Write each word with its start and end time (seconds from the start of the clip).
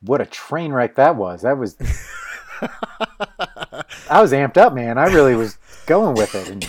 what 0.00 0.20
a 0.20 0.26
train 0.26 0.72
wreck 0.72 0.94
that 0.96 1.16
was. 1.16 1.42
That 1.42 1.58
was. 1.58 1.76
I 4.10 4.20
was 4.20 4.32
amped 4.32 4.56
up, 4.56 4.74
man. 4.74 4.98
I 4.98 5.06
really 5.06 5.34
was 5.34 5.58
going 5.86 6.14
with 6.14 6.34
it. 6.34 6.48
And, 6.48 6.68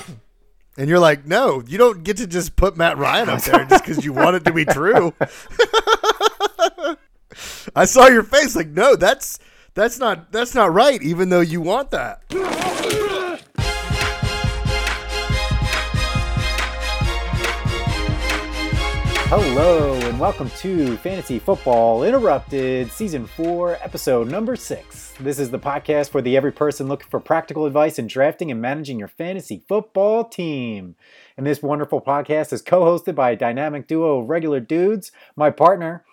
And 0.77 0.87
you're 0.87 0.99
like, 0.99 1.25
no, 1.25 1.61
you 1.67 1.77
don't 1.77 2.03
get 2.03 2.17
to 2.17 2.27
just 2.27 2.55
put 2.55 2.77
Matt 2.77 2.97
Ryan 2.97 3.27
up 3.27 3.41
there 3.41 3.65
just 3.65 3.83
because 3.83 4.05
you 4.05 4.13
want 4.13 4.37
it 4.37 4.45
to 4.45 4.53
be 4.53 4.63
true. 4.63 5.13
I 7.75 7.83
saw 7.85 8.07
your 8.07 8.23
face 8.23 8.55
like, 8.55 8.69
no, 8.69 8.95
that's 8.95 9.39
that's 9.73 9.99
not 9.99 10.31
that's 10.31 10.55
not 10.55 10.73
right, 10.73 11.01
even 11.01 11.29
though 11.29 11.41
you 11.41 11.59
want 11.59 11.91
that. 11.91 12.23
Hello 19.29 19.93
and 19.93 20.19
welcome 20.19 20.49
to 20.57 20.97
Fantasy 20.97 21.37
Football 21.37 22.03
Interrupted, 22.03 22.91
Season 22.91 23.27
4, 23.27 23.77
Episode 23.79 24.27
Number 24.27 24.55
6. 24.55 25.13
This 25.19 25.37
is 25.37 25.51
the 25.51 25.59
podcast 25.59 26.09
for 26.09 26.19
the 26.19 26.35
every 26.35 26.51
person 26.51 26.87
looking 26.87 27.09
for 27.11 27.19
practical 27.19 27.67
advice 27.67 27.99
in 27.99 28.07
drafting 28.07 28.49
and 28.49 28.59
managing 28.59 28.97
your 28.97 29.07
fantasy 29.07 29.61
football 29.67 30.23
team. 30.23 30.95
And 31.37 31.45
this 31.45 31.61
wonderful 31.61 32.01
podcast 32.01 32.51
is 32.51 32.63
co 32.63 32.81
hosted 32.81 33.13
by 33.13 33.29
a 33.29 33.35
dynamic 33.35 33.85
duo 33.87 34.21
of 34.21 34.29
regular 34.29 34.59
dudes, 34.59 35.11
my 35.35 35.51
partner, 35.51 36.03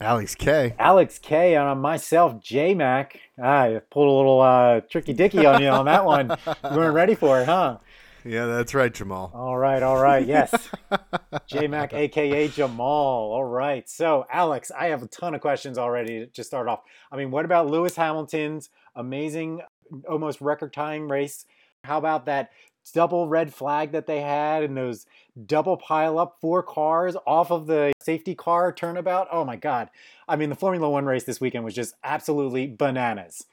Alex 0.00 0.34
K. 0.34 0.74
Alex 0.78 1.18
K, 1.18 1.54
and 1.54 1.80
myself, 1.80 2.42
J 2.42 2.74
Mac. 2.74 3.20
Ah, 3.40 3.64
I 3.64 3.80
pulled 3.90 4.08
a 4.08 4.16
little 4.16 4.40
uh, 4.40 4.80
tricky 4.80 5.12
dicky 5.12 5.46
on 5.46 5.62
you 5.62 5.68
on 5.68 5.84
that 5.84 6.04
one. 6.04 6.30
You 6.70 6.76
weren't 6.76 6.94
ready 6.94 7.14
for 7.14 7.40
it, 7.40 7.46
huh? 7.46 7.78
Yeah, 8.24 8.46
that's 8.46 8.74
right, 8.74 8.92
Jamal. 8.92 9.30
All 9.34 9.56
right, 9.56 9.82
all 9.82 10.00
right, 10.00 10.26
yes. 10.26 10.68
J 11.46 11.66
Mac, 11.66 11.94
aka 11.94 12.48
Jamal. 12.48 13.32
All 13.32 13.44
right. 13.44 13.88
So, 13.88 14.26
Alex, 14.30 14.70
I 14.78 14.86
have 14.88 15.02
a 15.02 15.06
ton 15.06 15.34
of 15.34 15.40
questions 15.40 15.78
already 15.78 16.26
to 16.26 16.44
start 16.44 16.68
off. 16.68 16.80
I 17.10 17.16
mean, 17.16 17.30
what 17.30 17.44
about 17.44 17.70
Lewis 17.70 17.96
Hamilton's 17.96 18.68
amazing, 18.94 19.62
almost 20.08 20.40
record 20.40 20.72
tying 20.72 21.08
race? 21.08 21.46
How 21.84 21.98
about 21.98 22.26
that 22.26 22.50
double 22.92 23.28
red 23.28 23.54
flag 23.54 23.92
that 23.92 24.06
they 24.06 24.20
had 24.20 24.62
and 24.62 24.76
those 24.76 25.06
double 25.46 25.76
pile 25.76 26.18
up 26.18 26.38
four 26.40 26.62
cars 26.62 27.16
off 27.26 27.50
of 27.50 27.66
the 27.66 27.92
safety 28.00 28.34
car 28.34 28.72
turnabout? 28.72 29.28
Oh 29.32 29.44
my 29.44 29.56
God. 29.56 29.88
I 30.28 30.36
mean, 30.36 30.50
the 30.50 30.56
Formula 30.56 30.88
One 30.88 31.06
race 31.06 31.24
this 31.24 31.40
weekend 31.40 31.64
was 31.64 31.74
just 31.74 31.94
absolutely 32.04 32.66
bananas. 32.66 33.46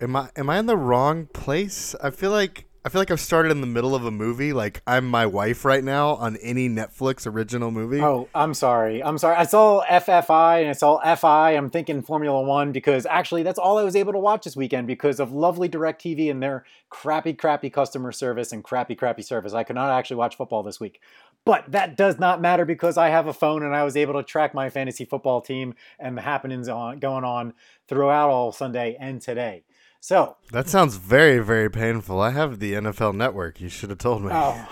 Am 0.00 0.16
I 0.16 0.30
am 0.34 0.48
I 0.50 0.58
in 0.58 0.66
the 0.66 0.76
wrong 0.76 1.26
place? 1.26 1.94
I 2.02 2.10
feel 2.10 2.30
like 2.30 2.64
I 2.82 2.88
feel 2.88 3.02
like 3.02 3.10
I've 3.10 3.20
started 3.20 3.52
in 3.52 3.60
the 3.60 3.66
middle 3.66 3.94
of 3.94 4.06
a 4.06 4.10
movie. 4.10 4.54
Like 4.54 4.80
I'm 4.86 5.06
my 5.06 5.26
wife 5.26 5.66
right 5.66 5.84
now 5.84 6.14
on 6.14 6.36
any 6.36 6.66
Netflix 6.66 7.26
original 7.26 7.70
movie. 7.70 8.00
Oh, 8.00 8.26
I'm 8.34 8.54
sorry. 8.54 9.02
I'm 9.02 9.18
sorry. 9.18 9.36
I 9.36 9.44
saw 9.44 9.84
FFI 9.84 10.62
and 10.62 10.70
I 10.70 10.72
saw 10.72 11.14
FI. 11.14 11.50
I'm 11.50 11.68
thinking 11.68 12.00
Formula 12.00 12.40
One 12.40 12.72
because 12.72 13.04
actually 13.04 13.42
that's 13.42 13.58
all 13.58 13.76
I 13.76 13.82
was 13.82 13.94
able 13.94 14.14
to 14.14 14.18
watch 14.18 14.44
this 14.44 14.56
weekend 14.56 14.86
because 14.86 15.20
of 15.20 15.30
lovely 15.30 15.68
DirecTV 15.68 16.30
and 16.30 16.42
their 16.42 16.64
crappy, 16.88 17.34
crappy 17.34 17.68
customer 17.68 18.12
service 18.12 18.50
and 18.50 18.64
crappy, 18.64 18.94
crappy 18.94 19.22
service. 19.22 19.52
I 19.52 19.62
could 19.62 19.76
not 19.76 19.90
actually 19.90 20.16
watch 20.16 20.36
football 20.36 20.62
this 20.62 20.80
week. 20.80 21.02
But 21.44 21.70
that 21.70 21.98
does 21.98 22.18
not 22.18 22.40
matter 22.40 22.64
because 22.64 22.96
I 22.96 23.10
have 23.10 23.26
a 23.26 23.34
phone 23.34 23.62
and 23.62 23.74
I 23.74 23.84
was 23.84 23.96
able 23.96 24.14
to 24.14 24.22
track 24.22 24.54
my 24.54 24.70
fantasy 24.70 25.04
football 25.04 25.42
team 25.42 25.74
and 25.98 26.16
the 26.16 26.22
happenings 26.22 26.68
on 26.68 26.98
going 26.98 27.24
on 27.24 27.52
throughout 27.88 28.30
all 28.30 28.52
Sunday 28.52 28.96
and 28.98 29.20
today. 29.20 29.64
So 30.00 30.36
that 30.50 30.68
sounds 30.68 30.96
very, 30.96 31.38
very 31.40 31.70
painful. 31.70 32.20
I 32.20 32.30
have 32.30 32.58
the 32.58 32.72
NFL 32.72 33.14
Network. 33.14 33.60
You 33.60 33.68
should 33.68 33.90
have 33.90 33.98
told 33.98 34.22
me. 34.22 34.30
Oh. 34.32 34.66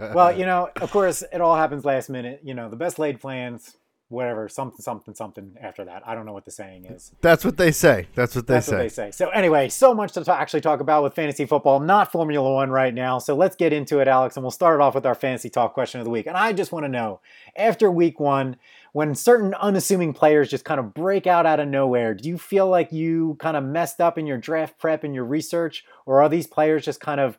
well, 0.14 0.36
you 0.36 0.44
know, 0.44 0.70
of 0.80 0.90
course, 0.90 1.22
it 1.32 1.40
all 1.40 1.56
happens 1.56 1.84
last 1.84 2.10
minute. 2.10 2.40
You 2.42 2.54
know, 2.54 2.68
the 2.68 2.76
best 2.76 2.98
laid 2.98 3.20
plans, 3.20 3.76
whatever, 4.08 4.48
something, 4.48 4.80
something, 4.80 5.14
something 5.14 5.54
after 5.62 5.84
that. 5.84 6.02
I 6.04 6.16
don't 6.16 6.26
know 6.26 6.32
what 6.32 6.44
the 6.44 6.50
saying 6.50 6.86
is. 6.86 7.12
That's 7.20 7.44
what 7.44 7.58
they 7.58 7.70
say. 7.70 8.08
That's 8.16 8.34
what 8.34 8.48
they 8.48 8.54
That's 8.54 8.66
say. 8.66 8.72
what 8.72 8.78
they 8.82 8.88
say. 8.88 9.10
So 9.12 9.28
anyway, 9.28 9.68
so 9.68 9.94
much 9.94 10.12
to 10.14 10.24
ta- 10.24 10.36
actually 10.36 10.62
talk 10.62 10.80
about 10.80 11.04
with 11.04 11.14
fantasy 11.14 11.46
football, 11.46 11.78
not 11.78 12.10
Formula 12.10 12.52
One 12.52 12.70
right 12.70 12.92
now. 12.92 13.20
So 13.20 13.36
let's 13.36 13.54
get 13.54 13.72
into 13.72 14.00
it, 14.00 14.08
Alex, 14.08 14.36
and 14.36 14.42
we'll 14.42 14.50
start 14.50 14.80
it 14.80 14.82
off 14.82 14.96
with 14.96 15.06
our 15.06 15.14
fantasy 15.14 15.48
talk 15.48 15.74
question 15.74 16.00
of 16.00 16.04
the 16.04 16.10
week. 16.10 16.26
And 16.26 16.36
I 16.36 16.52
just 16.52 16.72
want 16.72 16.84
to 16.84 16.88
know, 16.88 17.20
after 17.54 17.88
week 17.88 18.18
one, 18.18 18.56
when 18.92 19.14
certain 19.14 19.54
unassuming 19.54 20.12
players 20.12 20.50
just 20.50 20.64
kind 20.64 20.80
of 20.80 20.94
break 20.94 21.26
out 21.26 21.46
out 21.46 21.60
of 21.60 21.68
nowhere, 21.68 22.14
do 22.14 22.28
you 22.28 22.38
feel 22.38 22.68
like 22.68 22.92
you 22.92 23.36
kind 23.40 23.56
of 23.56 23.64
messed 23.64 24.00
up 24.00 24.18
in 24.18 24.26
your 24.26 24.38
draft 24.38 24.78
prep 24.78 25.04
and 25.04 25.14
your 25.14 25.24
research, 25.24 25.84
or 26.06 26.22
are 26.22 26.28
these 26.28 26.46
players 26.46 26.84
just 26.84 27.00
kind 27.00 27.20
of 27.20 27.38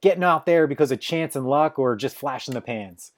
getting 0.00 0.24
out 0.24 0.46
there 0.46 0.66
because 0.66 0.92
of 0.92 1.00
chance 1.00 1.36
and 1.36 1.46
luck, 1.46 1.78
or 1.78 1.96
just 1.96 2.16
flashing 2.16 2.54
the 2.54 2.60
pans? 2.60 3.12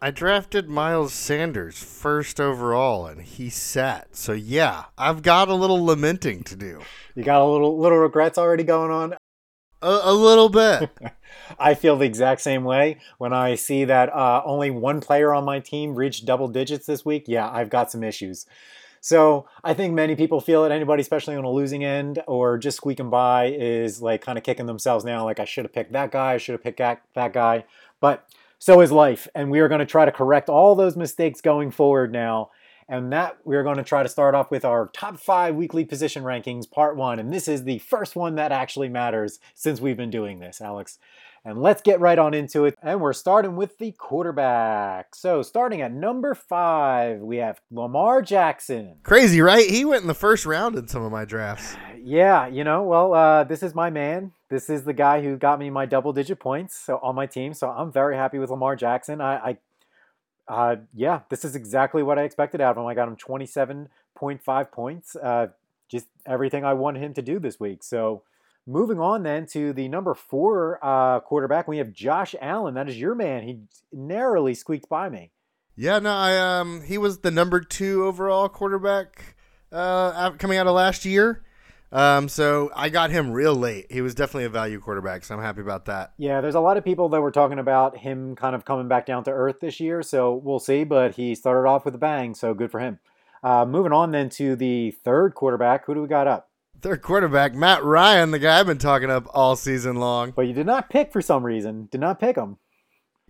I 0.00 0.10
drafted 0.10 0.68
Miles 0.68 1.12
Sanders 1.12 1.82
first 1.82 2.40
overall, 2.40 3.06
and 3.06 3.20
he 3.20 3.50
sat. 3.50 4.16
So 4.16 4.32
yeah, 4.32 4.84
I've 4.96 5.22
got 5.22 5.48
a 5.48 5.54
little 5.54 5.84
lamenting 5.84 6.42
to 6.44 6.56
do. 6.56 6.80
You 7.14 7.22
got 7.22 7.42
a 7.42 7.44
little 7.44 7.78
little 7.78 7.98
regrets 7.98 8.38
already 8.38 8.64
going 8.64 8.90
on. 8.90 9.14
A, 9.82 10.00
a 10.04 10.14
little 10.14 10.48
bit. 10.48 10.90
I 11.58 11.74
feel 11.74 11.96
the 11.96 12.06
exact 12.06 12.40
same 12.40 12.64
way 12.64 12.98
when 13.18 13.32
I 13.32 13.54
see 13.54 13.84
that 13.84 14.12
uh, 14.12 14.42
only 14.44 14.70
one 14.70 15.00
player 15.00 15.32
on 15.34 15.44
my 15.44 15.60
team 15.60 15.94
reached 15.94 16.24
double 16.24 16.48
digits 16.48 16.86
this 16.86 17.04
week. 17.04 17.24
Yeah, 17.26 17.48
I've 17.50 17.70
got 17.70 17.90
some 17.90 18.02
issues. 18.02 18.46
So 19.00 19.46
I 19.62 19.74
think 19.74 19.92
many 19.92 20.16
people 20.16 20.40
feel 20.40 20.64
it. 20.64 20.72
Anybody, 20.72 21.02
especially 21.02 21.36
on 21.36 21.44
a 21.44 21.50
losing 21.50 21.84
end 21.84 22.22
or 22.26 22.56
just 22.56 22.78
squeaking 22.78 23.10
by, 23.10 23.48
is 23.48 24.00
like 24.00 24.22
kind 24.22 24.38
of 24.38 24.44
kicking 24.44 24.64
themselves 24.64 25.04
now. 25.04 25.24
Like 25.24 25.38
I 25.38 25.44
should 25.44 25.66
have 25.66 25.74
picked 25.74 25.92
that 25.92 26.10
guy. 26.10 26.32
I 26.32 26.38
should 26.38 26.54
have 26.54 26.62
picked 26.62 26.78
that, 26.78 27.02
that 27.12 27.34
guy. 27.34 27.64
But 28.00 28.26
so 28.58 28.80
is 28.80 28.90
life, 28.90 29.28
and 29.34 29.50
we 29.50 29.60
are 29.60 29.68
going 29.68 29.80
to 29.80 29.84
try 29.84 30.06
to 30.06 30.10
correct 30.10 30.48
all 30.48 30.74
those 30.74 30.96
mistakes 30.96 31.42
going 31.42 31.70
forward 31.70 32.12
now. 32.12 32.50
And 32.88 33.12
that 33.12 33.38
we're 33.44 33.62
going 33.62 33.78
to 33.78 33.82
try 33.82 34.02
to 34.02 34.08
start 34.08 34.34
off 34.34 34.50
with 34.50 34.64
our 34.64 34.90
top 34.94 35.18
five 35.18 35.54
weekly 35.54 35.84
position 35.84 36.22
rankings, 36.22 36.70
part 36.70 36.96
one. 36.96 37.18
And 37.18 37.32
this 37.32 37.48
is 37.48 37.64
the 37.64 37.78
first 37.78 38.16
one 38.16 38.34
that 38.34 38.52
actually 38.52 38.88
matters 38.88 39.38
since 39.54 39.80
we've 39.80 39.96
been 39.96 40.10
doing 40.10 40.38
this, 40.38 40.60
Alex. 40.60 40.98
And 41.46 41.60
let's 41.60 41.82
get 41.82 42.00
right 42.00 42.18
on 42.18 42.32
into 42.32 42.64
it. 42.64 42.74
And 42.82 43.02
we're 43.02 43.12
starting 43.12 43.54
with 43.54 43.76
the 43.76 43.92
quarterback. 43.92 45.14
So, 45.14 45.42
starting 45.42 45.82
at 45.82 45.92
number 45.92 46.34
five, 46.34 47.20
we 47.20 47.36
have 47.36 47.60
Lamar 47.70 48.22
Jackson. 48.22 48.96
Crazy, 49.02 49.42
right? 49.42 49.68
He 49.68 49.84
went 49.84 50.00
in 50.00 50.08
the 50.08 50.14
first 50.14 50.46
round 50.46 50.76
in 50.76 50.88
some 50.88 51.02
of 51.02 51.12
my 51.12 51.26
drafts. 51.26 51.76
Yeah, 52.02 52.46
you 52.46 52.64
know, 52.64 52.82
well, 52.84 53.12
uh, 53.12 53.44
this 53.44 53.62
is 53.62 53.74
my 53.74 53.90
man. 53.90 54.32
This 54.48 54.70
is 54.70 54.84
the 54.84 54.94
guy 54.94 55.22
who 55.22 55.36
got 55.36 55.58
me 55.58 55.68
my 55.68 55.84
double 55.84 56.14
digit 56.14 56.40
points 56.40 56.80
so, 56.80 56.98
on 57.02 57.14
my 57.14 57.26
team. 57.26 57.52
So, 57.52 57.68
I'm 57.68 57.92
very 57.92 58.16
happy 58.16 58.38
with 58.38 58.48
Lamar 58.48 58.74
Jackson. 58.74 59.20
I, 59.20 59.36
I 59.36 59.58
uh, 60.48 60.76
yeah, 60.94 61.20
this 61.30 61.44
is 61.44 61.56
exactly 61.56 62.02
what 62.02 62.18
I 62.18 62.22
expected 62.22 62.60
out 62.60 62.72
of 62.72 62.78
him. 62.78 62.86
I 62.86 62.94
got 62.94 63.08
him 63.08 63.16
27.5 63.16 64.70
points. 64.70 65.16
Uh, 65.16 65.48
just 65.90 66.06
everything 66.26 66.64
I 66.64 66.74
wanted 66.74 67.02
him 67.02 67.14
to 67.14 67.22
do 67.22 67.38
this 67.38 67.58
week. 67.58 67.82
So, 67.82 68.22
moving 68.66 68.98
on 68.98 69.22
then 69.22 69.46
to 69.46 69.72
the 69.72 69.88
number 69.88 70.14
four 70.14 70.78
uh, 70.82 71.20
quarterback, 71.20 71.68
we 71.68 71.78
have 71.78 71.92
Josh 71.92 72.34
Allen. 72.40 72.74
That 72.74 72.88
is 72.88 72.98
your 72.98 73.14
man. 73.14 73.42
He 73.42 73.60
narrowly 73.92 74.54
squeaked 74.54 74.88
by 74.88 75.08
me. 75.08 75.30
Yeah, 75.76 75.98
no, 75.98 76.10
I 76.10 76.36
um, 76.60 76.82
he 76.82 76.98
was 76.98 77.18
the 77.18 77.30
number 77.30 77.60
two 77.60 78.04
overall 78.04 78.48
quarterback 78.48 79.36
uh, 79.72 80.30
coming 80.32 80.58
out 80.58 80.66
of 80.66 80.74
last 80.74 81.04
year. 81.04 81.42
Um, 81.94 82.28
so 82.28 82.72
I 82.74 82.88
got 82.88 83.10
him 83.10 83.30
real 83.30 83.54
late. 83.54 83.86
He 83.88 84.00
was 84.00 84.16
definitely 84.16 84.46
a 84.46 84.50
value 84.50 84.80
quarterback, 84.80 85.24
so 85.24 85.36
I'm 85.36 85.40
happy 85.40 85.60
about 85.60 85.84
that. 85.84 86.12
Yeah, 86.18 86.40
there's 86.40 86.56
a 86.56 86.60
lot 86.60 86.76
of 86.76 86.84
people 86.84 87.08
that 87.10 87.20
were 87.20 87.30
talking 87.30 87.60
about 87.60 87.96
him 87.96 88.34
kind 88.34 88.56
of 88.56 88.64
coming 88.64 88.88
back 88.88 89.06
down 89.06 89.22
to 89.24 89.30
earth 89.30 89.60
this 89.60 89.78
year, 89.78 90.02
so 90.02 90.34
we'll 90.34 90.58
see. 90.58 90.82
But 90.82 91.14
he 91.14 91.36
started 91.36 91.68
off 91.68 91.84
with 91.84 91.94
a 91.94 91.98
bang, 91.98 92.34
so 92.34 92.52
good 92.52 92.72
for 92.72 92.80
him. 92.80 92.98
Uh, 93.44 93.64
moving 93.64 93.92
on 93.92 94.10
then 94.10 94.28
to 94.30 94.56
the 94.56 94.90
third 95.04 95.36
quarterback. 95.36 95.86
Who 95.86 95.94
do 95.94 96.02
we 96.02 96.08
got 96.08 96.26
up? 96.26 96.50
Third 96.80 97.00
quarterback, 97.00 97.54
Matt 97.54 97.84
Ryan, 97.84 98.32
the 98.32 98.40
guy 98.40 98.58
I've 98.58 98.66
been 98.66 98.78
talking 98.78 99.08
up 99.10 99.28
all 99.32 99.54
season 99.54 99.94
long. 99.96 100.32
But 100.32 100.48
you 100.48 100.52
did 100.52 100.66
not 100.66 100.90
pick 100.90 101.12
for 101.12 101.22
some 101.22 101.46
reason. 101.46 101.86
Did 101.92 102.00
not 102.00 102.18
pick 102.18 102.36
him. 102.36 102.58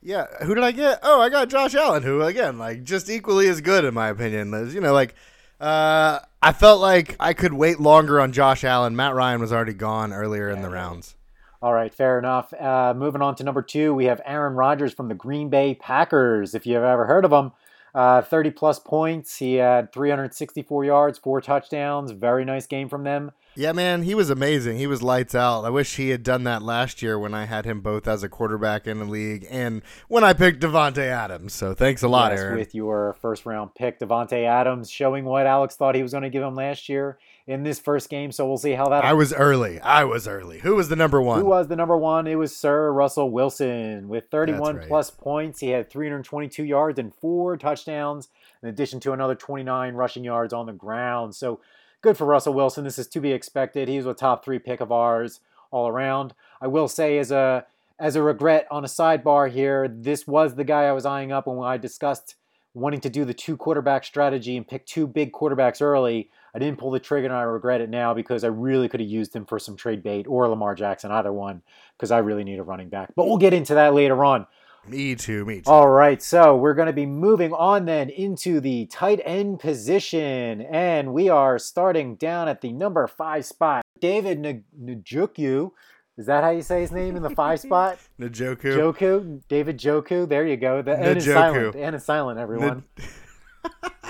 Yeah, 0.00 0.26
who 0.42 0.54
did 0.54 0.64
I 0.64 0.72
get? 0.72 1.00
Oh, 1.02 1.20
I 1.20 1.28
got 1.28 1.50
Josh 1.50 1.74
Allen, 1.74 2.02
who 2.02 2.22
again, 2.22 2.58
like 2.58 2.82
just 2.82 3.10
equally 3.10 3.46
as 3.48 3.60
good 3.60 3.84
in 3.84 3.92
my 3.92 4.08
opinion. 4.08 4.52
You 4.72 4.80
know, 4.80 4.92
like 4.94 5.14
uh, 5.60 6.20
I 6.44 6.52
felt 6.52 6.82
like 6.82 7.16
I 7.18 7.32
could 7.32 7.54
wait 7.54 7.80
longer 7.80 8.20
on 8.20 8.30
Josh 8.30 8.64
Allen. 8.64 8.94
Matt 8.94 9.14
Ryan 9.14 9.40
was 9.40 9.50
already 9.50 9.72
gone 9.72 10.12
earlier 10.12 10.50
in 10.50 10.60
the 10.60 10.68
rounds. 10.68 11.16
All 11.62 11.72
right, 11.72 11.92
fair 11.92 12.18
enough. 12.18 12.52
Uh, 12.52 12.92
moving 12.94 13.22
on 13.22 13.34
to 13.36 13.44
number 13.44 13.62
two, 13.62 13.94
we 13.94 14.04
have 14.04 14.20
Aaron 14.26 14.52
Rodgers 14.52 14.92
from 14.92 15.08
the 15.08 15.14
Green 15.14 15.48
Bay 15.48 15.74
Packers. 15.74 16.54
If 16.54 16.66
you've 16.66 16.82
ever 16.82 17.06
heard 17.06 17.24
of 17.24 17.32
him, 17.32 17.52
uh, 17.94 18.22
30 18.22 18.50
plus 18.50 18.78
points. 18.78 19.36
He 19.36 19.54
had 19.54 19.92
364 19.92 20.84
yards, 20.84 21.18
four 21.18 21.40
touchdowns. 21.40 22.10
Very 22.10 22.44
nice 22.44 22.66
game 22.66 22.88
from 22.88 23.04
them. 23.04 23.32
Yeah, 23.56 23.70
man, 23.70 24.02
he 24.02 24.16
was 24.16 24.30
amazing. 24.30 24.78
He 24.78 24.88
was 24.88 25.00
lights 25.00 25.32
out. 25.32 25.64
I 25.64 25.70
wish 25.70 25.94
he 25.94 26.10
had 26.10 26.24
done 26.24 26.42
that 26.42 26.60
last 26.60 27.02
year 27.02 27.16
when 27.16 27.34
I 27.34 27.44
had 27.44 27.64
him 27.64 27.82
both 27.82 28.08
as 28.08 28.24
a 28.24 28.28
quarterback 28.28 28.88
in 28.88 28.98
the 28.98 29.04
league 29.04 29.46
and 29.48 29.82
when 30.08 30.24
I 30.24 30.32
picked 30.32 30.60
Davante 30.60 31.06
Adams. 31.06 31.52
So 31.52 31.72
thanks 31.72 32.02
a 32.02 32.08
lot, 32.08 32.32
yes, 32.32 32.40
Aaron. 32.40 32.58
With 32.58 32.74
your 32.74 33.12
first 33.20 33.46
round 33.46 33.76
pick, 33.76 34.00
Davante 34.00 34.44
Adams, 34.44 34.90
showing 34.90 35.24
what 35.24 35.46
Alex 35.46 35.76
thought 35.76 35.94
he 35.94 36.02
was 36.02 36.10
going 36.10 36.24
to 36.24 36.30
give 36.30 36.42
him 36.42 36.56
last 36.56 36.88
year 36.88 37.18
in 37.46 37.62
this 37.62 37.78
first 37.78 38.08
game. 38.08 38.32
So 38.32 38.46
we'll 38.46 38.58
see 38.58 38.72
how 38.72 38.88
that. 38.88 39.04
I 39.04 39.12
was 39.12 39.32
early. 39.32 39.80
I 39.80 40.04
was 40.04 40.26
early. 40.26 40.60
Who 40.60 40.76
was 40.76 40.88
the 40.88 40.96
number 40.96 41.20
one? 41.20 41.40
Who 41.40 41.46
was 41.46 41.68
the 41.68 41.76
number 41.76 41.96
one? 41.96 42.26
It 42.26 42.36
was 42.36 42.56
Sir 42.56 42.92
Russell 42.92 43.30
Wilson 43.30 44.08
with 44.08 44.28
31 44.30 44.76
right. 44.76 44.88
plus 44.88 45.10
points. 45.10 45.60
He 45.60 45.68
had 45.68 45.90
322 45.90 46.64
yards 46.64 46.98
and 46.98 47.14
four 47.14 47.56
touchdowns, 47.56 48.28
in 48.62 48.68
addition 48.68 49.00
to 49.00 49.12
another 49.12 49.34
29 49.34 49.94
rushing 49.94 50.24
yards 50.24 50.52
on 50.52 50.66
the 50.66 50.72
ground. 50.72 51.34
So 51.34 51.60
good 52.00 52.16
for 52.16 52.26
Russell 52.26 52.54
Wilson. 52.54 52.84
This 52.84 52.98
is 52.98 53.08
to 53.08 53.20
be 53.20 53.32
expected. 53.32 53.88
He 53.88 53.96
was 53.96 54.06
a 54.06 54.14
top 54.14 54.44
three 54.44 54.58
pick 54.58 54.80
of 54.80 54.90
ours 54.90 55.40
all 55.70 55.88
around. 55.88 56.34
I 56.60 56.66
will 56.68 56.88
say 56.88 57.18
as 57.18 57.30
a 57.30 57.66
as 57.98 58.16
a 58.16 58.22
regret 58.22 58.66
on 58.70 58.84
a 58.84 58.88
sidebar 58.88 59.50
here, 59.50 59.86
this 59.86 60.26
was 60.26 60.54
the 60.54 60.64
guy 60.64 60.84
I 60.84 60.92
was 60.92 61.06
eyeing 61.06 61.30
up 61.30 61.46
when 61.46 61.58
I 61.58 61.76
discussed 61.76 62.34
wanting 62.74 63.00
to 63.00 63.08
do 63.08 63.24
the 63.24 63.34
two 63.34 63.56
quarterback 63.56 64.04
strategy 64.04 64.56
and 64.56 64.66
pick 64.66 64.84
two 64.84 65.06
big 65.06 65.32
quarterbacks 65.32 65.80
early. 65.80 66.28
I 66.54 66.58
didn't 66.58 66.78
pull 66.78 66.90
the 66.90 67.00
trigger 67.00 67.26
and 67.26 67.34
I 67.34 67.42
regret 67.42 67.80
it 67.80 67.90
now 67.90 68.14
because 68.14 68.44
I 68.44 68.48
really 68.48 68.88
could 68.88 69.00
have 69.00 69.08
used 69.08 69.34
him 69.34 69.44
for 69.44 69.58
some 69.58 69.76
trade 69.76 70.02
bait 70.02 70.26
or 70.28 70.48
Lamar 70.48 70.74
Jackson, 70.74 71.10
either 71.10 71.32
one, 71.32 71.62
because 71.96 72.10
I 72.10 72.18
really 72.18 72.44
need 72.44 72.58
a 72.58 72.62
running 72.62 72.88
back. 72.88 73.12
But 73.16 73.26
we'll 73.26 73.38
get 73.38 73.52
into 73.52 73.74
that 73.74 73.94
later 73.94 74.24
on. 74.24 74.46
Me 74.86 75.14
too, 75.14 75.44
me 75.46 75.62
too. 75.62 75.70
All 75.70 75.88
right, 75.88 76.22
so 76.22 76.56
we're 76.56 76.74
going 76.74 76.86
to 76.86 76.92
be 76.92 77.06
moving 77.06 77.52
on 77.54 77.86
then 77.86 78.10
into 78.10 78.60
the 78.60 78.86
tight 78.86 79.20
end 79.24 79.58
position, 79.60 80.60
and 80.60 81.14
we 81.14 81.30
are 81.30 81.58
starting 81.58 82.16
down 82.16 82.48
at 82.48 82.60
the 82.60 82.70
number 82.70 83.06
five 83.06 83.46
spot. 83.46 83.84
David 84.00 84.42
Njoku, 84.78 85.70
is 86.18 86.26
that 86.26 86.44
how 86.44 86.50
you 86.50 86.60
say 86.60 86.82
his 86.82 86.92
name 86.92 87.16
in 87.16 87.22
the 87.22 87.30
five 87.30 87.60
spot? 87.60 87.98
Njoku. 88.20 88.76
Joku, 88.76 89.40
David 89.48 89.78
Joku. 89.78 90.28
There 90.28 90.46
you 90.46 90.58
go. 90.58 90.82
The 90.82 90.98
N 90.98 91.16
is 91.16 91.24
silent. 91.24 91.76
N 91.76 91.94
is 91.94 92.04
silent. 92.04 92.38
Everyone. 92.38 92.84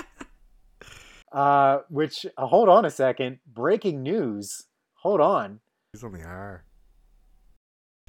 uh, 1.35 1.79
which 1.89 2.25
uh, 2.37 2.47
hold 2.47 2.69
on 2.69 2.85
a 2.85 2.89
second. 2.89 3.39
Breaking 3.45 4.01
news. 4.01 4.63
Hold 4.95 5.19
on. 5.19 5.59
He's 5.91 6.03
on 6.03 6.13
the 6.13 6.21
IR. 6.21 6.63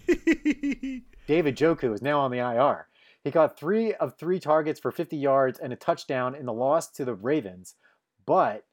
David 1.26 1.56
Joku 1.56 1.92
is 1.92 2.00
now 2.00 2.20
on 2.20 2.30
the 2.30 2.38
IR. 2.38 2.86
He 3.24 3.32
got 3.32 3.58
three 3.58 3.92
of 3.94 4.16
three 4.16 4.38
targets 4.38 4.78
for 4.78 4.92
50 4.92 5.16
yards 5.16 5.58
and 5.58 5.72
a 5.72 5.76
touchdown 5.76 6.36
in 6.36 6.46
the 6.46 6.52
loss 6.52 6.88
to 6.92 7.04
the 7.04 7.14
Ravens, 7.14 7.74
but 8.24 8.64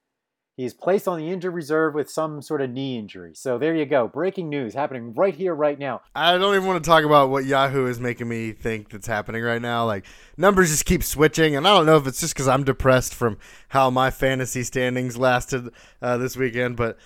he's 0.55 0.73
placed 0.73 1.07
on 1.07 1.19
the 1.19 1.29
injured 1.29 1.53
reserve 1.53 1.93
with 1.93 2.09
some 2.09 2.41
sort 2.41 2.61
of 2.61 2.69
knee 2.69 2.97
injury. 2.97 3.33
So 3.35 3.57
there 3.57 3.75
you 3.75 3.85
go. 3.85 4.07
Breaking 4.07 4.49
news 4.49 4.73
happening 4.73 5.13
right 5.13 5.33
here, 5.33 5.53
right 5.55 5.77
now. 5.77 6.01
I 6.15 6.37
don't 6.37 6.55
even 6.55 6.67
want 6.67 6.83
to 6.83 6.87
talk 6.87 7.03
about 7.03 7.29
what 7.29 7.45
Yahoo 7.45 7.87
is 7.87 7.99
making 7.99 8.27
me 8.29 8.51
think 8.51 8.89
that's 8.89 9.07
happening 9.07 9.43
right 9.43 9.61
now. 9.61 9.85
Like 9.85 10.05
numbers 10.37 10.69
just 10.69 10.85
keep 10.85 11.03
switching, 11.03 11.55
and 11.55 11.67
I 11.67 11.75
don't 11.75 11.85
know 11.85 11.97
if 11.97 12.07
it's 12.07 12.19
just 12.19 12.33
because 12.33 12.47
I'm 12.47 12.63
depressed 12.63 13.13
from 13.13 13.37
how 13.69 13.89
my 13.89 14.11
fantasy 14.11 14.63
standings 14.63 15.17
lasted 15.17 15.69
uh, 16.01 16.17
this 16.17 16.37
weekend, 16.37 16.77
but 16.77 16.97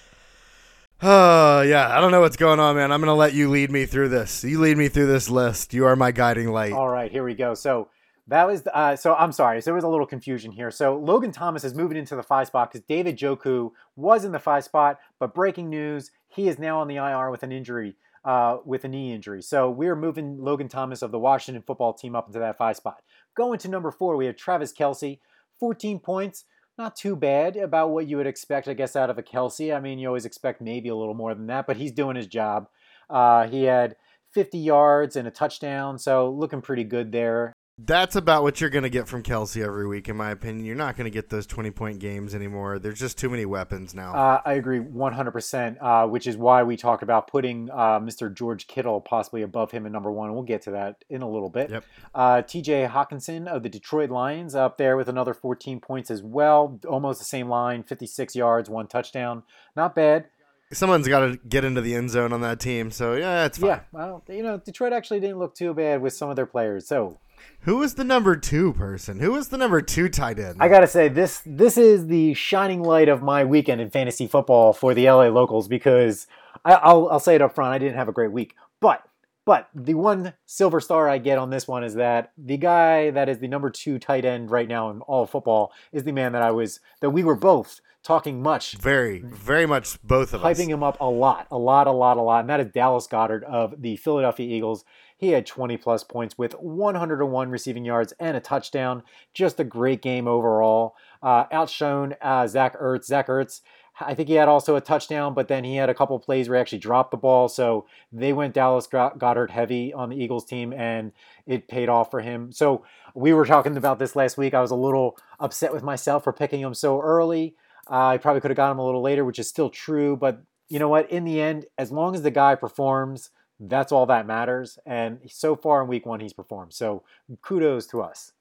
Oh, 1.02 1.62
yeah. 1.68 1.96
I 1.96 2.02
don't 2.02 2.12
know 2.12 2.22
what's 2.22 2.38
going 2.38 2.60
on, 2.60 2.76
man. 2.76 2.92
I'm 2.92 3.00
going 3.02 3.08
to 3.08 3.14
let 3.14 3.34
you 3.34 3.50
lead 3.50 3.72
me 3.72 3.86
through 3.86 4.10
this. 4.10 4.44
You 4.44 4.60
lead 4.60 4.78
me 4.78 4.88
through 4.88 5.08
this 5.08 5.30
list. 5.30 5.74
You 5.74 5.86
are 5.86 5.96
my 5.96 6.12
guiding 6.12 6.50
light. 6.50 6.74
All 6.74 6.90
right, 6.90 7.12
here 7.12 7.24
we 7.24 7.36
go. 7.36 7.54
So 7.54 7.90
that 8.28 8.46
was, 8.46 8.64
uh, 8.74 8.96
so 8.96 9.16
I'm 9.16 9.32
sorry. 9.32 9.62
So 9.62 9.66
there 9.66 9.76
was 9.76 9.84
a 9.84 9.90
little 9.90 10.06
confusion 10.06 10.52
here. 10.52 10.72
So 10.72 10.98
Logan 10.98 11.32
Thomas 11.32 11.64
is 11.64 11.74
moving 11.74 11.98
into 11.98 12.16
the 12.16 12.24
five 12.24 12.48
spot 12.48 12.72
because 12.72 12.86
David 12.88 13.18
Joku 13.18 13.72
was 13.96 14.26
in 14.26 14.32
the 14.32 14.40
five 14.40 14.64
spot, 14.64 15.00
but 15.20 15.34
breaking 15.34 15.70
news, 15.70 16.12
he 16.28 16.48
is 16.48 16.60
now 16.60 16.80
on 16.80 16.88
the 16.88 16.98
IR 16.98 17.32
with 17.32 17.44
an 17.44 17.52
injury, 17.52 17.96
uh, 18.26 18.58
with 18.66 18.84
a 18.84 18.88
knee 18.88 19.14
injury. 19.14 19.42
So 19.42 19.70
we're 19.70 19.96
moving 19.96 20.40
Logan 20.40 20.68
Thomas 20.68 21.02
of 21.02 21.12
the 21.12 21.20
Washington 21.20 21.64
football 21.66 21.94
team 21.94 22.16
up 22.16 22.28
into 22.28 22.40
that 22.40 22.58
five 22.58 22.76
spot. 22.76 23.02
Going 23.36 23.60
to 23.60 23.70
number 23.70 23.92
four, 23.92 24.18
we 24.18 24.26
have 24.26 24.36
Travis 24.36 24.74
Kelce, 24.74 25.20
14 25.60 26.00
points 26.00 26.44
not 26.78 26.96
too 26.96 27.16
bad 27.16 27.58
about 27.58 27.90
what 27.90 28.08
you 28.08 28.18
would 28.18 28.28
expect, 28.28 28.68
I 28.68 28.74
guess, 28.74 28.96
out 28.96 29.10
of 29.10 29.18
a 29.18 29.24
Kelce. 29.24 29.76
I 29.76 29.80
mean, 29.80 29.98
you 29.98 30.08
always 30.08 30.26
expect 30.26 30.62
maybe 30.62 30.90
a 30.90 30.96
little 30.96 31.16
more 31.16 31.34
than 31.34 31.48
that, 31.48 31.66
but 31.66 31.78
he's 31.78 31.92
doing 31.92 32.16
his 32.16 32.28
job. 32.28 32.68
Uh, 33.10 33.48
he 33.48 33.64
had 33.64 33.96
50 34.34 34.58
yards 34.60 35.16
and 35.16 35.28
a 35.28 35.32
touchdown, 35.32 35.98
so 35.98 36.30
looking 36.30 36.62
pretty 36.62 36.84
good 36.84 37.12
there. 37.12 37.54
That's 37.80 38.16
about 38.16 38.42
what 38.42 38.60
you're 38.60 38.72
going 38.72 38.84
to 38.84 38.90
get 38.90 39.08
from 39.08 39.22
Kelce 39.22 39.64
every 39.64 39.88
week, 39.88 40.10
in 40.10 40.18
my 40.18 40.32
opinion. 40.32 40.66
You're 40.66 40.76
not 40.76 40.98
going 40.98 41.06
to 41.06 41.12
get 41.12 41.30
those 41.30 41.46
20 41.46 41.70
point 41.70 42.00
games 42.00 42.34
anymore. 42.34 42.80
There's 42.80 42.98
just 42.98 43.20
too 43.20 43.30
many 43.30 43.46
weapons 43.46 43.94
now. 43.94 44.16
Uh, 44.16 44.42
I 44.44 44.54
agree 44.54 44.80
100%, 44.80 45.78
uh, 45.80 46.08
which 46.08 46.26
is 46.26 46.38
why 46.38 46.64
we 46.64 46.76
talk 46.76 47.04
about 47.04 47.28
putting 47.28 47.70
uh, 47.70 48.00
Mr. 48.00 48.34
George 48.34 48.66
Kittle 48.66 49.00
possibly 49.00 49.44
above 49.44 49.70
him 49.70 49.86
in 49.86 49.92
number 49.92 50.12
one. 50.12 50.34
We'll 50.34 50.42
get 50.42 50.64
to 50.64 50.72
that 50.72 51.06
in 51.08 51.22
a 51.22 51.30
little 51.30 51.50
bit. 51.50 51.70
Yep. 51.70 51.84
Uh, 52.16 52.36
TJ 52.38 52.90
Hockenson 52.90 53.48
of 53.48 53.62
the 53.62 53.70
Detroit 53.70 54.10
Lions 54.10 54.56
up 54.56 54.80
there 54.80 54.98
with 54.98 55.08
another 55.08 55.36
14 55.36 55.80
points 55.80 56.10
as 56.10 56.24
well. 56.24 56.80
Almost 56.90 57.20
the 57.20 57.26
same 57.26 57.48
line 57.48 57.84
56 57.84 58.36
yards, 58.36 58.72
one 58.72 58.88
touchdown. 58.88 59.44
Not 59.76 59.94
bad. 59.94 60.26
Someone's 60.74 61.08
got 61.08 61.20
to 61.20 61.40
get 61.48 61.64
into 61.64 61.82
the 61.82 61.94
end 61.94 62.10
zone 62.10 62.34
on 62.34 62.42
that 62.42 62.60
team. 62.60 62.90
So, 62.90 63.14
yeah, 63.14 63.46
it's 63.46 63.60
fine. 63.60 63.70
Yeah, 63.70 63.80
well, 63.92 64.24
you 64.28 64.42
know, 64.42 64.58
Detroit 64.58 64.94
actually 64.94 65.20
didn't 65.20 65.38
look 65.38 65.54
too 65.54 65.76
bad 65.76 66.02
with 66.02 66.14
some 66.14 66.32
of 66.32 66.36
their 66.36 66.48
players. 66.48 66.88
So, 66.88 67.20
who 67.62 67.78
was 67.78 67.96
the 67.96 68.04
number 68.04 68.36
two 68.36 68.74
person? 68.74 69.20
Who 69.20 69.34
was 69.34 69.50
the 69.50 69.58
number 69.58 69.82
two 69.82 70.10
tight 70.10 70.40
end? 70.40 70.58
I 70.60 70.68
gotta 70.68 70.88
say 70.88 71.08
this 71.08 71.42
this 71.46 71.78
is 71.78 72.08
the 72.08 72.34
shining 72.34 72.82
light 72.82 73.10
of 73.10 73.22
my 73.22 73.44
weekend 73.44 73.82
in 73.82 73.90
fantasy 73.90 74.28
football 74.28 74.74
for 74.74 74.94
the 74.94 75.10
LA 75.10 75.28
locals 75.28 75.68
because 75.68 76.28
I, 76.64 76.94
will 76.94 77.10
I'll 77.10 77.20
say 77.20 77.36
it 77.36 77.42
up 77.42 77.56
front. 77.56 77.74
I 77.74 77.78
didn't 77.78 77.96
have 77.96 78.10
a 78.10 78.14
great 78.14 78.32
week, 78.32 78.56
but 78.80 79.04
but 79.46 79.70
the 79.74 79.94
one 79.94 80.34
silver 80.46 80.82
star 80.82 81.08
I 81.08 81.20
get 81.20 81.38
on 81.38 81.50
this 81.50 81.68
one 81.68 81.84
is 81.84 81.94
that 81.96 82.34
the 82.38 82.58
guy 82.58 83.12
that 83.12 83.30
is 83.30 83.40
the 83.40 83.48
number 83.48 83.70
two 83.70 83.98
tight 83.98 84.26
end 84.26 84.52
right 84.52 84.68
now 84.68 84.90
in 84.90 85.02
all 85.02 85.26
football 85.26 85.72
is 85.92 86.04
the 86.04 86.12
man 86.12 86.34
that 86.34 86.42
I 86.42 86.52
was 86.52 86.80
that 87.02 87.12
we 87.12 87.24
were 87.24 87.36
both 87.36 87.80
talking 88.04 88.42
much. 88.42 88.74
Very, 88.74 89.20
very 89.20 89.66
much 89.66 90.02
both 90.02 90.34
of 90.34 90.42
hyping 90.42 90.52
us. 90.52 90.60
Hyping 90.60 90.68
him 90.70 90.84
up 90.84 91.00
a 91.00 91.10
lot, 91.10 91.48
a 91.52 91.58
lot, 91.58 91.88
a 91.88 91.92
lot, 91.92 92.18
a 92.18 92.22
lot. 92.22 92.42
And 92.42 92.50
that 92.50 92.60
is 92.60 92.72
Dallas 92.72 93.08
Goedert 93.08 93.44
of 93.44 93.82
the 93.82 93.98
Philadelphia 93.98 94.48
Eagles. 94.48 94.86
He 95.18 95.30
had 95.30 95.46
20 95.46 95.78
plus 95.78 96.04
points 96.04 96.38
with 96.38 96.54
101 96.54 97.50
receiving 97.50 97.84
yards 97.84 98.14
and 98.20 98.38
a 98.38 98.40
touchdown. 98.40 99.04
Just 99.34 99.60
a 99.60 99.64
great 99.64 100.02
game 100.02 100.28
overall. 100.28 100.96
Uh, 101.24 101.46
outshone 101.52 102.16
uh, 102.22 102.46
Zach 102.48 102.80
Ertz. 102.80 103.06
Zach 103.06 103.28
Ertz, 103.28 103.62
I 104.00 104.14
think 104.14 104.30
he 104.30 104.36
had 104.36 104.48
also 104.48 104.76
a 104.76 104.82
touchdown, 104.82 105.34
but 105.34 105.48
then 105.48 105.64
he 105.64 105.76
had 105.76 105.90
a 105.90 105.96
couple 105.96 106.20
plays 106.20 106.48
where 106.48 106.58
he 106.58 106.62
actually 106.62 106.78
dropped 106.80 107.12
the 107.12 107.18
ball. 107.18 107.50
So 107.50 107.88
they 108.12 108.32
went 108.32 108.54
Dallas 108.54 108.88
Goedert 108.88 109.50
heavy 109.50 109.92
on 109.92 110.10
the 110.10 110.16
Eagles 110.16 110.46
team, 110.46 110.72
and 110.72 111.12
it 111.48 111.68
paid 111.68 111.90
off 111.90 112.12
for 112.12 112.22
him. 112.22 112.52
So 112.52 112.84
we 113.16 113.34
were 113.34 113.46
talking 113.46 113.76
about 113.76 113.98
this 113.98 114.16
last 114.16 114.38
week. 114.38 114.54
I 114.54 114.62
was 114.62 114.72
a 114.72 114.76
little 114.76 115.18
upset 115.40 115.74
with 115.74 115.82
myself 115.82 116.24
for 116.24 116.34
picking 116.34 116.62
him 116.62 116.76
so 116.76 117.02
early. 117.02 117.56
Uh, 117.90 118.08
I 118.10 118.18
probably 118.18 118.42
could 118.42 118.52
have 118.52 118.58
got 118.58 118.72
him 118.72 118.80
a 118.80 118.86
little 118.86 119.02
later, 119.02 119.26
which 119.26 119.40
is 119.40 119.48
still 119.48 119.72
true. 119.72 120.16
But 120.16 120.44
you 120.70 120.78
know 120.78 120.90
what? 120.90 121.10
In 121.10 121.24
the 121.24 121.42
end, 121.42 121.66
as 121.78 121.92
long 121.92 122.14
as 122.14 122.22
the 122.22 122.32
guy 122.32 122.54
performs, 122.54 123.32
that's 123.60 123.92
all 123.92 124.06
that 124.08 124.28
matters. 124.28 124.78
And 124.86 125.20
so 125.28 125.56
far 125.56 125.82
in 125.82 125.88
week 125.88 126.06
one, 126.06 126.20
he's 126.20 126.34
performed. 126.34 126.74
So 126.74 127.04
kudos 127.42 127.88
to 127.88 128.02
us. 128.02 128.34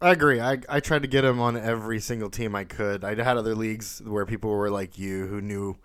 I 0.00 0.12
agree. 0.12 0.40
I, 0.40 0.58
I 0.68 0.80
tried 0.80 1.02
to 1.02 1.08
get 1.08 1.24
him 1.24 1.40
on 1.40 1.56
every 1.56 1.98
single 1.98 2.30
team 2.30 2.54
I 2.54 2.64
could. 2.64 3.02
I 3.04 3.20
had 3.22 3.36
other 3.36 3.54
leagues 3.54 4.00
where 4.04 4.26
people 4.26 4.50
were 4.50 4.70
like 4.70 4.96
you 4.96 5.26
who 5.26 5.40
knew 5.40 5.76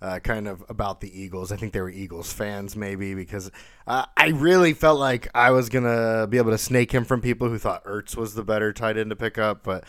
uh, 0.00 0.20
kind 0.20 0.48
of 0.48 0.64
about 0.68 1.00
the 1.00 1.20
Eagles. 1.20 1.52
I 1.52 1.56
think 1.56 1.72
they 1.72 1.80
were 1.80 1.90
Eagles 1.90 2.32
fans, 2.32 2.76
maybe, 2.76 3.14
because 3.14 3.50
uh, 3.86 4.06
I 4.16 4.28
really 4.28 4.72
felt 4.72 4.98
like 4.98 5.28
I 5.34 5.50
was 5.50 5.68
going 5.68 5.84
to 5.84 6.26
be 6.28 6.38
able 6.38 6.52
to 6.52 6.58
snake 6.58 6.92
him 6.92 7.04
from 7.04 7.20
people 7.20 7.48
who 7.48 7.58
thought 7.58 7.84
Ertz 7.84 8.16
was 8.16 8.34
the 8.34 8.44
better 8.44 8.72
tight 8.72 8.96
end 8.96 9.10
to 9.10 9.16
pick 9.16 9.38
up. 9.38 9.64
But 9.64 9.84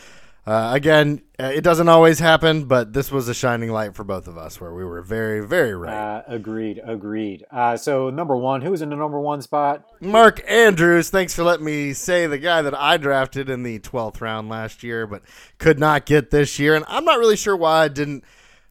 uh, 0.45 0.71
again, 0.73 1.21
uh, 1.39 1.45
it 1.45 1.63
doesn't 1.63 1.89
always 1.89 2.19
happen, 2.19 2.65
but 2.65 2.93
this 2.93 3.11
was 3.11 3.27
a 3.27 3.33
shining 3.33 3.71
light 3.71 3.93
for 3.93 4.03
both 4.03 4.27
of 4.27 4.37
us 4.37 4.59
where 4.59 4.73
we 4.73 4.83
were 4.83 5.01
very, 5.01 5.45
very 5.45 5.75
right. 5.75 5.93
Uh, 5.93 6.23
agreed, 6.27 6.81
agreed. 6.83 7.45
Uh, 7.51 7.77
so, 7.77 8.09
number 8.09 8.35
one, 8.35 8.61
who's 8.61 8.81
in 8.81 8.89
the 8.89 8.95
number 8.95 9.19
one 9.19 9.41
spot? 9.41 9.85
Mark 10.01 10.41
Andrews. 10.47 11.09
Thanks 11.09 11.35
for 11.35 11.43
letting 11.43 11.65
me 11.65 11.93
say 11.93 12.25
the 12.25 12.37
guy 12.37 12.61
that 12.61 12.73
I 12.73 12.97
drafted 12.97 13.49
in 13.49 13.63
the 13.63 13.79
12th 13.79 14.21
round 14.21 14.49
last 14.49 14.81
year, 14.81 15.05
but 15.05 15.21
could 15.59 15.77
not 15.77 16.05
get 16.05 16.31
this 16.31 16.57
year. 16.57 16.75
And 16.75 16.85
I'm 16.87 17.05
not 17.05 17.19
really 17.19 17.37
sure 17.37 17.55
why 17.55 17.83
I 17.83 17.87
didn't 17.87 18.23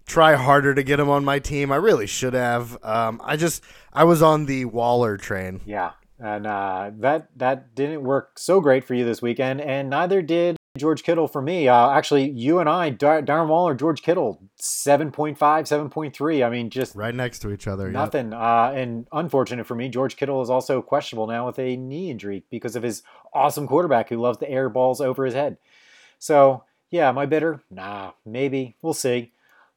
try 0.06 0.34
harder 0.34 0.74
to 0.74 0.82
get 0.82 0.98
him 0.98 1.10
on 1.10 1.24
my 1.24 1.38
team. 1.38 1.70
I 1.70 1.76
really 1.76 2.06
should 2.06 2.34
have. 2.34 2.82
Um, 2.82 3.20
I 3.22 3.36
just, 3.36 3.62
I 3.92 4.04
was 4.04 4.20
on 4.22 4.46
the 4.46 4.64
Waller 4.64 5.16
train. 5.16 5.60
Yeah. 5.64 5.92
And 6.18 6.46
uh, 6.48 6.90
that 6.98 7.28
that 7.36 7.76
didn't 7.76 8.02
work 8.02 8.40
so 8.40 8.60
great 8.60 8.82
for 8.82 8.94
you 8.94 9.04
this 9.04 9.22
weekend, 9.22 9.60
and 9.60 9.88
neither 9.88 10.20
did 10.20 10.57
George 10.78 11.02
Kittle 11.02 11.28
for 11.28 11.42
me. 11.42 11.68
Uh, 11.68 11.90
actually, 11.90 12.30
you 12.30 12.58
and 12.58 12.68
I, 12.68 12.90
Dar- 12.90 13.22
Darren 13.22 13.48
Waller, 13.48 13.74
George 13.74 14.02
Kittle, 14.02 14.40
7.5, 14.60 15.36
7.3. 15.36 16.46
I 16.46 16.50
mean, 16.50 16.70
just 16.70 16.94
right 16.94 17.14
next 17.14 17.40
to 17.40 17.50
each 17.50 17.66
other. 17.66 17.90
Nothing. 17.90 18.32
Yep. 18.32 18.40
Uh, 18.40 18.72
and 18.74 19.06
unfortunate 19.12 19.66
for 19.66 19.74
me, 19.74 19.88
George 19.88 20.16
Kittle 20.16 20.40
is 20.42 20.50
also 20.50 20.80
questionable 20.80 21.26
now 21.26 21.46
with 21.46 21.58
a 21.58 21.76
knee 21.76 22.10
injury 22.10 22.44
because 22.50 22.76
of 22.76 22.82
his 22.82 23.02
awesome 23.34 23.66
quarterback 23.66 24.08
who 24.08 24.16
loves 24.16 24.38
to 24.38 24.48
air 24.50 24.68
balls 24.68 25.00
over 25.00 25.24
his 25.24 25.34
head. 25.34 25.58
So, 26.18 26.64
yeah, 26.90 27.08
am 27.08 27.18
I 27.18 27.26
bitter? 27.26 27.60
Nah, 27.70 28.12
maybe. 28.24 28.76
We'll 28.82 28.94
see 28.94 29.32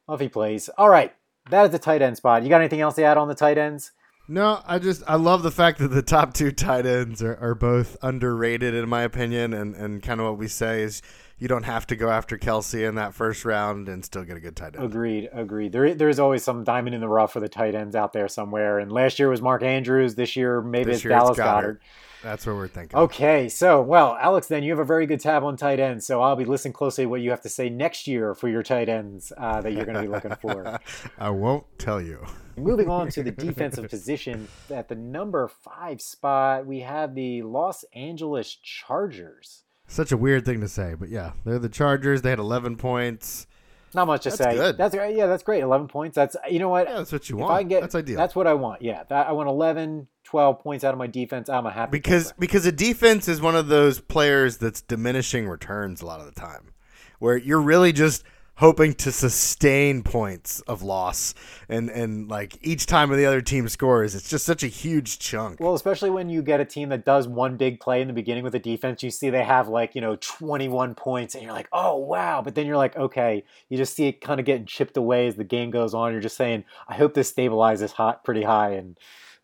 if 0.08 0.20
he 0.20 0.28
plays. 0.28 0.68
All 0.78 0.88
right. 0.88 1.14
that 1.50 1.66
is 1.66 1.70
the 1.72 1.78
tight 1.78 2.02
end 2.02 2.16
spot. 2.16 2.42
You 2.42 2.48
got 2.48 2.60
anything 2.60 2.80
else 2.80 2.94
to 2.96 3.04
add 3.04 3.16
on 3.16 3.28
the 3.28 3.34
tight 3.34 3.58
ends? 3.58 3.92
No, 4.32 4.62
I 4.66 4.78
just 4.78 5.02
I 5.06 5.16
love 5.16 5.42
the 5.42 5.50
fact 5.50 5.78
that 5.80 5.88
the 5.88 6.00
top 6.00 6.32
two 6.32 6.52
tight 6.52 6.86
ends 6.86 7.22
are, 7.22 7.36
are 7.36 7.54
both 7.54 7.98
underrated 8.00 8.74
in 8.74 8.88
my 8.88 9.02
opinion, 9.02 9.52
and 9.52 9.76
and 9.76 10.02
kind 10.02 10.20
of 10.20 10.26
what 10.26 10.38
we 10.38 10.48
say 10.48 10.80
is 10.80 11.02
you 11.36 11.48
don't 11.48 11.64
have 11.64 11.86
to 11.88 11.96
go 11.96 12.08
after 12.08 12.38
Kelce 12.38 12.88
in 12.88 12.94
that 12.94 13.12
first 13.12 13.44
round 13.44 13.90
and 13.90 14.02
still 14.02 14.24
get 14.24 14.38
a 14.38 14.40
good 14.40 14.56
tight 14.56 14.74
end. 14.74 14.86
Agreed, 14.86 15.28
agreed. 15.34 15.72
There, 15.72 15.94
there's 15.94 16.18
always 16.18 16.42
some 16.42 16.64
diamond 16.64 16.94
in 16.94 17.02
the 17.02 17.08
rough 17.08 17.34
for 17.34 17.40
the 17.40 17.48
tight 17.48 17.74
ends 17.74 17.94
out 17.94 18.14
there 18.14 18.26
somewhere. 18.26 18.78
And 18.78 18.90
last 18.90 19.18
year 19.18 19.28
was 19.28 19.42
Mark 19.42 19.62
Andrews. 19.62 20.14
This 20.14 20.34
year 20.34 20.62
maybe 20.62 20.86
This 20.86 20.98
it's 20.98 21.04
year 21.04 21.12
it's 21.12 21.22
Dallas 21.22 21.38
Goedert. 21.38 21.62
Goedert. 21.62 21.80
That's 22.22 22.46
what 22.46 22.56
we're 22.56 22.68
thinking. 22.68 22.98
Okay, 22.98 23.50
so 23.50 23.82
well, 23.82 24.16
Alex, 24.18 24.46
then 24.46 24.62
you 24.62 24.70
have 24.70 24.78
a 24.78 24.84
very 24.84 25.04
good 25.04 25.20
tab 25.20 25.44
on 25.44 25.58
tight 25.58 25.78
ends. 25.78 26.06
So 26.06 26.22
I'll 26.22 26.36
be 26.36 26.46
listening 26.46 26.72
closely 26.72 27.04
to 27.04 27.10
what 27.10 27.20
you 27.20 27.30
have 27.30 27.42
to 27.42 27.50
say 27.50 27.68
next 27.68 28.06
year 28.06 28.34
for 28.34 28.48
your 28.48 28.62
tight 28.62 28.88
ends 28.88 29.30
uh, 29.36 29.60
that 29.60 29.72
you're 29.72 29.84
going 29.84 29.96
to 29.96 30.02
be 30.02 30.08
looking 30.08 30.36
for. 30.36 30.80
I 31.18 31.28
won't 31.28 31.66
tell 31.78 32.00
you. 32.00 32.24
Moving 32.56 32.88
on 32.88 33.08
to 33.10 33.22
the 33.22 33.30
defensive 33.32 33.88
position 33.88 34.48
at 34.70 34.88
the 34.88 34.94
number 34.94 35.48
five 35.48 36.00
spot, 36.00 36.66
we 36.66 36.80
have 36.80 37.14
the 37.14 37.42
Los 37.42 37.84
Angeles 37.94 38.56
Chargers. 38.62 39.64
Such 39.86 40.12
a 40.12 40.16
weird 40.16 40.44
thing 40.44 40.60
to 40.60 40.68
say, 40.68 40.94
but 40.98 41.08
yeah, 41.08 41.32
they're 41.44 41.58
the 41.58 41.68
Chargers. 41.68 42.22
They 42.22 42.30
had 42.30 42.38
11 42.38 42.76
points. 42.76 43.46
Not 43.94 44.06
much 44.06 44.22
to 44.22 44.30
That's 44.30 44.42
say. 44.42 44.54
good. 44.54 44.78
That's 44.78 44.94
yeah, 44.94 45.26
that's 45.26 45.42
great. 45.42 45.62
Eleven 45.62 45.86
points. 45.86 46.14
That's 46.14 46.34
you 46.50 46.58
know 46.58 46.70
what. 46.70 46.88
Yeah, 46.88 46.96
that's 46.96 47.12
what 47.12 47.28
you 47.28 47.36
if 47.36 47.42
want. 47.42 47.52
I 47.52 47.62
get 47.62 47.82
that's 47.82 47.94
ideal. 47.94 48.16
That's 48.16 48.34
what 48.34 48.46
I 48.46 48.54
want. 48.54 48.80
Yeah, 48.80 49.02
that 49.10 49.26
I 49.28 49.32
want 49.32 49.50
11, 49.50 50.08
12 50.24 50.60
points 50.60 50.82
out 50.84 50.94
of 50.94 50.98
my 50.98 51.06
defense. 51.06 51.48
I'm 51.50 51.66
a 51.66 51.70
happy 51.70 51.90
because 51.90 52.28
camper. 52.28 52.40
because 52.40 52.66
a 52.66 52.72
defense 52.72 53.28
is 53.28 53.40
one 53.42 53.54
of 53.54 53.68
those 53.68 54.00
players 54.00 54.56
that's 54.56 54.80
diminishing 54.80 55.46
returns 55.46 56.00
a 56.00 56.06
lot 56.06 56.20
of 56.20 56.26
the 56.26 56.32
time, 56.40 56.72
where 57.18 57.36
you're 57.36 57.60
really 57.60 57.92
just 57.92 58.24
hoping 58.62 58.94
to 58.94 59.10
sustain 59.10 60.04
points 60.04 60.60
of 60.68 60.82
loss, 60.84 61.34
and 61.68 61.90
and 61.90 62.28
like 62.28 62.56
each 62.62 62.86
time 62.86 63.10
the 63.10 63.26
other 63.26 63.40
team 63.40 63.68
scores, 63.68 64.14
it's 64.14 64.30
just 64.30 64.46
such 64.46 64.62
a 64.62 64.68
huge 64.68 65.18
chunk. 65.18 65.58
Well, 65.58 65.74
especially 65.74 66.10
when 66.10 66.28
you 66.28 66.42
get 66.42 66.60
a 66.60 66.64
team 66.64 66.88
that 66.90 67.04
does 67.04 67.26
one 67.26 67.56
big 67.56 67.80
play 67.80 68.00
in 68.00 68.06
the 68.06 68.14
beginning 68.14 68.44
with 68.44 68.52
the 68.52 68.60
defense, 68.60 69.02
you 69.02 69.10
see 69.10 69.30
they 69.30 69.42
have 69.42 69.66
like, 69.66 69.96
you 69.96 70.00
know, 70.00 70.16
21 70.20 70.94
points 70.94 71.34
and 71.34 71.42
you're 71.42 71.52
like, 71.52 71.68
oh, 71.72 71.96
wow. 71.96 72.40
But 72.40 72.54
then 72.54 72.66
you're 72.66 72.76
like, 72.76 72.96
okay, 72.96 73.42
you 73.68 73.76
just 73.76 73.94
see 73.94 74.06
it 74.06 74.20
kind 74.20 74.38
of 74.38 74.46
getting 74.46 74.64
chipped 74.64 74.96
away 74.96 75.26
as 75.26 75.34
the 75.34 75.44
game 75.44 75.72
goes 75.72 75.92
on. 75.92 76.12
You're 76.12 76.20
just 76.20 76.36
saying, 76.36 76.64
I 76.86 76.94
hope 76.94 77.14
this 77.14 77.32
stabilizes 77.32 77.90
hot 77.90 78.22
pretty 78.22 78.44
high. 78.44 78.70
And 78.74 78.96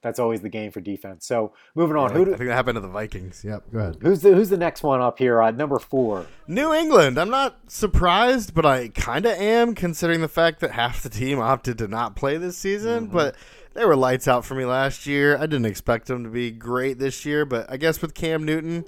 that's 0.03 0.19
always 0.19 0.41
the 0.41 0.49
game 0.49 0.71
for 0.71 0.81
defense. 0.81 1.27
So 1.27 1.53
moving 1.75 1.97
on. 1.97 2.11
Yeah, 2.11 2.17
Who 2.17 2.23
I 2.23 2.37
think 2.37 2.49
that 2.49 2.55
happened 2.55 2.77
to 2.77 2.81
the 2.81 2.89
Vikings. 2.89 3.45
Yep, 3.45 3.73
go 3.73 3.79
ahead. 3.79 3.97
who's, 4.01 4.23
the, 4.23 4.35
who's 4.35 4.49
the 4.49 4.57
next 4.57 4.83
one 4.83 5.01
up 5.01 5.19
here 5.19 5.41
at 5.43 5.57
number 5.57 5.79
four? 5.79 6.27
New 6.47 6.73
England. 6.73 7.19
I'm 7.19 7.31
not 7.31 7.59
surprised, 7.69 8.55
but 8.55 8.65
I 8.65 8.89
kind 8.89 9.27
of 9.27 9.33
am, 9.33 9.75
considering 9.75 10.21
the 10.21 10.29
fact 10.29 10.61
that 10.61 10.73
half 10.73 11.03
the 11.03 11.09
team 11.09 11.41
opted 11.41 11.79
to 11.79 11.89
not 11.89 12.17
play 12.17 12.37
this 12.37 12.57
season. 12.57 13.07
Mm-hmm. 13.07 13.15
But 13.15 13.37
they 13.75 13.85
were 13.85 13.97
lights 13.97 14.27
out 14.27 14.45
for 14.45 14.55
me 14.55 14.65
last 14.65 15.07
year. 15.07 15.37
I 15.37 15.43
didn't 15.43 15.67
expect 15.67 16.07
them 16.07 16.25
to 16.25 16.31
be 16.31 16.51
great 16.51 16.99
this 16.99 17.25
year, 17.25 17.45
but 17.45 17.71
I 17.71 17.77
guess 17.77 18.03
with 18.03 18.15
Cam 18.15 18.45
Newton, 18.45 18.85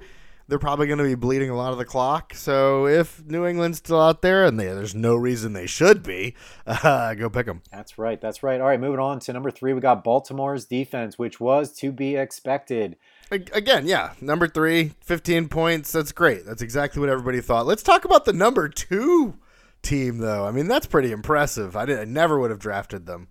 they're 0.51 0.59
probably 0.59 0.85
going 0.85 0.97
to 0.97 1.05
be 1.05 1.15
bleeding 1.15 1.49
a 1.49 1.55
lot 1.55 1.71
of 1.71 1.77
the 1.77 1.85
clock. 1.85 2.33
So 2.33 2.85
if 2.85 3.25
New 3.25 3.45
England's 3.45 3.77
still 3.77 4.01
out 4.01 4.21
there, 4.21 4.43
and 4.43 4.59
they, 4.59 4.65
there's 4.65 4.93
no 4.93 5.15
reason 5.15 5.53
they 5.53 5.65
should 5.65 6.03
be, 6.03 6.35
uh, 6.67 7.13
go 7.13 7.29
pick 7.29 7.45
them. 7.45 7.61
That's 7.71 7.97
right. 7.97 8.19
That's 8.19 8.43
right. 8.43 8.59
All 8.59 8.67
right, 8.67 8.79
moving 8.79 8.99
on 8.99 9.21
to 9.21 9.31
number 9.31 9.49
three. 9.49 9.71
We 9.71 9.79
got 9.79 10.03
Baltimore's 10.03 10.65
defense, 10.65 11.17
which 11.17 11.39
was 11.39 11.71
to 11.77 11.93
be 11.93 12.17
expected. 12.17 12.97
Again, 13.31 13.87
yeah, 13.87 14.11
number 14.19 14.45
three, 14.45 14.91
15 15.05 15.47
points. 15.47 15.93
That's 15.93 16.11
great. 16.11 16.45
That's 16.45 16.61
exactly 16.61 16.99
what 16.99 17.07
everybody 17.07 17.39
thought. 17.39 17.65
Let's 17.65 17.81
talk 17.81 18.03
about 18.03 18.25
the 18.25 18.33
number 18.33 18.67
two 18.67 19.35
team, 19.81 20.17
though. 20.17 20.45
I 20.45 20.51
mean, 20.51 20.67
that's 20.67 20.85
pretty 20.85 21.13
impressive. 21.13 21.77
I, 21.77 21.85
did, 21.85 21.97
I 21.97 22.03
never 22.03 22.37
would 22.37 22.51
have 22.51 22.59
drafted 22.59 23.05
them. 23.05 23.29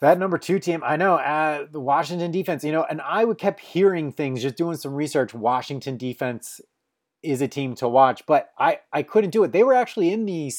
That 0.00 0.18
number 0.18 0.36
two 0.36 0.58
team, 0.58 0.82
I 0.84 0.96
know, 0.96 1.14
uh, 1.14 1.66
the 1.70 1.80
Washington 1.80 2.30
defense, 2.30 2.62
you 2.64 2.72
know, 2.72 2.84
and 2.88 3.00
I 3.00 3.24
would 3.24 3.38
kept 3.38 3.60
hearing 3.60 4.12
things, 4.12 4.42
just 4.42 4.56
doing 4.56 4.76
some 4.76 4.94
research. 4.94 5.32
Washington 5.32 5.96
defense 5.96 6.60
is 7.22 7.40
a 7.40 7.48
team 7.48 7.74
to 7.76 7.88
watch, 7.88 8.24
but 8.26 8.50
I, 8.58 8.80
I 8.92 9.02
couldn't 9.02 9.30
do 9.30 9.42
it. 9.44 9.52
They 9.52 9.62
were 9.62 9.72
actually 9.72 10.12
in 10.12 10.26
the 10.26 10.52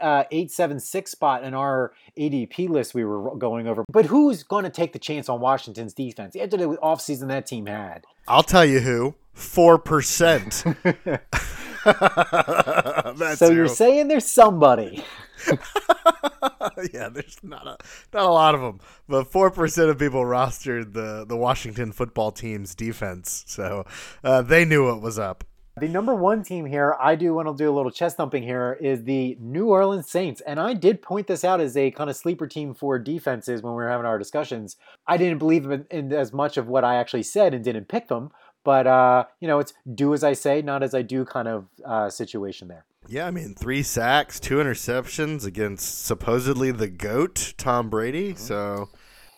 uh, 0.00 0.24
876 0.30 1.10
spot 1.10 1.42
in 1.42 1.52
our 1.54 1.92
ADP 2.18 2.68
list 2.68 2.94
we 2.94 3.04
were 3.04 3.34
going 3.36 3.66
over. 3.66 3.84
But 3.88 4.06
who's 4.06 4.44
going 4.44 4.64
to 4.64 4.70
take 4.70 4.92
the 4.92 4.98
chance 4.98 5.28
on 5.28 5.40
Washington's 5.40 5.92
defense 5.94 6.36
after 6.36 6.56
the 6.56 6.68
offseason 6.82 7.26
that 7.28 7.46
team 7.46 7.66
had? 7.66 8.04
I'll 8.28 8.42
tell 8.42 8.64
you 8.64 8.80
who. 8.80 9.14
4%. 9.36 11.20
That's 13.18 13.38
so 13.38 13.48
who. 13.48 13.54
you're 13.54 13.68
saying 13.68 14.08
there's 14.08 14.26
somebody. 14.26 15.04
yeah, 16.92 17.08
there's 17.08 17.38
not 17.42 17.66
a 17.66 17.76
not 18.12 18.24
a 18.24 18.30
lot 18.30 18.54
of 18.54 18.60
them, 18.60 18.80
but 19.08 19.30
four 19.30 19.50
percent 19.50 19.90
of 19.90 19.98
people 19.98 20.22
rostered 20.22 20.92
the 20.92 21.24
the 21.26 21.36
Washington 21.36 21.92
football 21.92 22.32
team's 22.32 22.74
defense, 22.74 23.44
so 23.46 23.84
uh, 24.24 24.42
they 24.42 24.64
knew 24.64 24.86
what 24.86 25.00
was 25.00 25.18
up. 25.18 25.44
The 25.78 25.88
number 25.88 26.14
one 26.14 26.42
team 26.42 26.64
here, 26.64 26.96
I 26.98 27.16
do 27.16 27.34
want 27.34 27.48
to 27.48 27.54
do 27.54 27.70
a 27.70 27.74
little 27.74 27.90
chest 27.90 28.16
thumping 28.16 28.42
here, 28.42 28.78
is 28.80 29.04
the 29.04 29.36
New 29.38 29.66
Orleans 29.66 30.10
Saints. 30.10 30.40
And 30.40 30.58
I 30.58 30.72
did 30.72 31.02
point 31.02 31.26
this 31.26 31.44
out 31.44 31.60
as 31.60 31.76
a 31.76 31.90
kind 31.90 32.08
of 32.08 32.16
sleeper 32.16 32.46
team 32.46 32.72
for 32.72 32.98
defenses 32.98 33.60
when 33.60 33.74
we 33.74 33.82
were 33.82 33.90
having 33.90 34.06
our 34.06 34.18
discussions. 34.18 34.76
I 35.06 35.18
didn't 35.18 35.36
believe 35.36 35.70
in, 35.70 35.84
in 35.90 36.14
as 36.14 36.32
much 36.32 36.56
of 36.56 36.66
what 36.66 36.82
I 36.82 36.94
actually 36.94 37.24
said 37.24 37.52
and 37.52 37.62
didn't 37.62 37.88
pick 37.88 38.08
them. 38.08 38.30
But, 38.64 38.86
uh, 38.86 39.26
you 39.38 39.48
know, 39.48 39.58
it's 39.58 39.74
do 39.94 40.14
as 40.14 40.24
I 40.24 40.32
say, 40.32 40.62
not 40.62 40.82
as 40.82 40.94
I 40.94 41.02
do 41.02 41.26
kind 41.26 41.46
of 41.46 41.66
uh, 41.84 42.08
situation 42.08 42.68
there. 42.68 42.86
Yeah, 43.08 43.26
I 43.26 43.30
mean, 43.30 43.54
three 43.54 43.82
sacks, 43.82 44.40
two 44.40 44.56
interceptions 44.56 45.44
against 45.44 46.04
supposedly 46.04 46.70
the 46.70 46.88
GOAT, 46.88 47.54
Tom 47.56 47.88
Brady. 47.88 48.34
So, 48.34 48.88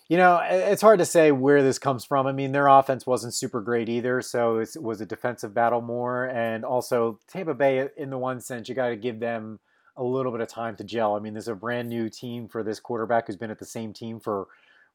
You 0.09 0.17
know, 0.17 0.41
it's 0.43 0.81
hard 0.81 1.01
to 1.01 1.05
say 1.05 1.33
where 1.33 1.63
this 1.63 1.79
comes 1.79 2.05
from. 2.05 2.27
I 2.27 2.33
mean, 2.33 2.53
their 2.53 2.67
offense 2.67 3.07
wasn't 3.07 3.35
super 3.35 3.61
great 3.61 3.89
either, 3.89 4.23
so 4.23 4.59
it 4.59 4.71
was 4.81 5.01
a 5.01 5.07
defensive 5.07 5.53
battle 5.53 5.83
more. 5.83 6.25
And 6.29 6.65
also, 6.65 7.21
Tampa 7.29 7.55
Bay, 7.55 7.89
in 7.97 8.09
the 8.09 8.19
one 8.19 8.41
sense, 8.41 8.69
you 8.69 8.75
got 8.75 8.89
to 8.89 8.97
give 8.97 9.21
them 9.21 9.61
a 9.99 10.03
little 10.03 10.33
bit 10.33 10.41
of 10.41 10.49
time 10.49 10.77
to 10.77 10.85
gel. 10.85 11.15
I 11.15 11.19
mean, 11.19 11.35
there's 11.35 11.49
a 11.49 11.55
brand 11.55 11.89
new 11.89 12.09
team 12.09 12.49
for 12.49 12.63
this 12.63 12.81
quarterback 12.81 13.27
who's 13.27 13.37
been 13.37 13.51
at 13.51 13.59
the 13.59 13.67
same 13.67 13.93
team 13.93 14.19
for 14.19 14.47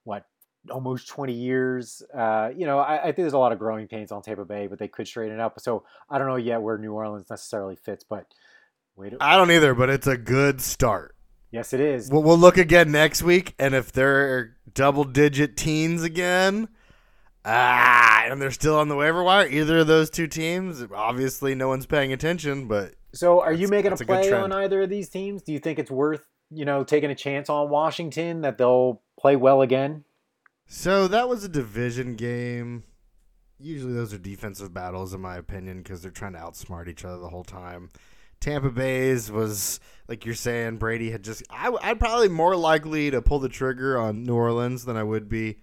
what 0.03 0.25
almost 0.71 1.07
20 1.09 1.33
years. 1.33 2.01
Uh, 2.13 2.49
you 2.55 2.65
know, 2.65 2.79
I, 2.79 2.99
I, 2.99 3.03
think 3.05 3.17
there's 3.17 3.33
a 3.33 3.37
lot 3.37 3.51
of 3.51 3.59
growing 3.59 3.87
pains 3.87 4.11
on 4.11 4.21
Tampa 4.21 4.45
Bay, 4.45 4.67
but 4.67 4.79
they 4.79 4.87
could 4.87 5.07
straighten 5.07 5.35
it 5.37 5.41
up. 5.41 5.59
So 5.59 5.83
I 6.09 6.17
don't 6.17 6.27
know 6.27 6.37
yet 6.37 6.61
where 6.61 6.77
New 6.77 6.93
Orleans 6.93 7.29
necessarily 7.29 7.75
fits, 7.75 8.03
but 8.03 8.27
wait. 8.95 9.13
I 9.19 9.37
don't 9.37 9.51
either, 9.51 9.73
but 9.73 9.89
it's 9.89 10.07
a 10.07 10.17
good 10.17 10.61
start. 10.61 11.15
Yes, 11.51 11.71
it 11.73 11.79
is. 11.79 12.09
We'll, 12.09 12.23
we'll 12.23 12.37
look 12.37 12.57
again 12.57 12.91
next 12.91 13.21
week, 13.21 13.53
and 13.59 13.75
if 13.75 13.91
they're 13.91 14.55
double 14.73 15.03
digit 15.03 15.55
teens 15.55 16.01
again, 16.01 16.67
ah, 17.45 18.23
and 18.25 18.41
they're 18.41 18.51
still 18.51 18.75
on 18.77 18.87
the 18.87 18.95
waiver 18.95 19.21
wire, 19.23 19.47
either 19.47 19.79
of 19.79 19.87
those 19.87 20.09
two 20.09 20.27
teams, 20.27 20.83
obviously 20.93 21.53
no 21.53 21.67
one's 21.67 21.85
paying 21.85 22.11
attention, 22.11 22.67
but 22.67 22.95
So 23.13 23.41
are 23.41 23.53
you 23.53 23.67
making 23.67 23.87
a 23.87 23.89
that's 23.91 24.01
a 24.01 24.05
play 24.05 24.31
on 24.33 24.51
either 24.51 24.81
of 24.81 24.89
these 24.89 25.09
teams? 25.09 25.43
Do 25.43 25.53
you 25.53 25.59
think 25.59 25.77
it's 25.77 25.91
worth, 25.91 26.25
you 26.49 26.65
know, 26.65 26.83
taking 26.83 27.11
a 27.11 27.15
chance 27.15 27.49
on 27.49 27.69
Washington 27.69 28.41
that 28.41 28.57
they'll 28.57 29.01
play 29.19 29.35
well 29.35 29.61
again? 29.61 30.05
So 30.65 31.07
that 31.07 31.29
was 31.29 31.43
a 31.43 31.49
division 31.49 32.15
game. 32.15 32.83
Usually 33.59 33.93
those 33.93 34.13
are 34.13 34.17
defensive 34.17 34.73
battles, 34.73 35.13
in 35.13 35.21
my 35.21 35.37
opinion, 35.37 35.83
because 35.83 36.01
they're 36.01 36.09
trying 36.09 36.33
to 36.33 36.39
outsmart 36.39 36.87
each 36.87 37.05
other 37.05 37.19
the 37.19 37.29
whole 37.29 37.43
time. 37.43 37.89
Tampa 38.43 38.69
Bay's 38.69 39.31
was 39.31 39.79
like 40.07 40.25
you're 40.25 40.35
saying. 40.35 40.77
Brady 40.77 41.11
had 41.11 41.23
just. 41.23 41.43
I, 41.49 41.73
I'd 41.81 41.99
probably 41.99 42.27
more 42.27 42.55
likely 42.55 43.09
to 43.11 43.21
pull 43.21 43.39
the 43.39 43.49
trigger 43.49 43.97
on 43.97 44.23
New 44.23 44.35
Orleans 44.35 44.83
than 44.85 44.97
I 44.97 45.03
would 45.03 45.29
be 45.29 45.57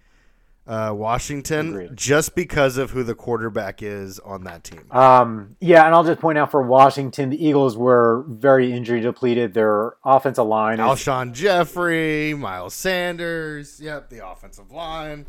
uh, 0.65 0.91
Washington, 0.95 1.69
Agreed. 1.69 1.95
just 1.95 2.33
because 2.33 2.77
of 2.77 2.91
who 2.91 3.03
the 3.03 3.13
quarterback 3.15 3.83
is 3.83 4.19
on 4.19 4.43
that 4.45 4.63
team. 4.63 4.91
Um, 4.91 5.55
yeah, 5.59 5.85
and 5.85 5.93
I'll 5.93 6.03
just 6.03 6.19
point 6.19 6.37
out 6.37 6.49
for 6.49 6.61
Washington, 6.61 7.29
the 7.29 7.45
Eagles 7.45 7.77
were 7.77 8.25
very 8.27 8.71
injury 8.71 8.99
depleted. 9.01 9.53
Their 9.53 9.93
offensive 10.03 10.47
line 10.47 10.79
is 10.79 10.85
Alshon 10.85 11.33
Jeffery, 11.33 12.33
Miles 12.33 12.73
Sanders. 12.73 13.79
Yep, 13.79 14.09
the 14.09 14.27
offensive 14.27 14.71
line. 14.71 15.25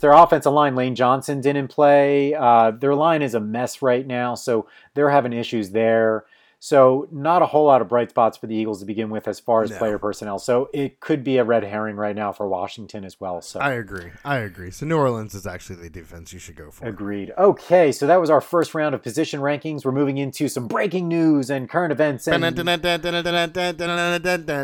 their 0.00 0.12
offensive 0.12 0.52
line. 0.52 0.74
Lane 0.74 0.94
Johnson 0.94 1.40
didn't 1.40 1.68
play. 1.68 2.34
Uh, 2.34 2.70
their 2.70 2.94
line 2.94 3.22
is 3.22 3.34
a 3.34 3.40
mess 3.40 3.82
right 3.82 4.06
now, 4.06 4.34
so 4.34 4.66
they're 4.94 5.10
having 5.10 5.32
issues 5.32 5.70
there. 5.70 6.24
So 6.60 7.06
not 7.12 7.40
a 7.42 7.46
whole 7.46 7.66
lot 7.66 7.80
of 7.80 7.88
bright 7.88 8.10
spots 8.10 8.36
for 8.36 8.48
the 8.48 8.54
Eagles 8.54 8.80
to 8.80 8.86
begin 8.86 9.10
with 9.10 9.28
as 9.28 9.38
far 9.38 9.62
as 9.62 9.70
No. 9.70 9.78
player 9.78 9.98
personnel. 9.98 10.40
So 10.40 10.68
it 10.72 10.98
could 10.98 11.22
be 11.22 11.38
a 11.38 11.44
red 11.44 11.62
herring 11.62 11.94
right 11.94 12.16
now 12.16 12.32
for 12.32 12.48
Washington 12.48 13.04
as 13.04 13.20
well. 13.20 13.40
So 13.40 13.60
I 13.60 13.72
agree. 13.74 14.10
I 14.24 14.38
agree. 14.38 14.72
So 14.72 14.84
New 14.84 14.96
Orleans 14.96 15.34
is 15.34 15.46
actually 15.46 15.76
the 15.76 15.90
defense 15.90 16.32
you 16.32 16.40
should 16.40 16.56
go 16.56 16.72
for. 16.72 16.86
Agreed. 16.86 17.32
Okay, 17.38 17.92
so 17.92 18.08
that 18.08 18.20
was 18.20 18.28
our 18.28 18.40
first 18.40 18.74
round 18.74 18.94
of 18.94 19.02
position 19.02 19.40
rankings. 19.40 19.84
We're 19.84 19.92
moving 19.92 20.18
into 20.18 20.48
some 20.48 20.66
breaking 20.66 21.06
news 21.06 21.48
and 21.48 21.70
current 21.70 21.92
events, 21.92 22.26
and 22.26 22.42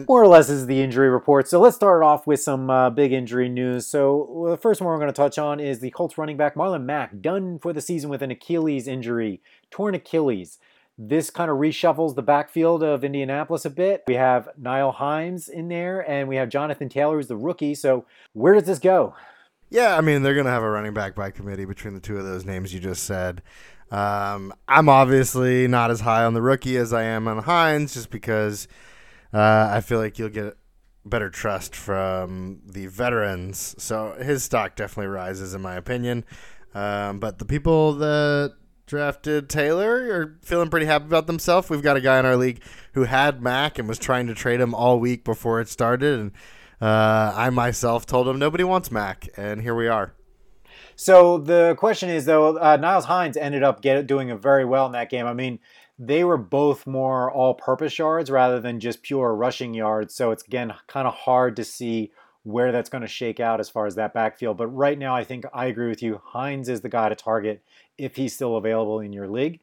more 0.08 0.22
or 0.22 0.26
less 0.26 0.48
is 0.48 0.66
the 0.66 0.82
injury 0.82 1.08
report. 1.08 1.48
So 1.48 1.60
let's 1.60 1.76
start 1.76 2.02
off 2.02 2.26
with 2.26 2.40
some 2.40 2.70
uh, 2.70 2.90
big 2.90 3.12
injury 3.12 3.48
news. 3.48 3.86
So 3.86 4.26
well, 4.30 4.50
the 4.50 4.56
first 4.56 4.80
one 4.80 4.88
we're 4.88 4.98
going 4.98 5.08
to 5.08 5.12
touch 5.12 5.38
on 5.38 5.60
is 5.60 5.78
the 5.78 5.90
Colts 5.90 6.18
running 6.18 6.36
back 6.36 6.56
Marlon 6.56 6.84
Mack, 6.84 7.20
done 7.20 7.58
for 7.60 7.72
the 7.72 7.80
season 7.80 8.10
with 8.10 8.22
an 8.22 8.32
Achilles 8.32 8.88
injury, 8.88 9.40
torn 9.70 9.94
Achilles. 9.94 10.58
This 10.96 11.28
kind 11.30 11.50
of 11.50 11.56
reshuffles 11.56 12.14
the 12.14 12.22
backfield 12.22 12.82
of 12.82 13.02
Indianapolis 13.02 13.64
a 13.64 13.70
bit. 13.70 14.04
We 14.06 14.14
have 14.14 14.48
Nyheim 14.60 14.94
Hines 14.94 15.48
in 15.48 15.68
there, 15.68 16.08
and 16.08 16.28
we 16.28 16.36
have 16.36 16.48
Jonathan 16.48 16.88
Taylor, 16.88 17.16
who's 17.16 17.26
the 17.26 17.36
rookie. 17.36 17.74
So, 17.74 18.04
where 18.32 18.54
does 18.54 18.64
this 18.64 18.78
go? 18.78 19.14
Yeah, 19.70 19.96
I 19.96 20.02
mean, 20.02 20.22
they're 20.22 20.34
going 20.34 20.46
to 20.46 20.52
have 20.52 20.62
a 20.62 20.70
running 20.70 20.94
back 20.94 21.16
by 21.16 21.32
committee 21.32 21.64
between 21.64 21.94
the 21.94 22.00
two 22.00 22.16
of 22.16 22.24
those 22.24 22.44
names 22.44 22.72
you 22.72 22.78
just 22.78 23.02
said. 23.02 23.42
Um, 23.90 24.54
I'm 24.68 24.88
obviously 24.88 25.66
not 25.66 25.90
as 25.90 26.00
high 26.00 26.24
on 26.24 26.34
the 26.34 26.42
rookie 26.42 26.76
as 26.76 26.92
I 26.92 27.02
am 27.02 27.26
on 27.26 27.42
Hines 27.42 27.94
just 27.94 28.10
because 28.10 28.68
uh, 29.32 29.68
I 29.72 29.80
feel 29.80 29.98
like 29.98 30.18
you'll 30.18 30.28
get 30.28 30.56
better 31.04 31.28
trust 31.28 31.74
from 31.74 32.60
the 32.64 32.86
veterans. 32.86 33.74
So 33.78 34.12
his 34.12 34.44
stock 34.44 34.76
definitely 34.76 35.08
rises, 35.08 35.54
in 35.54 35.60
my 35.60 35.74
opinion. 35.74 36.24
Um, 36.74 37.20
but 37.20 37.38
the 37.38 37.44
people 37.44 37.94
that 37.94 38.54
drafted 38.86 39.48
Taylor 39.48 40.12
are 40.12 40.38
feeling 40.42 40.70
pretty 40.70 40.86
happy 40.86 41.06
about 41.06 41.26
themselves. 41.26 41.70
We've 41.70 41.82
got 41.82 41.96
a 41.96 42.00
guy 42.00 42.18
in 42.18 42.26
our 42.26 42.36
league 42.36 42.62
who 42.92 43.04
had 43.04 43.42
Mack 43.42 43.78
and 43.78 43.88
was 43.88 43.98
trying 43.98 44.26
to 44.26 44.34
trade 44.34 44.60
him 44.60 44.74
all 44.74 45.00
week 45.00 45.24
before 45.24 45.60
it 45.60 45.68
started. 45.68 46.18
And 46.18 46.32
uh, 46.80 47.32
I 47.34 47.50
myself 47.50 48.06
told 48.06 48.28
him 48.28 48.38
nobody 48.38 48.64
wants 48.64 48.90
Mack. 48.90 49.28
And 49.36 49.62
here 49.62 49.74
we 49.74 49.88
are. 49.88 50.14
So 50.96 51.38
the 51.38 51.74
question 51.78 52.08
is, 52.08 52.24
though, 52.24 52.56
uh, 52.56 52.78
Nyheim 52.78 53.04
Hines 53.04 53.36
ended 53.36 53.62
up 53.62 53.82
get, 53.82 54.06
doing 54.06 54.36
very 54.38 54.64
well 54.64 54.86
in 54.86 54.92
that 54.92 55.10
game. 55.10 55.26
I 55.26 55.34
mean, 55.34 55.58
they 55.98 56.24
were 56.24 56.36
both 56.36 56.86
more 56.86 57.30
all-purpose 57.32 57.98
yards 57.98 58.30
rather 58.30 58.60
than 58.60 58.80
just 58.80 59.02
pure 59.02 59.34
rushing 59.34 59.74
yards. 59.74 60.14
So 60.14 60.30
it's 60.30 60.44
again 60.44 60.74
kind 60.86 61.06
of 61.06 61.14
hard 61.14 61.56
to 61.56 61.64
see 61.64 62.12
where 62.42 62.72
that's 62.72 62.90
going 62.90 63.02
to 63.02 63.08
shake 63.08 63.40
out 63.40 63.58
as 63.58 63.70
far 63.70 63.86
as 63.86 63.94
that 63.94 64.12
backfield. 64.12 64.56
But 64.56 64.66
right 64.68 64.98
now, 64.98 65.14
I 65.16 65.24
think 65.24 65.44
I 65.52 65.66
agree 65.66 65.88
with 65.88 66.02
you. 66.02 66.20
Hines 66.24 66.68
is 66.68 66.82
the 66.82 66.88
guy 66.88 67.08
to 67.08 67.14
target 67.14 67.62
if 67.98 68.16
he's 68.16 68.34
still 68.34 68.56
available 68.56 69.00
in 69.00 69.12
your 69.12 69.28
league. 69.28 69.60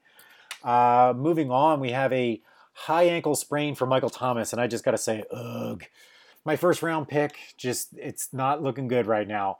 Uh, 0.64 1.14
moving 1.16 1.52
on, 1.52 1.80
we 1.80 1.92
have 1.92 2.14
a 2.14 2.42
high 2.74 3.04
ankle 3.04 3.36
sprain 3.36 3.76
for 3.76 3.86
Michael 3.86 4.10
Thomas, 4.10 4.54
and 4.54 4.62
I 4.62 4.68
just 4.68 4.84
got 4.84 4.92
to 4.92 4.98
say, 4.98 5.24
ugh. 5.32 5.84
My 6.44 6.56
first 6.56 6.82
round 6.82 7.08
pick, 7.08 7.36
just 7.56 7.90
it's 7.98 8.34
not 8.34 8.64
looking 8.64 8.88
good 8.88 9.06
right 9.06 9.28
now. 9.28 9.60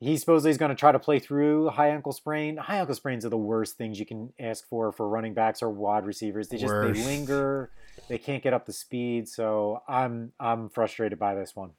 He 0.00 0.18
supposedly 0.18 0.50
is 0.50 0.58
going 0.58 0.68
to 0.68 0.74
try 0.74 0.92
to 0.92 0.98
play 0.98 1.18
through 1.18 1.70
high 1.70 1.88
ankle 1.88 2.12
sprain. 2.12 2.58
High 2.58 2.78
ankle 2.80 2.94
sprains 2.94 3.24
are 3.24 3.30
the 3.30 3.38
worst 3.38 3.78
things 3.78 3.98
you 3.98 4.04
can 4.04 4.30
ask 4.38 4.68
for 4.68 4.92
for 4.92 5.08
running 5.08 5.32
backs 5.32 5.62
or 5.62 5.70
wide 5.70 6.04
receivers. 6.04 6.48
They 6.48 6.58
just 6.58 6.74
Worse. 6.74 6.98
they 6.98 7.04
linger. 7.04 7.70
They 8.08 8.18
can't 8.18 8.42
get 8.42 8.52
up 8.52 8.66
the 8.66 8.72
speed. 8.74 9.28
So 9.28 9.80
I'm 9.88 10.32
I'm 10.38 10.68
frustrated 10.68 11.18
by 11.18 11.34
this 11.34 11.56
one. 11.56 11.70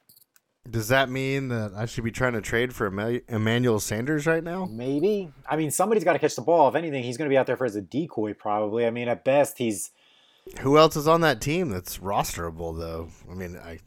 Does 0.69 0.87
that 0.87 1.09
mean 1.09 1.49
that 1.49 1.73
I 1.75 1.85
should 1.85 2.03
be 2.03 2.11
trying 2.11 2.33
to 2.33 2.41
trade 2.41 2.73
for 2.73 2.87
Emmanuel 3.27 3.79
Sanders 3.79 4.25
right 4.25 4.43
now? 4.43 4.65
Maybe. 4.65 5.31
I 5.47 5.55
mean, 5.57 5.69
somebody's 5.69 6.03
got 6.03 6.13
to 6.13 6.19
catch 6.19 6.35
the 6.35 6.41
ball. 6.41 6.67
If 6.69 6.75
anything, 6.75 7.03
he's 7.03 7.17
going 7.17 7.29
to 7.29 7.33
be 7.33 7.37
out 7.37 7.45
there 7.45 7.57
for 7.57 7.65
as 7.65 7.75
a 7.75 7.81
decoy, 7.81 8.33
probably. 8.33 8.85
I 8.85 8.89
mean, 8.89 9.07
at 9.07 9.23
best, 9.23 9.57
he's. 9.59 9.91
Who 10.61 10.77
else 10.77 10.95
is 10.95 11.07
on 11.07 11.21
that 11.21 11.41
team 11.41 11.69
that's 11.69 11.99
rosterable, 11.99 12.77
though? 12.77 13.09
I 13.29 13.35
mean, 13.35 13.57
I 13.57 13.79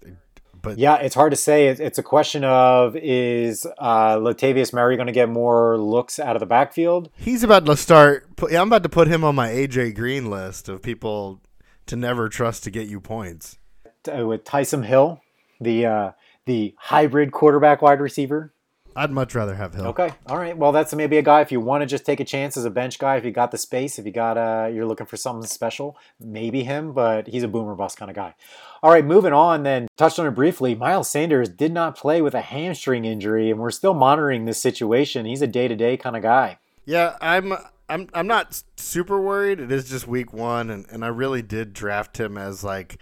but 0.63 0.79
yeah, 0.79 0.97
it's 0.97 1.15
hard 1.15 1.33
to 1.33 1.37
say. 1.37 1.69
It's 1.69 1.99
a 1.99 2.03
question 2.03 2.45
of 2.45 2.97
is 2.97 3.67
uh, 3.79 4.17
Latavius 4.17 4.73
Murray 4.73 4.97
going 4.97 5.07
to 5.07 5.13
get 5.13 5.29
more 5.29 5.79
looks 5.79 6.19
out 6.19 6.37
of 6.37 6.41
the 6.41 6.47
backfield? 6.47 7.11
He's 7.17 7.43
about 7.43 7.67
to 7.67 7.77
start. 7.77 8.27
I'm 8.43 8.69
about 8.69 8.83
to 8.83 8.89
put 8.89 9.09
him 9.09 9.25
on 9.25 9.35
my 9.35 9.49
AJ 9.49 9.95
Green 9.95 10.31
list 10.31 10.69
of 10.69 10.83
people 10.83 11.41
to 11.87 11.97
never 11.97 12.29
trust 12.29 12.65
to 12.65 12.71
get 12.71 12.89
you 12.89 13.01
points. 13.01 13.59
With 14.07 14.45
Taysom 14.45 14.85
Hill, 14.85 15.21
the 15.61 15.87
uh, 15.87 16.11
the 16.49 16.75
hybrid 16.79 17.31
quarterback 17.31 17.83
wide 17.83 18.01
receiver. 18.01 18.53
I'd 18.97 19.13
much 19.13 19.37
rather 19.37 19.55
have 19.55 19.75
Hill. 19.75 19.87
Okay, 19.89 20.11
all 20.27 20.39
right. 20.39 20.57
Well, 20.57 20.73
that's 20.73 20.93
maybe 20.93 21.19
a 21.19 21.23
guy 21.23 21.41
if 21.43 21.53
you 21.53 21.61
want 21.61 21.83
to 21.83 21.87
just 21.87 22.05
take 22.05 22.19
a 22.19 22.25
chance 22.25 22.57
as 22.57 22.65
a 22.65 22.71
bench 22.71 22.99
guy. 22.99 23.17
If 23.17 23.25
you 23.25 23.31
got 23.31 23.53
the 23.53 23.59
space, 23.59 23.97
if 23.97 24.07
you 24.07 24.11
got 24.11 24.37
uh, 24.37 24.69
you're 24.73 24.87
looking 24.87 25.07
for 25.07 25.17
something 25.17 25.47
special, 25.47 25.97
maybe 26.19 26.65
him. 26.65 26.93
But 26.93 27.29
he's 27.29 27.45
a 27.45 27.49
boomer 27.49 27.77
bust 27.77 27.97
kind 27.97 28.11
of 28.11 28.17
guy. 28.17 28.35
All 28.83 28.91
right, 28.91 29.05
moving 29.05 29.33
on. 29.33 29.63
Then 29.63 29.87
touched 29.97 30.19
on 30.19 30.27
it 30.27 30.33
briefly. 30.33 30.75
Miles 30.75 31.09
Sanders 31.09 31.49
did 31.49 31.73
not 31.73 31.97
play 31.97 32.21
with 32.21 32.35
a 32.35 32.41
hamstring 32.41 33.05
injury, 33.05 33.51
and 33.51 33.61
we're 33.61 33.71
still 33.71 33.95
monitoring 33.95 34.47
this 34.47 34.61
situation. 34.61 35.27
He's 35.27 35.43
a 35.43 35.47
day 35.47 35.69
to 35.69 35.77
day 35.77 35.97
kind 35.97 36.17
of 36.17 36.23
guy. 36.23 36.59
Yeah, 36.85 37.17
I'm. 37.21 37.53
I'm. 37.89 38.09
I'm 38.15 38.27
not 38.27 38.61
super 38.77 39.21
worried. 39.21 39.61
It 39.61 39.71
is 39.71 39.89
just 39.89 40.09
week 40.09 40.33
one, 40.33 40.71
and, 40.71 40.87
and 40.91 41.05
I 41.05 41.09
really 41.09 41.43
did 41.43 41.73
draft 41.73 42.19
him 42.19 42.37
as 42.37 42.65
like 42.65 42.99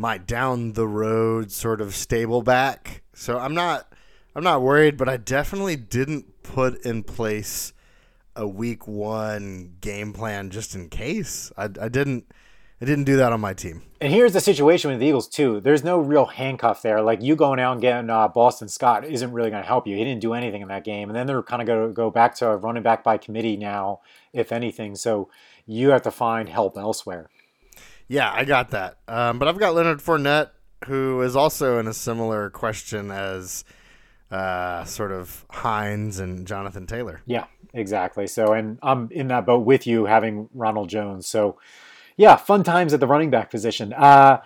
my 0.00 0.16
down 0.16 0.72
the 0.72 0.88
road 0.88 1.52
sort 1.52 1.80
of 1.80 1.94
stable 1.94 2.40
back. 2.42 3.02
So 3.12 3.38
I'm 3.38 3.54
not 3.54 3.92
I'm 4.34 4.42
not 4.42 4.62
worried, 4.62 4.96
but 4.96 5.08
I 5.08 5.18
definitely 5.18 5.76
didn't 5.76 6.42
put 6.42 6.84
in 6.86 7.02
place 7.02 7.74
a 8.34 8.48
week 8.48 8.88
one 8.88 9.74
game 9.80 10.12
plan 10.14 10.48
just 10.50 10.74
in 10.74 10.88
case. 10.88 11.52
I, 11.56 11.64
I 11.64 11.88
didn't. 11.88 12.32
I 12.82 12.86
didn't 12.86 13.04
do 13.04 13.18
that 13.18 13.30
on 13.30 13.42
my 13.42 13.52
team. 13.52 13.82
And 14.00 14.10
here's 14.10 14.32
the 14.32 14.40
situation 14.40 14.90
with 14.90 15.00
the 15.00 15.06
Eagles 15.06 15.28
too. 15.28 15.60
There's 15.60 15.84
no 15.84 15.98
real 15.98 16.24
handcuff 16.24 16.80
there. 16.80 17.02
Like 17.02 17.20
you 17.20 17.36
going 17.36 17.60
out 17.60 17.72
and 17.72 17.80
getting 17.82 18.08
uh, 18.08 18.26
Boston 18.28 18.68
Scott 18.68 19.04
isn't 19.04 19.32
really 19.32 19.50
going 19.50 19.62
to 19.62 19.68
help 19.68 19.86
you. 19.86 19.98
He 19.98 20.02
didn't 20.02 20.22
do 20.22 20.32
anything 20.32 20.62
in 20.62 20.68
that 20.68 20.82
game, 20.82 21.10
and 21.10 21.14
then 21.14 21.26
they're 21.26 21.42
kind 21.42 21.60
of 21.60 21.66
going 21.66 21.88
to 21.88 21.92
go 21.92 22.10
back 22.10 22.36
to 22.36 22.56
running 22.56 22.82
back 22.82 23.04
by 23.04 23.18
committee 23.18 23.58
now, 23.58 24.00
if 24.32 24.50
anything. 24.50 24.96
So 24.96 25.28
you 25.66 25.90
have 25.90 26.00
to 26.02 26.10
find 26.10 26.48
help 26.48 26.78
elsewhere. 26.78 27.28
Yeah, 28.10 28.28
I 28.34 28.44
got 28.44 28.70
that. 28.70 28.98
Um, 29.06 29.38
but 29.38 29.46
I've 29.46 29.58
got 29.58 29.76
Leonard 29.76 30.00
Fournette, 30.00 30.50
who 30.86 31.22
is 31.22 31.36
also 31.36 31.78
in 31.78 31.86
a 31.86 31.94
similar 31.94 32.50
question 32.50 33.12
as 33.12 33.64
uh, 34.32 34.82
sort 34.84 35.12
of 35.12 35.46
Hines 35.48 36.18
and 36.18 36.44
Jonathan 36.44 36.88
Taylor. 36.88 37.22
Yeah, 37.24 37.44
exactly. 37.72 38.26
So, 38.26 38.52
and 38.52 38.80
I'm 38.82 39.08
in 39.12 39.28
that 39.28 39.46
boat 39.46 39.64
with 39.64 39.86
you, 39.86 40.06
having 40.06 40.48
Ronald 40.52 40.88
Jones. 40.88 41.28
So, 41.28 41.60
yeah, 42.16 42.34
fun 42.34 42.64
times 42.64 42.92
at 42.92 42.98
the 42.98 43.06
running 43.06 43.30
back 43.30 43.48
position. 43.48 43.92
Uh, 43.92 44.40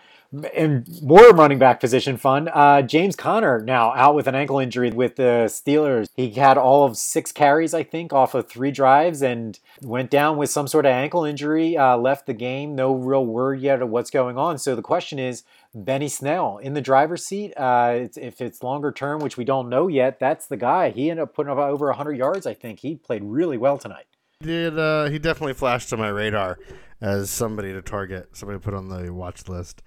and 0.54 0.88
more 1.02 1.30
running 1.30 1.58
back 1.58 1.80
position 1.80 2.16
fun. 2.16 2.48
Uh, 2.48 2.82
James 2.82 3.16
Conner 3.16 3.60
now 3.60 3.92
out 3.94 4.14
with 4.14 4.26
an 4.26 4.34
ankle 4.34 4.58
injury 4.58 4.90
with 4.90 5.16
the 5.16 5.46
Steelers. 5.46 6.08
He 6.16 6.30
had 6.30 6.56
all 6.56 6.84
of 6.84 6.96
six 6.96 7.32
carries, 7.32 7.74
I 7.74 7.82
think, 7.82 8.12
off 8.12 8.34
of 8.34 8.48
three 8.48 8.70
drives 8.70 9.22
and 9.22 9.58
went 9.82 10.10
down 10.10 10.36
with 10.36 10.50
some 10.50 10.66
sort 10.66 10.86
of 10.86 10.90
ankle 10.90 11.24
injury. 11.24 11.76
Uh, 11.76 11.96
left 11.96 12.26
the 12.26 12.34
game. 12.34 12.74
No 12.74 12.94
real 12.94 13.24
word 13.24 13.60
yet 13.60 13.82
of 13.82 13.90
what's 13.90 14.10
going 14.10 14.38
on. 14.38 14.58
So 14.58 14.74
the 14.74 14.82
question 14.82 15.18
is, 15.18 15.44
Benny 15.74 16.08
Snell 16.08 16.58
in 16.58 16.74
the 16.74 16.80
driver's 16.80 17.24
seat. 17.24 17.52
Uh, 17.56 17.92
it's, 17.96 18.16
if 18.16 18.40
it's 18.40 18.62
longer 18.62 18.92
term, 18.92 19.20
which 19.20 19.36
we 19.36 19.44
don't 19.44 19.68
know 19.68 19.88
yet, 19.88 20.20
that's 20.20 20.46
the 20.46 20.56
guy. 20.56 20.90
He 20.90 21.10
ended 21.10 21.24
up 21.24 21.34
putting 21.34 21.50
up 21.50 21.58
over 21.58 21.86
100 21.86 22.16
yards. 22.16 22.46
I 22.46 22.54
think 22.54 22.80
he 22.80 22.96
played 22.96 23.24
really 23.24 23.58
well 23.58 23.78
tonight. 23.78 24.06
He 24.40 24.46
Did 24.46 24.78
uh, 24.78 25.08
he 25.08 25.18
definitely 25.18 25.54
flashed 25.54 25.88
to 25.90 25.96
my 25.96 26.08
radar 26.08 26.58
as 27.00 27.30
somebody 27.30 27.72
to 27.72 27.82
target, 27.82 28.36
somebody 28.36 28.58
to 28.58 28.64
put 28.64 28.74
on 28.74 28.88
the 28.88 29.12
watch 29.12 29.48
list. 29.48 29.82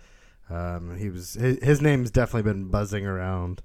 Um, 0.49 0.97
he 0.97 1.09
was 1.09 1.33
his, 1.33 1.63
his 1.63 1.81
name's 1.81 2.11
definitely 2.11 2.51
been 2.51 2.65
buzzing 2.69 3.05
around 3.05 3.61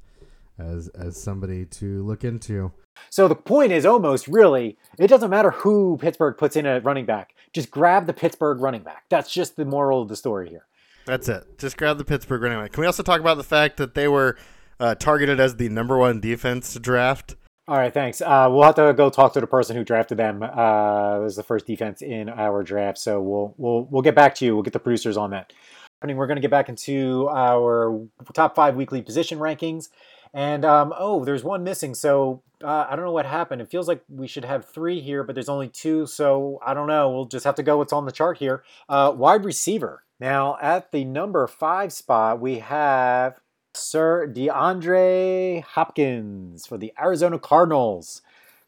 as 0.58 0.88
as 0.88 1.20
somebody 1.20 1.64
to 1.66 2.02
look 2.04 2.24
into. 2.24 2.72
So 3.10 3.28
the 3.28 3.34
point 3.34 3.72
is 3.72 3.86
almost 3.86 4.28
really 4.28 4.76
it 4.98 5.08
doesn't 5.08 5.30
matter 5.30 5.50
who 5.50 5.98
Pittsburgh 6.00 6.36
puts 6.36 6.56
in 6.56 6.66
a 6.66 6.80
running 6.80 7.06
back. 7.06 7.34
Just 7.52 7.70
grab 7.70 8.06
the 8.06 8.12
Pittsburgh 8.12 8.60
running 8.60 8.82
back. 8.82 9.04
That's 9.08 9.32
just 9.32 9.56
the 9.56 9.64
moral 9.64 10.02
of 10.02 10.08
the 10.08 10.16
story 10.16 10.48
here. 10.48 10.66
That's 11.06 11.28
it. 11.28 11.58
Just 11.58 11.76
grab 11.76 11.98
the 11.98 12.04
Pittsburgh 12.04 12.42
running 12.42 12.60
back. 12.60 12.72
Can 12.72 12.80
we 12.80 12.86
also 12.86 13.02
talk 13.02 13.20
about 13.20 13.36
the 13.36 13.44
fact 13.44 13.76
that 13.78 13.94
they 13.94 14.08
were 14.08 14.36
uh, 14.78 14.94
targeted 14.94 15.40
as 15.40 15.56
the 15.56 15.68
number 15.68 15.98
one 15.98 16.20
defense 16.20 16.72
to 16.72 16.80
draft? 16.80 17.36
All 17.68 17.76
right, 17.76 17.94
thanks. 17.94 18.20
Uh, 18.20 18.48
we'll 18.50 18.64
have 18.64 18.74
to 18.74 18.92
go 18.92 19.08
talk 19.08 19.32
to 19.34 19.40
the 19.40 19.46
person 19.46 19.76
who 19.76 19.84
drafted 19.84 20.18
them. 20.18 20.42
Uh, 20.42 21.18
it 21.18 21.22
was 21.22 21.36
the 21.36 21.44
first 21.44 21.64
defense 21.64 22.02
in 22.02 22.28
our 22.28 22.64
draft, 22.64 22.98
so 22.98 23.20
we'll 23.20 23.54
we'll 23.56 23.84
we'll 23.84 24.02
get 24.02 24.16
back 24.16 24.34
to 24.36 24.44
you. 24.44 24.54
We'll 24.54 24.64
get 24.64 24.72
the 24.72 24.80
producers 24.80 25.16
on 25.16 25.30
that. 25.30 25.52
We're 26.02 26.26
going 26.26 26.36
to 26.36 26.42
get 26.42 26.50
back 26.50 26.68
into 26.68 27.28
our 27.30 28.06
top 28.32 28.54
five 28.54 28.76
weekly 28.76 29.02
position 29.02 29.38
rankings. 29.38 29.88
And 30.34 30.64
um, 30.64 30.94
oh, 30.96 31.24
there's 31.24 31.44
one 31.44 31.62
missing. 31.62 31.94
So 31.94 32.42
uh, 32.62 32.86
I 32.88 32.96
don't 32.96 33.04
know 33.04 33.12
what 33.12 33.26
happened. 33.26 33.60
It 33.60 33.70
feels 33.70 33.88
like 33.88 34.02
we 34.08 34.26
should 34.26 34.44
have 34.44 34.64
three 34.64 35.00
here, 35.00 35.22
but 35.24 35.34
there's 35.34 35.48
only 35.48 35.68
two. 35.68 36.06
So 36.06 36.58
I 36.64 36.74
don't 36.74 36.86
know. 36.86 37.10
We'll 37.10 37.26
just 37.26 37.44
have 37.44 37.54
to 37.56 37.62
go 37.62 37.78
what's 37.78 37.92
on 37.92 38.06
the 38.06 38.12
chart 38.12 38.38
here. 38.38 38.62
Uh, 38.88 39.12
wide 39.14 39.44
receiver. 39.44 40.04
Now 40.18 40.56
at 40.62 40.92
the 40.92 41.04
number 41.04 41.46
five 41.46 41.92
spot, 41.92 42.40
we 42.40 42.60
have 42.60 43.40
Sir 43.74 44.26
DeAndre 44.32 45.62
Hopkins 45.62 46.66
for 46.66 46.78
the 46.78 46.92
Arizona 46.98 47.38
Cardinals 47.38 48.22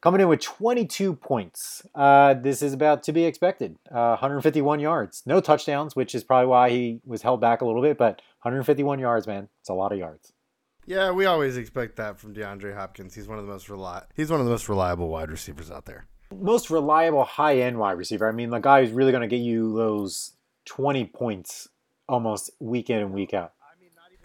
coming 0.05 0.21
in 0.21 0.29
with 0.29 0.41
22 0.41 1.15
points. 1.15 1.83
Uh, 1.95 2.35
this 2.35 2.61
is 2.61 2.75
about 2.75 3.03
to 3.05 3.13
be 3.13 3.25
expected. 3.25 3.79
Uh, 3.91 4.11
151 4.11 4.79
yards, 4.79 5.23
no 5.25 5.41
touchdowns, 5.41 5.97
which 5.97 6.15
is 6.15 6.23
probably 6.23 6.47
why 6.47 6.69
he 6.69 7.01
was 7.07 7.23
held 7.23 7.41
back 7.41 7.63
a 7.63 7.65
little 7.65 7.81
bit. 7.81 7.97
But 7.97 8.21
151 8.43 8.99
yards, 8.99 9.27
man, 9.27 9.49
it's 9.61 9.71
a 9.71 9.75
lot 9.75 9.93
of 9.93 9.99
yards. 9.99 10.35
Yeah, 10.85 11.11
we 11.11 11.25
always 11.25 11.57
expect 11.57 11.97
that 11.97 12.19
from 12.21 12.35
DeAndre 12.35 12.75
Hopkins. 12.75 13.15
He's 13.15 13.27
one 13.27 13.39
of 13.39 13.47
the 13.47 13.51
most 13.51 13.71
reliable. 13.71 14.07
He's 14.15 14.31
one 14.31 14.41
of 14.41 14.47
the 14.47 14.53
most 14.53 14.69
reliable 14.69 15.09
wide 15.09 15.31
receivers 15.31 15.71
out 15.71 15.87
there. 15.87 16.07
Most 16.39 16.69
reliable 16.69 17.25
high 17.25 17.61
end 17.61 17.79
wide 17.79 17.97
receiver. 17.97 18.29
I 18.29 18.33
mean, 18.33 18.51
the 18.51 18.59
guy 18.59 18.85
who's 18.85 18.93
really 18.93 19.11
going 19.11 19.23
to 19.23 19.35
get 19.35 19.43
you 19.43 19.75
those 19.75 20.33
20 20.67 21.07
points 21.07 21.67
almost 22.07 22.51
week 22.61 22.91
in 22.91 22.99
and 22.99 23.15
week 23.15 23.33
out. 23.33 23.53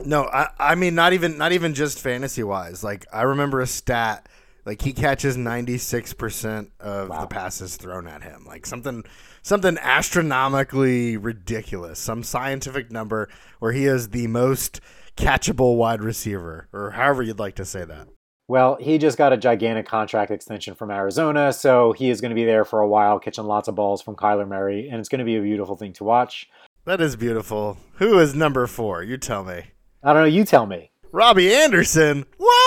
No, 0.03 0.23
I, 0.25 0.49
I 0.57 0.75
mean 0.75 0.95
not 0.95 1.11
even 1.11 1.37
not 1.37 1.51
even 1.51 1.73
just 1.73 1.99
fantasy 1.99 2.41
wise. 2.41 2.85
Like 2.85 3.05
I 3.11 3.23
remember 3.23 3.59
a 3.59 3.67
stat 3.67 4.29
Like 4.65 4.81
he 4.81 4.93
catches 4.93 5.37
96% 5.37 6.69
of 6.79 7.09
Wow. 7.09 7.21
the 7.21 7.27
passes 7.27 7.77
thrown 7.77 8.07
at 8.07 8.23
him. 8.23 8.45
Like 8.47 8.65
something 8.65 9.03
something 9.41 9.77
astronomically 9.77 11.17
ridiculous. 11.17 11.99
Some 11.99 12.23
scientific 12.23 12.91
number 12.91 13.29
where 13.59 13.71
he 13.71 13.85
is 13.85 14.09
the 14.09 14.27
most 14.27 14.79
catchable 15.17 15.75
wide 15.77 16.01
receiver 16.01 16.67
or 16.71 16.91
however 16.91 17.23
you'd 17.23 17.39
like 17.39 17.55
to 17.55 17.65
say 17.65 17.83
that. 17.85 18.07
Well, 18.47 18.77
he 18.79 18.97
just 18.97 19.17
got 19.17 19.31
a 19.31 19.37
gigantic 19.37 19.85
contract 19.85 20.31
extension 20.31 20.73
from 20.73 20.89
Arizona, 20.89 21.53
so 21.53 21.91
he 21.93 22.09
is 22.09 22.19
going 22.19 22.31
to 22.31 22.35
be 22.35 22.45
there 22.45 22.65
for 22.65 22.79
a 22.79 22.87
while, 22.87 23.19
catching 23.19 23.43
lots 23.43 23.67
of 23.67 23.75
balls 23.75 24.01
from 24.01 24.15
Kyler 24.15 24.47
Murray, 24.47 24.89
and 24.89 24.99
it's 24.99 25.07
going 25.07 25.19
to 25.19 25.25
be 25.25 25.35
a 25.35 25.41
beautiful 25.41 25.75
thing 25.75 25.93
to 25.93 26.03
watch. 26.03 26.49
That 26.85 26.99
is 26.99 27.15
beautiful. 27.15 27.77
Who 27.97 28.17
is 28.17 28.33
number 28.33 28.65
4? 28.65 29.03
You 29.03 29.17
tell 29.17 29.43
me. 29.43 29.65
I 30.03 30.13
don't 30.13 30.23
know, 30.23 30.27
you 30.27 30.45
tell 30.45 30.65
me. 30.65 30.89
Robbie 31.11 31.53
Anderson. 31.53 32.25
What? 32.37 32.58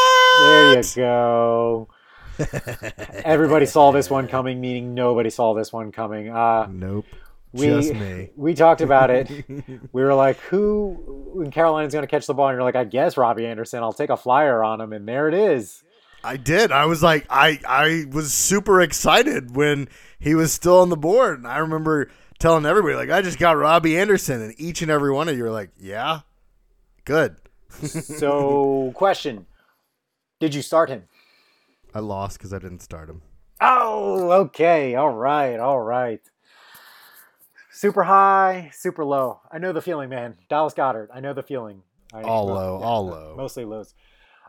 There 0.42 0.76
you 0.76 0.82
go. 0.96 1.88
Everybody 3.24 3.66
saw 3.66 3.92
this 3.92 4.10
one 4.10 4.28
coming, 4.28 4.60
meaning 4.60 4.94
nobody 4.94 5.30
saw 5.30 5.54
this 5.54 5.72
one 5.72 5.92
coming. 5.92 6.28
Uh, 6.30 6.66
Nope. 6.70 7.06
we, 7.52 7.66
Just 7.66 7.94
me. 7.94 8.30
We 8.36 8.54
talked 8.54 8.80
about 8.80 9.10
it. 9.10 9.30
we 9.92 10.02
were 10.02 10.14
like, 10.14 10.38
who 10.38 11.42
in 11.44 11.50
Carolina's 11.50 11.92
going 11.92 12.02
to 12.04 12.10
catch 12.10 12.26
the 12.26 12.34
ball? 12.34 12.48
And 12.48 12.56
you're 12.56 12.62
like, 12.64 12.76
I 12.76 12.84
guess 12.84 13.16
Robbie 13.16 13.46
Anderson. 13.46 13.82
I'll 13.82 13.92
take 13.92 14.10
a 14.10 14.16
flyer 14.16 14.62
on 14.62 14.80
him. 14.80 14.92
And 14.92 15.06
there 15.06 15.28
it 15.28 15.34
is. 15.34 15.82
I 16.24 16.36
did. 16.36 16.70
I 16.70 16.86
was 16.86 17.02
like, 17.02 17.26
I 17.28 17.58
I 17.66 18.04
was 18.10 18.32
super 18.32 18.80
excited 18.80 19.56
when 19.56 19.88
he 20.20 20.34
was 20.36 20.52
still 20.52 20.78
on 20.80 20.88
the 20.88 20.96
board, 20.96 21.38
and 21.38 21.48
I 21.48 21.58
remember 21.58 22.10
telling 22.38 22.64
everybody 22.64 22.94
like, 22.94 23.10
I 23.10 23.22
just 23.22 23.40
got 23.40 23.56
Robbie 23.56 23.98
Anderson, 23.98 24.40
and 24.40 24.54
each 24.56 24.82
and 24.82 24.90
every 24.90 25.10
one 25.10 25.28
of 25.28 25.36
you 25.36 25.42
were 25.42 25.50
like, 25.50 25.70
Yeah, 25.80 26.20
good. 27.04 27.34
So, 27.82 28.92
question 28.94 29.46
Did 30.42 30.56
you 30.56 30.62
start 30.62 30.88
him? 30.88 31.04
I 31.94 32.00
lost 32.00 32.36
because 32.36 32.52
I 32.52 32.58
didn't 32.58 32.80
start 32.80 33.08
him. 33.08 33.22
Oh, 33.60 34.32
okay. 34.32 34.96
All 34.96 35.12
right. 35.12 35.56
All 35.56 35.78
right. 35.78 36.20
Super 37.70 38.02
high, 38.02 38.68
super 38.74 39.04
low. 39.04 39.38
I 39.52 39.58
know 39.58 39.72
the 39.72 39.80
feeling, 39.80 40.08
man. 40.08 40.34
Dallas 40.48 40.74
Goedert. 40.74 41.10
I 41.14 41.20
know 41.20 41.32
the 41.32 41.44
feeling. 41.44 41.84
I, 42.12 42.22
All 42.22 42.46
well, 42.46 42.56
low, 42.56 42.78
yeah, 42.80 42.84
all 42.84 43.06
low. 43.06 43.34
Mostly 43.36 43.64
lows. 43.64 43.94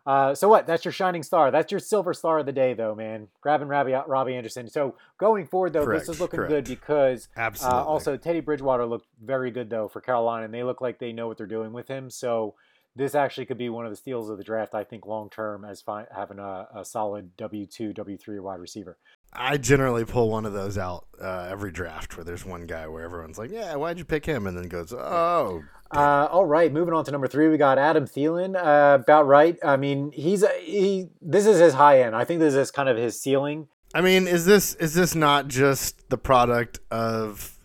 Uh, 0.03 0.34
so 0.34 0.49
what? 0.49 0.65
That's 0.65 0.84
your 0.84 0.91
shining 0.91 1.21
star. 1.21 1.51
That's 1.51 1.71
your 1.71 1.79
silver 1.79 2.15
star 2.15 2.39
of 2.39 2.47
the 2.47 2.51
day, 2.51 2.73
though, 2.73 2.95
man. 2.95 3.27
Grabbing 3.41 3.67
Robbie, 3.67 3.93
Robbie 4.08 4.34
Anderson. 4.34 4.67
So 4.69 4.95
going 5.19 5.45
forward, 5.45 5.73
though, 5.73 5.86
Correct, 5.86 6.08
this 6.08 6.15
is 6.15 6.19
looking 6.19 6.38
correct. 6.38 6.49
good 6.49 6.65
because 6.65 7.29
uh, 7.38 7.86
also 7.86 8.17
Teddy 8.17 8.39
Bridgewater 8.39 8.88
looked 8.88 9.06
very 9.23 9.51
good 9.51 9.69
though 9.69 9.88
for 9.88 10.01
Carolina, 10.01 10.45
and 10.45 10.53
they 10.56 10.63
look 10.63 10.82
like 10.82 10.97
they 10.97 11.13
know 11.13 11.27
what 11.27 11.38
they're 11.38 11.45
doing 11.45 11.71
with 11.71 11.88
him. 11.88 12.10
So 12.10 12.56
this 12.95 13.15
actually 13.15 13.45
could 13.45 13.58
be 13.58 13.69
one 13.69 13.86
of 13.86 13.91
the 13.91 13.95
steals 13.95 14.29
of 14.29 14.38
the 14.38 14.43
draft, 14.43 14.75
I 14.75 14.84
think, 14.84 15.06
long 15.06 15.29
term 15.29 15.65
as 15.65 15.82
fi- 15.82 16.06
having 16.15 16.39
a, 16.39 16.67
a 16.75 16.86
solid 16.86 17.36
W 17.38 17.65
two, 17.65 17.93
W 17.93 18.17
three 18.17 18.39
wide 18.39 18.60
receiver. 18.60 18.97
I 19.36 19.58
generally 19.58 20.06
pull 20.06 20.29
one 20.29 20.45
of 20.45 20.53
those 20.53 20.77
out 20.77 21.08
uh, 21.19 21.47
every 21.49 21.71
draft 21.71 22.15
where 22.15 22.23
there's 22.23 22.45
one 22.45 22.67
guy 22.67 22.88
where 22.88 23.03
everyone's 23.03 23.38
like, 23.39 23.49
Yeah, 23.51 23.75
why'd 23.75 23.97
you 23.97 24.06
pick 24.06 24.25
him? 24.25 24.45
And 24.45 24.56
then 24.56 24.67
goes, 24.67 24.93
Oh, 24.93 25.63
Uh, 25.89 26.27
all 26.32 26.45
right, 26.45 26.71
moving 26.71 26.93
on 26.93 27.03
to 27.06 27.12
number 27.12 27.27
three, 27.27 27.47
we 27.49 27.58
got 27.58 27.77
Adam 27.79 28.06
Thielen. 28.06 28.56
Uh, 28.56 28.99
about 29.01 29.25
right. 29.27 29.58
I 29.63 29.75
mean, 29.77 30.12
he's 30.12 30.43
he. 30.62 31.10
This 31.21 31.45
is 31.47 31.60
his 31.60 31.73
high 31.73 32.01
end. 32.01 32.15
I 32.15 32.25
think 32.25 32.39
this 32.39 32.53
is 32.53 32.69
kind 32.71 32.89
of 32.89 32.97
his 32.97 33.19
ceiling. 33.19 33.67
I 33.95 34.01
mean, 34.01 34.27
is 34.27 34.45
this 34.45 34.75
is 34.75 34.93
this 34.93 35.15
not 35.15 35.47
just 35.47 36.10
the 36.10 36.17
product 36.17 36.79
of 36.91 37.58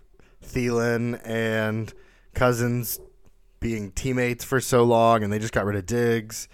Thielen 0.45 1.21
and 1.25 1.93
Cousins 2.35 3.01
being 3.61 3.91
teammates 3.93 4.45
for 4.45 4.61
so 4.61 4.85
long, 4.85 5.23
and 5.23 5.33
they 5.33 5.39
just 5.39 5.53
got 5.53 5.65
rid 5.65 5.77
of 5.77 5.87
Diggs? 5.87 6.49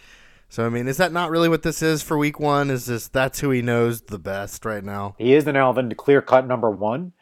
So 0.49 0.65
I 0.65 0.69
mean, 0.69 0.87
is 0.87 0.99
that 0.99 1.13
not 1.13 1.31
really 1.31 1.49
what 1.49 1.63
this 1.63 1.83
is 1.83 2.03
for 2.03 2.17
Week 2.17 2.39
One? 2.39 2.71
Is 2.71 2.87
this 2.87 3.09
that's 3.09 3.41
who 3.41 3.51
he 3.51 3.63
knows 3.63 4.03
the 4.03 4.19
best 4.19 4.65
right 4.65 4.85
now? 4.85 5.17
He 5.19 5.35
is 5.35 5.45
the 5.45 5.53
now 5.53 5.73
the 5.73 5.95
clear 5.95 6.23
cut 6.23 6.47
number 6.47 6.71
one. 6.71 7.13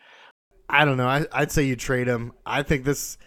I 0.69 0.85
don't 0.85 0.97
know. 0.97 1.09
I, 1.09 1.27
I'd 1.33 1.51
say 1.51 1.63
you 1.63 1.77
trade 1.77 2.09
him. 2.09 2.33
I 2.45 2.63
think 2.63 2.85
this 2.85 3.19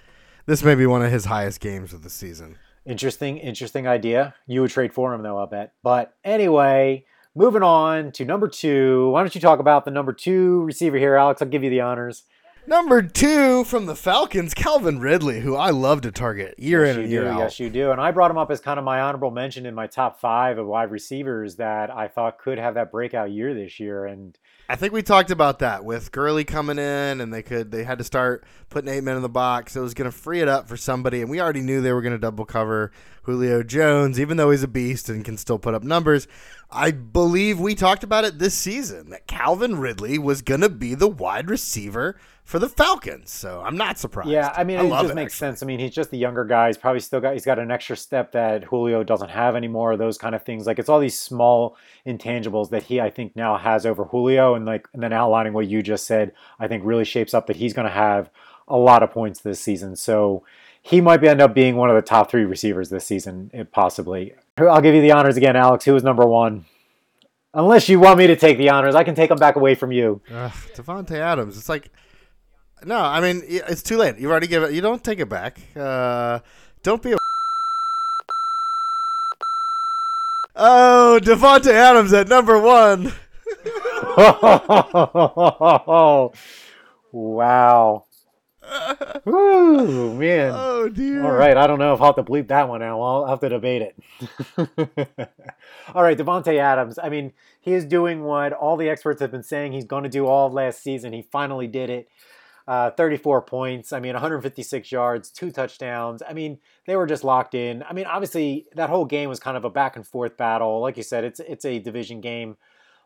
this 0.46 0.63
may 0.63 0.76
be 0.76 0.86
one 0.86 1.04
of 1.04 1.12
his 1.12 1.26
highest 1.26 1.60
games 1.60 1.94
of 1.94 2.04
the 2.04 2.10
season. 2.10 2.58
Interesting, 2.86 3.39
interesting 3.39 3.88
idea. 3.88 4.36
You 4.46 4.62
would 4.62 4.70
trade 4.70 4.94
for 4.94 5.13
him 5.13 5.24
though, 5.24 5.39
I'll 5.39 5.48
bet. 5.48 5.74
But 5.82 6.13
anyway, 6.24 7.06
moving 7.34 7.63
on 7.63 8.12
to 8.12 8.26
number 8.26 8.48
two. 8.48 9.10
Why 9.10 9.22
don't 9.22 9.34
you 9.34 9.41
talk 9.41 9.60
about 9.60 9.86
the 9.86 9.91
number 9.91 10.13
two 10.13 10.62
receiver 10.62 10.98
here, 10.98 11.15
Alex? 11.15 11.41
I'll 11.41 11.48
give 11.48 11.63
you 11.63 11.72
the 11.72 11.82
honors. 11.82 12.24
Number 12.67 13.04
two 13.04 13.63
from 13.65 13.86
the 13.86 13.95
Falcons, 13.95 14.56
Calvin 14.56 14.99
Ridley, 14.99 15.41
who 15.41 15.56
I 15.56 15.69
love 15.69 16.01
to 16.01 16.12
target 16.12 16.58
year 16.58 16.84
yes, 16.84 16.95
in 16.95 17.12
you 17.12 17.21
and 17.21 17.28
do. 17.28 17.34
out. 17.34 17.39
Yes, 17.39 17.60
you 17.60 17.69
do. 17.69 17.91
And 17.91 18.01
I 18.01 18.10
brought 18.10 18.32
him 18.32 18.39
up 18.39 18.49
as 18.49 18.60
kind 18.60 18.80
of 18.80 18.84
my 18.84 19.01
honorable 19.01 19.30
mention 19.30 19.67
in 19.67 19.75
my 19.75 19.86
top 19.86 20.19
five 20.19 20.58
of 20.58 20.65
wide 20.65 20.89
receivers 20.89 21.58
that 21.58 21.91
I 21.91 22.08
thought 22.08 22.39
could 22.39 22.58
have 22.58 22.73
that 22.73 22.91
breakout 22.91 23.30
year 23.30 23.54
this 23.54 23.80
year. 23.80 24.06
And 24.06 24.36
I 24.67 24.75
think 24.75 24.93
we 24.93 25.04
talked 25.04 25.30
about 25.30 25.60
that 25.60 25.86
with 25.86 26.12
Gurley 26.12 26.43
coming 26.43 26.80
in, 26.80 27.21
and 27.21 27.32
they 27.32 27.43
could 27.43 27.69
they 27.69 27.84
had 27.84 27.99
to 27.99 28.04
start 28.04 28.43
putting 28.69 28.89
eight 28.89 29.04
men 29.04 29.15
in 29.15 29.21
the 29.21 29.30
box. 29.30 29.75
It 29.75 29.82
was 29.82 29.93
going 29.93 30.10
to 30.10 30.17
free 30.17 30.41
it 30.41 30.47
up 30.47 30.67
for 30.67 30.75
somebody, 30.75 31.21
and 31.21 31.30
we 31.30 31.39
already 31.39 31.62
knew 31.62 31.82
they 31.82 31.93
were 31.93 32.01
going 32.01 32.13
to 32.13 32.19
double 32.19 32.45
cover 32.45 32.91
Julio 33.23 33.62
Jones, 33.62 34.19
even 34.19 34.38
though 34.38 34.49
he's 34.49 34.63
a 34.63 34.67
beast 34.67 35.08
and 35.08 35.23
can 35.23 35.38
still 35.38 35.60
put 35.60 35.75
up 35.75 35.84
numbers. 35.84 36.28
I 36.71 36.91
believe 36.91 37.60
we 37.60 37.75
talked 37.75 38.04
about 38.04 38.25
it 38.25 38.39
this 38.39 38.56
season 38.56 39.10
that 39.12 39.28
Calvin 39.28 39.80
Ridley 39.80 40.17
was 40.17 40.41
going 40.41 40.62
to 40.62 40.69
be 40.69 40.95
the 40.95 41.08
wide 41.08 41.49
receiver 41.49 42.17
for 42.43 42.60
the 42.60 42.69
Falcons. 42.69 43.32
So 43.32 43.62
I'm 43.65 43.78
not 43.78 43.97
surprised. 43.97 44.30
Yeah, 44.30 44.54
I 44.56 44.63
mean, 44.63 44.80
it 44.80 44.84
love 44.84 45.06
just 45.06 45.15
makes 45.15 45.34
actually. 45.34 45.47
sense. 45.47 45.63
I 45.63 45.65
mean, 45.65 45.80
he's 45.80 45.93
just 45.93 46.12
the 46.12 46.17
younger 46.17 46.45
guy. 46.45 46.67
He's 46.67 46.78
probably 46.78 46.99
still 46.99 47.19
got 47.19 47.34
he's 47.34 47.45
got 47.45 47.60
an 47.60 47.71
extra 47.71 47.97
step 47.97 48.32
that 48.34 48.63
Julio 48.65 49.04
doesn't 49.04 49.30
have 49.30 49.56
anymore. 49.56 49.97
Those 49.97 50.17
kind 50.17 50.36
of 50.36 50.43
things. 50.43 50.67
Like 50.67 50.80
it's 50.80 50.89
all 50.89 50.99
these 50.99 51.19
small 51.19 51.75
intangibles 52.06 52.69
that 52.69 52.84
he, 52.84 53.01
I 53.01 53.10
think, 53.10 53.36
now 53.36 53.58
has 53.58 53.86
over 53.86 54.06
Julio, 54.06 54.56
and 54.56 54.65
like 54.65 54.88
and 54.93 55.01
then 55.01 55.13
outlining 55.13 55.54
what 55.54 55.67
you 55.67 55.82
just 55.82 56.06
said, 56.06 56.34
I 56.60 56.67
think 56.67 56.84
really 56.86 57.06
shapes 57.06 57.34
up 57.34 57.47
that 57.47 57.56
he's 57.56 57.73
going 57.73 57.88
to 57.88 57.93
have 57.93 58.30
a 58.67 58.78
lot 58.78 59.04
of 59.04 59.12
points 59.12 59.41
this 59.41 59.60
season. 59.60 59.95
So 59.95 60.43
he 60.82 61.01
might 61.01 61.17
be 61.17 61.28
end 61.28 61.41
up 61.41 61.56
being 61.56 61.75
one 61.75 61.89
of 61.89 61.95
the 61.95 62.01
top 62.01 62.30
three 62.30 62.45
receivers 62.45 62.89
this 62.89 63.06
season, 63.06 63.49
eh, 63.54 63.63
possibly. 63.71 64.34
I'll 64.58 64.82
give 64.82 64.96
you 64.96 65.02
the 65.02 65.12
honors 65.12 65.36
again, 65.36 65.58
Alex. 65.58 65.84
Who 65.84 65.94
was 65.94 66.04
number 66.04 66.26
one? 66.26 66.65
Unless 67.54 67.89
you 67.89 68.00
want 68.00 68.20
me 68.20 68.28
to 68.28 68.36
take 68.38 68.58
the 68.58 68.70
honors, 68.70 68.96
I 68.96 69.04
can 69.04 69.13
take 69.15 69.28
them 69.30 69.38
back 69.38 69.58
away 69.58 69.76
from 69.76 69.91
you. 69.91 70.22
Ugh, 70.32 70.52
Davante 70.76 71.18
Adams. 71.18 71.58
It's 71.58 71.68
like, 71.68 71.89
no, 72.86 72.98
I 72.98 73.20
mean, 73.20 73.41
it's 73.46 73.84
too 73.84 73.98
late. 73.98 74.18
You've 74.18 74.32
already 74.32 74.48
given 74.48 74.70
it. 74.70 74.76
You 74.76 74.82
don't 74.82 75.04
take 75.04 75.20
it 75.20 75.28
back. 75.28 75.60
Uh, 75.76 76.39
don't 76.84 77.02
be 77.02 77.13
a. 77.13 77.18
Oh, 80.56 81.20
Davante 81.22 81.72
Adams 81.72 82.13
at 82.13 82.30
number 82.30 82.58
one. 82.60 83.12
wow. 87.12 88.05
Woo, 89.25 90.13
man. 90.15 90.54
Oh 90.56 90.89
dear. 90.89 91.23
All 91.23 91.32
right, 91.32 91.58
I 91.58 91.67
don't 91.67 91.80
know 91.80 91.93
if 91.93 92.01
I'll 92.01 92.13
have 92.13 92.15
to 92.17 92.23
bleep 92.23 92.47
that 92.49 92.69
one 92.69 92.82
out. 92.82 93.01
I'll 93.01 93.28
have 93.28 93.39
to 93.39 93.49
debate 93.49 93.82
it. 93.82 93.95
all 95.93 96.04
right, 96.04 96.17
Davante 96.17 96.58
Adams. 96.58 96.99
I 97.01 97.10
mean, 97.10 97.34
he 97.60 97.73
is 97.73 97.86
doing 97.86 98.23
what 98.23 98.54
all 98.54 98.78
the 98.78 98.89
experts 98.89 99.21
have 99.21 99.32
been 99.32 99.43
saying 99.43 99.73
he's 99.73 99.86
going 99.86 100.04
to 100.04 100.10
do 100.10 100.28
all 100.28 100.51
last 100.51 100.84
season. 100.84 101.13
He 101.13 101.23
finally 101.23 101.67
did 101.67 101.89
it. 101.89 102.08
Uh, 102.67 102.89
34 102.91 103.43
points. 103.43 103.93
I 103.93 103.99
mean, 103.99 104.13
156 104.13 104.91
yards, 104.91 105.30
two 105.30 105.51
touchdowns. 105.51 106.23
I 106.28 106.34
mean, 106.34 106.58
they 106.88 106.95
were 106.95 107.06
just 107.06 107.23
locked 107.23 107.54
in. 107.54 107.84
I 107.84 107.93
mean, 107.93 108.06
obviously, 108.06 108.65
that 108.75 108.89
whole 108.89 109.06
game 109.06 109.30
was 109.30 109.39
kind 109.39 109.56
of 109.56 109.65
a 109.65 109.69
back 109.69 109.95
and 109.95 110.06
forth 110.06 110.36
battle. 110.36 110.82
Like 110.82 110.97
you 110.97 111.04
said, 111.04 111.23
it's 111.23 111.39
it's 111.39 111.65
a 111.65 111.78
division 111.78 112.21
game. 112.21 112.58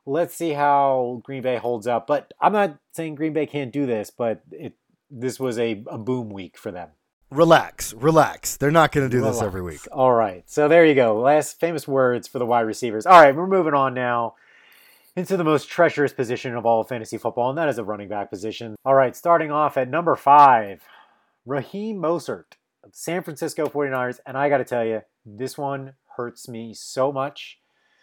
Let's 0.05 0.33
see 0.33 0.51
how 0.51 1.21
Green 1.25 1.41
Bay 1.41 1.57
holds 1.57 1.87
up. 1.87 2.07
But 2.07 2.33
I'm 2.39 2.53
not 2.53 2.77
saying 2.93 3.15
Green 3.15 3.33
Bay 3.33 3.45
can't 3.45 3.71
do 3.71 3.85
this, 3.85 4.09
but 4.09 4.41
it 4.51 4.75
this 5.09 5.39
was 5.39 5.57
a, 5.57 5.83
a 5.87 5.97
boom 5.97 6.29
week 6.29 6.57
for 6.57 6.71
them. 6.71 6.89
Relax, 7.31 7.93
relax. 7.93 8.57
They're 8.57 8.71
not 8.71 8.91
going 8.91 9.07
to 9.07 9.15
do 9.15 9.23
this 9.23 9.41
every 9.41 9.61
week. 9.61 9.81
All 9.91 10.13
right. 10.13 10.43
So 10.49 10.67
there 10.67 10.83
you 10.85 10.95
go. 10.95 11.19
Last 11.19 11.59
famous 11.59 11.87
words 11.87 12.27
for 12.27 12.39
the 12.39 12.45
wide 12.45 12.61
receivers. 12.61 13.05
All 13.05 13.21
right, 13.21 13.35
we're 13.35 13.45
moving 13.45 13.75
on 13.75 13.93
now 13.93 14.33
into 15.15 15.37
the 15.37 15.43
most 15.43 15.69
treacherous 15.69 16.11
position 16.11 16.55
of 16.55 16.65
all 16.65 16.81
of 16.81 16.87
fantasy 16.87 17.17
football, 17.17 17.49
and 17.49 17.57
that 17.57 17.69
is 17.69 17.77
a 17.77 17.83
running 17.83 18.07
back 18.07 18.31
position. 18.31 18.75
All 18.83 18.95
right, 18.95 19.15
starting 19.15 19.51
off 19.51 19.77
at 19.77 19.89
number 19.89 20.15
five, 20.15 20.81
Raheem 21.45 21.97
Mostert 21.97 22.53
of 22.83 22.95
San 22.95 23.21
Francisco 23.21 23.67
49ers. 23.67 24.19
And 24.25 24.37
I 24.37 24.49
got 24.49 24.57
to 24.57 24.65
tell 24.65 24.85
you, 24.85 25.01
this 25.25 25.57
one 25.57 25.93
hurts 26.17 26.47
me 26.47 26.73
so 26.73 27.11
much 27.11 27.59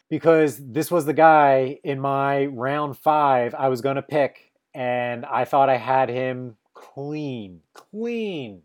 because 0.08 0.58
this 0.72 0.90
was 0.90 1.04
the 1.04 1.12
guy 1.12 1.78
in 1.82 2.00
my 2.00 2.46
round 2.46 2.96
five 2.96 3.54
I 3.54 3.68
was 3.68 3.80
going 3.80 3.96
to 3.96 4.02
pick, 4.02 4.52
and 4.72 5.24
I 5.26 5.44
thought 5.44 5.68
I 5.68 5.78
had 5.78 6.08
him 6.08 6.56
clean, 6.76 7.60
clean. 7.72 8.62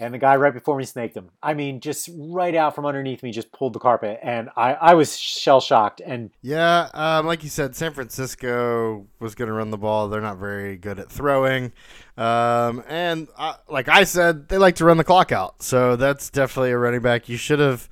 And 0.00 0.12
the 0.12 0.18
guy 0.18 0.34
right 0.34 0.52
before 0.52 0.76
me 0.76 0.84
snaked 0.84 1.16
him. 1.16 1.30
I 1.40 1.54
mean, 1.54 1.78
just 1.78 2.10
right 2.16 2.56
out 2.56 2.74
from 2.74 2.86
underneath 2.86 3.22
me, 3.22 3.30
just 3.30 3.52
pulled 3.52 3.72
the 3.72 3.78
carpet. 3.78 4.18
And 4.20 4.48
I, 4.56 4.72
I 4.72 4.94
was 4.94 5.16
shell 5.16 5.60
shocked. 5.60 6.00
And 6.04 6.30
Yeah, 6.40 6.88
um, 6.92 7.26
like 7.26 7.44
you 7.44 7.50
said, 7.50 7.76
San 7.76 7.92
Francisco 7.92 9.06
was 9.20 9.36
going 9.36 9.46
to 9.46 9.52
run 9.52 9.70
the 9.70 9.78
ball. 9.78 10.08
They're 10.08 10.20
not 10.20 10.38
very 10.38 10.76
good 10.76 10.98
at 10.98 11.08
throwing, 11.12 11.72
um, 12.16 12.82
and 12.88 13.28
uh, 13.36 13.54
like 13.68 13.88
I 13.88 14.02
said, 14.02 14.48
they 14.48 14.58
like 14.58 14.76
to 14.76 14.84
run 14.84 14.96
the 14.96 15.04
clock 15.04 15.30
out. 15.30 15.62
So 15.62 15.94
that's 15.94 16.30
definitely 16.30 16.72
a 16.72 16.78
running 16.78 17.02
back 17.02 17.28
you 17.28 17.36
should 17.36 17.60
have 17.60 17.88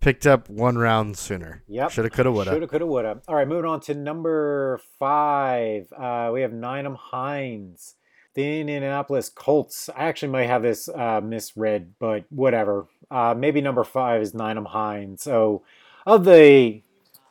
picked 0.00 0.26
up 0.26 0.50
one 0.50 0.76
round 0.76 1.16
sooner. 1.16 1.62
Yep. 1.66 1.90
Shoulda, 1.92 2.10
coulda, 2.10 2.30
woulda. 2.30 2.50
Shoulda, 2.50 2.66
coulda, 2.66 2.86
woulda. 2.86 3.22
All 3.26 3.36
right, 3.36 3.48
moving 3.48 3.64
on 3.64 3.80
to 3.80 3.94
number 3.94 4.78
five. 4.98 5.90
Uh, 5.92 6.30
we 6.30 6.42
have 6.42 6.52
Nynum 6.52 6.94
Hines, 6.94 7.94
the 8.34 8.60
Indianapolis 8.60 9.28
Colts. 9.28 9.88
I 9.96 10.04
actually 10.04 10.32
might 10.32 10.46
have 10.46 10.62
this 10.62 10.88
uh, 10.88 11.20
misread, 11.22 11.94
but 11.98 12.24
whatever. 12.30 12.86
Uh, 13.10 13.34
maybe 13.36 13.60
number 13.60 13.84
five 13.84 14.22
is 14.22 14.34
Nynum 14.34 14.66
Hines. 14.66 15.22
So, 15.22 15.62
of 16.06 16.24
the 16.24 16.82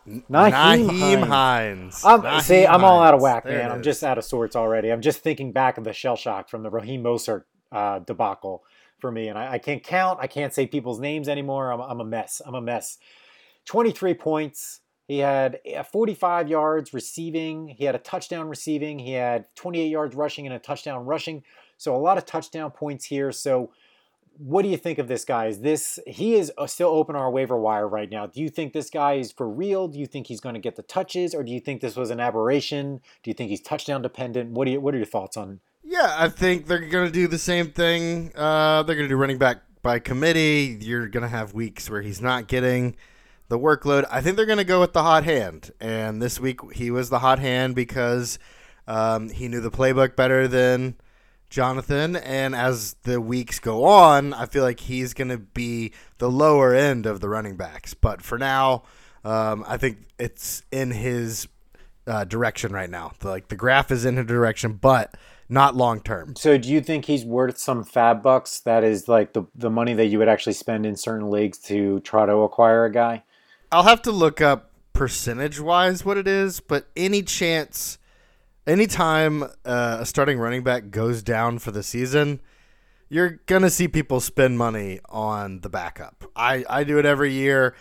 Naheem, 0.07 0.87
Naheem 0.87 1.27
Hines. 1.27 2.03
I'm, 2.03 2.21
Naheem 2.21 2.41
see, 2.41 2.65
I'm 2.65 2.83
all 2.83 3.01
out 3.01 3.13
of 3.13 3.21
whack, 3.21 3.43
There 3.43 3.57
man. 3.57 3.71
I'm 3.71 3.83
just 3.83 4.03
out 4.03 4.17
of 4.17 4.23
sorts 4.23 4.55
already. 4.55 4.91
I'm 4.91 5.01
just 5.01 5.19
thinking 5.19 5.51
back 5.51 5.77
of 5.77 5.83
the 5.83 5.93
shell 5.93 6.15
shock 6.15 6.49
from 6.49 6.63
the 6.63 6.69
Raheem 6.69 7.03
Mostert 7.03 7.43
uh, 7.71 7.99
debacle 7.99 8.63
for 8.99 9.11
me, 9.11 9.27
and 9.27 9.37
I, 9.37 9.53
I 9.53 9.57
can't 9.59 9.83
count. 9.83 10.19
I 10.21 10.27
can't 10.27 10.53
say 10.53 10.67
people's 10.67 10.99
names 10.99 11.27
anymore. 11.27 11.71
I'm, 11.71 11.81
I'm 11.81 11.99
a 11.99 12.05
mess. 12.05 12.41
I'm 12.45 12.55
a 12.55 12.61
mess. 12.61 12.97
23 13.65 14.13
points. 14.13 14.81
He 15.07 15.19
had 15.19 15.59
uh, 15.75 15.83
45 15.83 16.47
yards 16.47 16.93
receiving. 16.93 17.67
He 17.67 17.85
had 17.85 17.95
a 17.95 17.99
touchdown 17.99 18.47
receiving. 18.47 18.99
He 18.99 19.13
had 19.13 19.45
28 19.55 19.87
yards 19.87 20.15
rushing 20.15 20.45
and 20.45 20.55
a 20.55 20.59
touchdown 20.59 21.05
rushing. 21.05 21.43
So 21.77 21.95
a 21.95 21.97
lot 21.97 22.17
of 22.17 22.25
touchdown 22.25 22.71
points 22.71 23.05
here. 23.05 23.31
So 23.31 23.71
what 24.37 24.63
do 24.63 24.69
you 24.69 24.77
think 24.77 24.99
of 24.99 25.07
this 25.07 25.25
guy? 25.25 25.47
Is 25.47 25.59
this 25.59 25.99
he 26.07 26.35
is 26.35 26.51
uh, 26.57 26.65
still 26.67 26.89
open 26.89 27.15
on 27.15 27.21
our 27.21 27.29
waiver 27.29 27.57
wire 27.57 27.87
right 27.87 28.09
now? 28.09 28.25
Do 28.25 28.41
you 28.41 28.49
think 28.49 28.73
this 28.73 28.89
guy 28.89 29.13
is 29.13 29.31
for 29.31 29.47
real? 29.47 29.87
Do 29.87 29.99
you 29.99 30.07
think 30.07 30.27
he's 30.27 30.39
going 30.39 30.55
to 30.55 30.61
get 30.61 30.75
the 30.75 30.83
touches, 30.83 31.35
or 31.35 31.43
do 31.43 31.51
you 31.51 31.59
think 31.59 31.81
this 31.81 31.95
was 31.95 32.09
an 32.09 32.19
aberration? 32.19 33.01
Do 33.21 33.29
you 33.29 33.33
think 33.33 33.49
he's 33.49 33.61
touchdown 33.61 34.01
dependent? 34.01 34.51
What 34.51 34.65
do 34.65 34.71
you 34.71 34.81
What 34.81 34.93
are 34.93 34.97
your 34.97 35.05
thoughts 35.05 35.37
on? 35.37 35.59
Yeah, 35.83 36.15
I 36.17 36.29
think 36.29 36.67
they're 36.67 36.79
going 36.79 37.05
to 37.05 37.11
do 37.11 37.27
the 37.27 37.37
same 37.37 37.71
thing. 37.71 38.31
Uh, 38.35 38.83
they're 38.83 38.95
going 38.95 39.07
to 39.07 39.13
do 39.13 39.17
running 39.17 39.37
back 39.37 39.57
by 39.83 39.99
committee. 39.99 40.77
You're 40.81 41.07
going 41.07 41.23
to 41.23 41.29
have 41.29 41.53
weeks 41.53 41.89
where 41.89 42.01
he's 42.01 42.21
not 42.21 42.47
getting 42.47 42.95
the 43.53 43.59
workload. 43.59 44.03
I 44.09 44.19
think 44.19 44.35
they're 44.35 44.47
going 44.47 44.57
to 44.57 44.63
go 44.63 44.79
with 44.79 44.93
the 44.93 45.03
hot 45.03 45.25
hand. 45.25 45.71
And 45.79 46.19
this 46.19 46.39
week 46.39 46.59
he 46.73 46.89
was 46.89 47.11
the 47.11 47.19
hot 47.19 47.37
hand 47.37 47.75
because 47.75 48.39
um, 48.87 49.29
he 49.29 49.47
knew 49.47 49.61
the 49.61 49.69
playbook 49.69 50.15
better 50.15 50.47
than 50.47 50.95
Jonathan. 51.51 52.15
And 52.15 52.55
as 52.55 52.95
the 53.03 53.21
weeks 53.21 53.59
go 53.59 53.83
on, 53.83 54.33
I 54.33 54.47
feel 54.47 54.63
like 54.63 54.79
he's 54.79 55.13
going 55.13 55.27
to 55.27 55.37
be 55.37 55.93
the 56.17 56.31
lower 56.31 56.73
end 56.73 57.05
of 57.05 57.19
the 57.19 57.29
running 57.29 57.55
backs. 57.55 57.93
But 57.93 58.23
for 58.23 58.39
now, 58.39 58.85
um, 59.23 59.63
I 59.67 59.77
think 59.77 59.99
it's 60.17 60.63
in 60.71 60.89
his 60.89 61.47
uh, 62.07 62.23
direction 62.23 62.73
right 62.73 62.89
now. 62.89 63.11
Like 63.21 63.49
the 63.49 63.55
graph 63.55 63.91
is 63.91 64.03
in 64.03 64.17
his 64.17 64.25
direction, 64.25 64.73
but 64.73 65.15
not 65.47 65.75
long 65.75 66.01
term. 66.01 66.35
So, 66.35 66.57
do 66.57 66.69
you 66.69 66.81
think 66.81 67.05
he's 67.05 67.23
worth 67.23 67.59
some 67.59 67.85
FAAB 67.85 68.23
bucks? 68.23 68.61
That 68.61 68.83
is 68.83 69.07
like 69.07 69.33
the 69.33 69.43
the 69.53 69.69
money 69.69 69.93
that 69.93 70.07
you 70.07 70.17
would 70.17 70.27
actually 70.27 70.53
spend 70.53 70.85
in 70.87 70.95
certain 70.95 71.29
leagues 71.29 71.59
to 71.59 71.99
try 71.99 72.25
to 72.25 72.37
acquire 72.37 72.85
a 72.85 72.91
guy. 72.91 73.23
I'll 73.73 73.83
have 73.83 74.03
to 74.03 74.12
look 74.12 74.39
up 74.39 74.69
percentage 74.93 75.59
wise 75.59 76.05
what 76.05 76.15
it 76.15 76.27
is, 76.27 76.59
but 76.59 76.86
any 76.95 77.23
chance, 77.23 77.97
anytime 78.67 79.41
uh, 79.65 79.97
a 80.01 80.05
starting 80.05 80.38
running 80.38 80.62
back 80.62 80.91
goes 80.91 81.23
down 81.23 81.57
for 81.57 81.71
the 81.71 81.81
season, 81.81 82.39
you're 83.09 83.41
gonna 83.47 83.71
see 83.71 83.88
people 83.88 84.19
spend 84.19 84.59
money 84.59 84.99
on 85.09 85.62
the 85.62 85.69
backup. 85.69 86.23
I 86.36 86.63
I 86.69 86.83
do 86.83 86.99
it 86.99 87.05
every 87.07 87.33
year. 87.33 87.73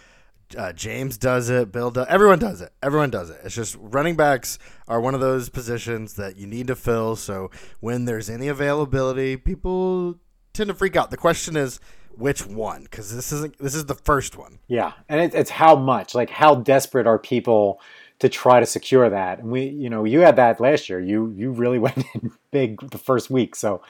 Uh, 0.56 0.72
James 0.72 1.18
does 1.18 1.50
it. 1.50 1.70
Bill 1.70 1.90
does. 1.90 2.06
Everyone 2.08 2.38
does 2.38 2.62
it. 2.62 2.72
Everyone 2.82 3.10
does 3.10 3.28
it. 3.28 3.40
It's 3.44 3.54
just 3.54 3.76
running 3.78 4.16
backs 4.16 4.58
are 4.88 4.98
one 4.98 5.14
of 5.14 5.20
those 5.20 5.50
positions 5.50 6.14
that 6.14 6.38
you 6.38 6.46
need 6.46 6.68
to 6.68 6.74
fill. 6.74 7.16
So 7.16 7.50
when 7.80 8.06
there's 8.06 8.30
any 8.30 8.48
availability, 8.48 9.36
people 9.36 10.18
tend 10.54 10.68
to 10.68 10.74
freak 10.74 10.96
out. 10.96 11.10
The 11.10 11.18
question 11.18 11.54
is 11.54 11.80
which 12.18 12.46
one? 12.46 12.84
Because 12.84 13.14
this 13.14 13.32
isn't. 13.32 13.58
This 13.58 13.74
is 13.74 13.86
the 13.86 13.94
first 13.94 14.36
one. 14.36 14.58
Yeah, 14.68 14.92
and 15.08 15.20
it, 15.20 15.34
it's 15.34 15.50
how 15.50 15.76
much, 15.76 16.14
like 16.14 16.30
how 16.30 16.54
desperate 16.54 17.06
are 17.06 17.18
people 17.18 17.80
to 18.18 18.28
try 18.28 18.60
to 18.60 18.66
secure 18.66 19.10
that? 19.10 19.40
And 19.40 19.50
we, 19.50 19.66
you 19.66 19.90
know, 19.90 20.04
you 20.04 20.20
had 20.20 20.36
that 20.36 20.60
last 20.60 20.88
year. 20.88 21.00
You 21.00 21.32
you 21.36 21.50
really 21.50 21.78
went 21.86 22.04
in 22.14 22.32
big 22.50 22.90
the 22.90 22.98
first 22.98 23.30
week, 23.30 23.54
so 23.54 23.82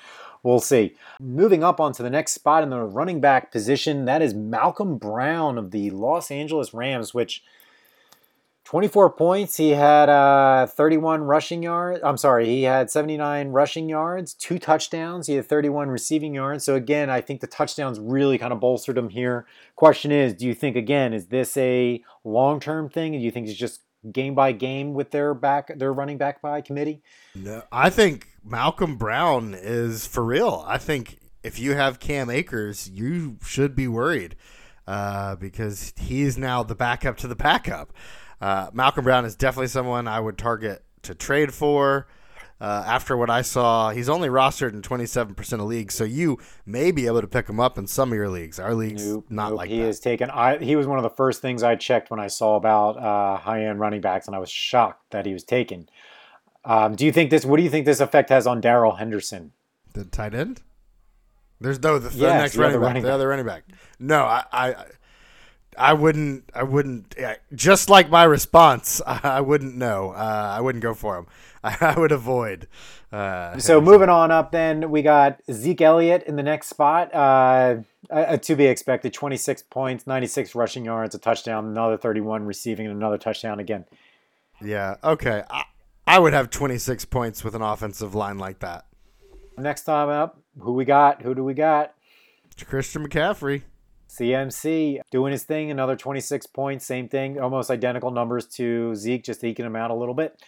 we'll 0.42 0.60
see. 0.60 0.94
Moving 1.20 1.62
up 1.62 1.80
onto 1.80 2.02
the 2.02 2.10
next 2.10 2.32
spot 2.32 2.62
in 2.62 2.70
the 2.70 2.80
running 2.80 3.20
back 3.20 3.52
position, 3.52 4.04
that 4.06 4.22
is 4.22 4.34
Malcolm 4.34 4.98
Brown 4.98 5.58
of 5.58 5.70
the 5.70 5.90
Los 5.90 6.30
Angeles 6.30 6.74
Rams, 6.74 7.14
which. 7.14 7.42
24 8.72 9.10
points. 9.10 9.58
He 9.58 9.72
had 9.72 10.08
uh, 10.08 10.66
31 10.66 11.24
rushing 11.24 11.62
yards. 11.62 12.00
I'm 12.02 12.16
sorry, 12.16 12.46
he 12.46 12.62
had 12.62 12.90
79 12.90 13.48
rushing 13.48 13.86
yards, 13.86 14.32
two 14.32 14.58
touchdowns. 14.58 15.26
He 15.26 15.34
had 15.34 15.46
31 15.46 15.90
receiving 15.90 16.34
yards. 16.34 16.64
So, 16.64 16.74
again, 16.74 17.10
I 17.10 17.20
think 17.20 17.42
the 17.42 17.46
touchdowns 17.46 18.00
really 18.00 18.38
kind 18.38 18.50
of 18.50 18.60
bolstered 18.60 18.96
him 18.96 19.10
here. 19.10 19.44
Question 19.76 20.10
is 20.10 20.32
do 20.32 20.46
you 20.46 20.54
think, 20.54 20.74
again, 20.74 21.12
is 21.12 21.26
this 21.26 21.54
a 21.58 22.02
long 22.24 22.60
term 22.60 22.88
thing? 22.88 23.12
Do 23.12 23.18
you 23.18 23.30
think 23.30 23.46
it's 23.46 23.58
just 23.58 23.82
game 24.10 24.34
by 24.34 24.52
game 24.52 24.94
with 24.94 25.10
their 25.10 25.34
back, 25.34 25.78
their 25.78 25.92
running 25.92 26.16
back 26.16 26.40
by 26.40 26.62
committee? 26.62 27.02
No, 27.34 27.64
I 27.70 27.90
think 27.90 28.28
Malcolm 28.42 28.96
Brown 28.96 29.54
is 29.54 30.06
for 30.06 30.24
real. 30.24 30.64
I 30.66 30.78
think 30.78 31.18
if 31.42 31.58
you 31.58 31.74
have 31.74 32.00
Cam 32.00 32.30
Akers, 32.30 32.88
you 32.88 33.36
should 33.44 33.76
be 33.76 33.86
worried 33.86 34.34
uh, 34.86 35.36
because 35.36 35.92
he's 35.98 36.38
now 36.38 36.62
the 36.62 36.74
backup 36.74 37.18
to 37.18 37.28
the 37.28 37.36
backup. 37.36 37.92
Uh, 38.42 38.68
Malcolm 38.72 39.04
Brown 39.04 39.24
is 39.24 39.36
definitely 39.36 39.68
someone 39.68 40.08
I 40.08 40.18
would 40.20 40.36
target 40.36 40.82
to 41.02 41.14
trade 41.14 41.54
for. 41.54 42.08
Uh, 42.60 42.84
after 42.86 43.16
what 43.16 43.28
I 43.28 43.42
saw, 43.42 43.90
he's 43.90 44.08
only 44.08 44.28
rostered 44.28 44.72
in 44.72 44.82
27% 44.82 45.52
of 45.54 45.60
leagues, 45.62 45.94
so 45.96 46.04
you 46.04 46.38
may 46.64 46.92
be 46.92 47.06
able 47.06 47.20
to 47.20 47.26
pick 47.26 47.48
him 47.48 47.58
up 47.58 47.76
in 47.76 47.88
some 47.88 48.12
of 48.12 48.14
your 48.16 48.28
leagues. 48.28 48.60
Our 48.60 48.72
leagues, 48.74 49.04
Nope, 49.04 49.26
not 49.30 49.48
nope, 49.50 49.58
like 49.58 49.68
he 49.70 49.78
that. 49.80 49.88
is 49.88 49.98
taken. 49.98 50.30
I 50.30 50.58
he 50.58 50.76
was 50.76 50.86
one 50.86 50.96
of 50.98 51.02
the 51.02 51.10
first 51.10 51.42
things 51.42 51.64
I 51.64 51.74
checked 51.74 52.08
when 52.10 52.20
I 52.20 52.28
saw 52.28 52.54
about 52.56 52.98
uh, 52.98 53.36
high 53.38 53.64
end 53.64 53.80
running 53.80 54.00
backs, 54.00 54.26
and 54.28 54.36
I 54.36 54.38
was 54.38 54.48
shocked 54.50 55.10
that 55.10 55.26
he 55.26 55.32
was 55.32 55.42
taken. 55.42 55.88
Um, 56.64 56.94
do 56.94 57.04
you 57.04 57.10
think 57.10 57.30
this? 57.30 57.44
What 57.44 57.56
do 57.56 57.64
you 57.64 57.70
think 57.70 57.84
this 57.84 57.98
effect 58.00 58.28
has 58.30 58.46
on 58.46 58.60
Darrell 58.60 58.92
Henderson? 58.94 59.50
The 59.94 60.04
tight 60.04 60.32
end? 60.34 60.62
There's 61.60 61.82
no 61.82 61.98
the, 61.98 62.10
the 62.10 62.16
Yes, 62.18 62.40
next 62.42 62.52
the 62.54 62.60
running 62.60 62.76
other 62.76 62.80
back. 62.80 62.86
running 62.86 63.02
the 63.02 63.08
back. 63.08 63.14
other 63.14 63.28
running 63.28 63.46
back. 63.46 63.64
No, 63.98 64.22
I, 64.22 64.44
I, 64.52 64.74
I 65.78 65.92
wouldn't. 65.94 66.44
I 66.54 66.62
wouldn't. 66.62 67.14
yeah, 67.18 67.36
Just 67.54 67.88
like 67.88 68.10
my 68.10 68.24
response, 68.24 69.00
I, 69.06 69.40
wouldn't 69.40 69.76
know. 69.76 70.10
Uh, 70.10 70.54
I 70.56 70.60
wouldn't 70.60 70.82
go 70.82 70.94
for 70.94 71.16
him. 71.18 71.26
I, 71.64 71.76
I 71.94 71.98
would 71.98 72.12
avoid. 72.12 72.68
Uh, 73.10 73.58
So 73.58 73.80
moving 73.80 74.08
on 74.08 74.30
up, 74.30 74.52
then 74.52 74.90
we 74.90 75.02
got 75.02 75.40
Zeke 75.50 75.80
Elliott 75.80 76.24
in 76.24 76.36
the 76.36 76.42
next 76.42 76.68
spot. 76.68 77.14
Uh, 77.14 77.76
to 78.42 78.56
be 78.56 78.66
expected, 78.66 79.12
26 79.14 79.62
points, 79.64 80.06
96 80.06 80.54
rushing 80.54 80.84
yards, 80.84 81.14
a 81.14 81.18
touchdown, 81.18 81.66
another 81.66 81.96
31 81.96 82.44
receiving, 82.44 82.86
and 82.86 82.94
another 82.96 83.18
touchdown 83.18 83.58
again. 83.60 83.84
yeah. 84.60 84.96
Okay. 85.02 85.42
I, 85.50 85.64
I 86.06 86.18
would 86.18 86.32
have 86.32 86.50
26 86.50 87.04
points 87.06 87.44
with 87.44 87.54
an 87.54 87.62
offensive 87.62 88.14
line 88.14 88.36
like 88.38 88.58
that. 88.58 88.86
Next 89.56 89.84
time 89.84 90.08
up, 90.08 90.38
who 90.58 90.72
we 90.72 90.84
got? 90.84 91.22
Who 91.22 91.34
do 91.34 91.44
we 91.44 91.54
got? 91.54 91.94
Christian 92.66 93.06
McCaffrey. 93.06 93.62
CMC 94.18 95.00
doing 95.10 95.32
his 95.32 95.44
thing, 95.44 95.70
another 95.70 95.96
26 95.96 96.46
points, 96.48 96.84
same 96.84 97.08
thing, 97.08 97.40
almost 97.40 97.70
identical 97.70 98.10
numbers 98.10 98.46
to 98.46 98.94
Zeke, 98.94 99.24
just 99.24 99.42
eking 99.42 99.64
him 99.64 99.76
out 99.76 99.90
a 99.90 99.94
little 99.94 100.14
bit. 100.14 100.40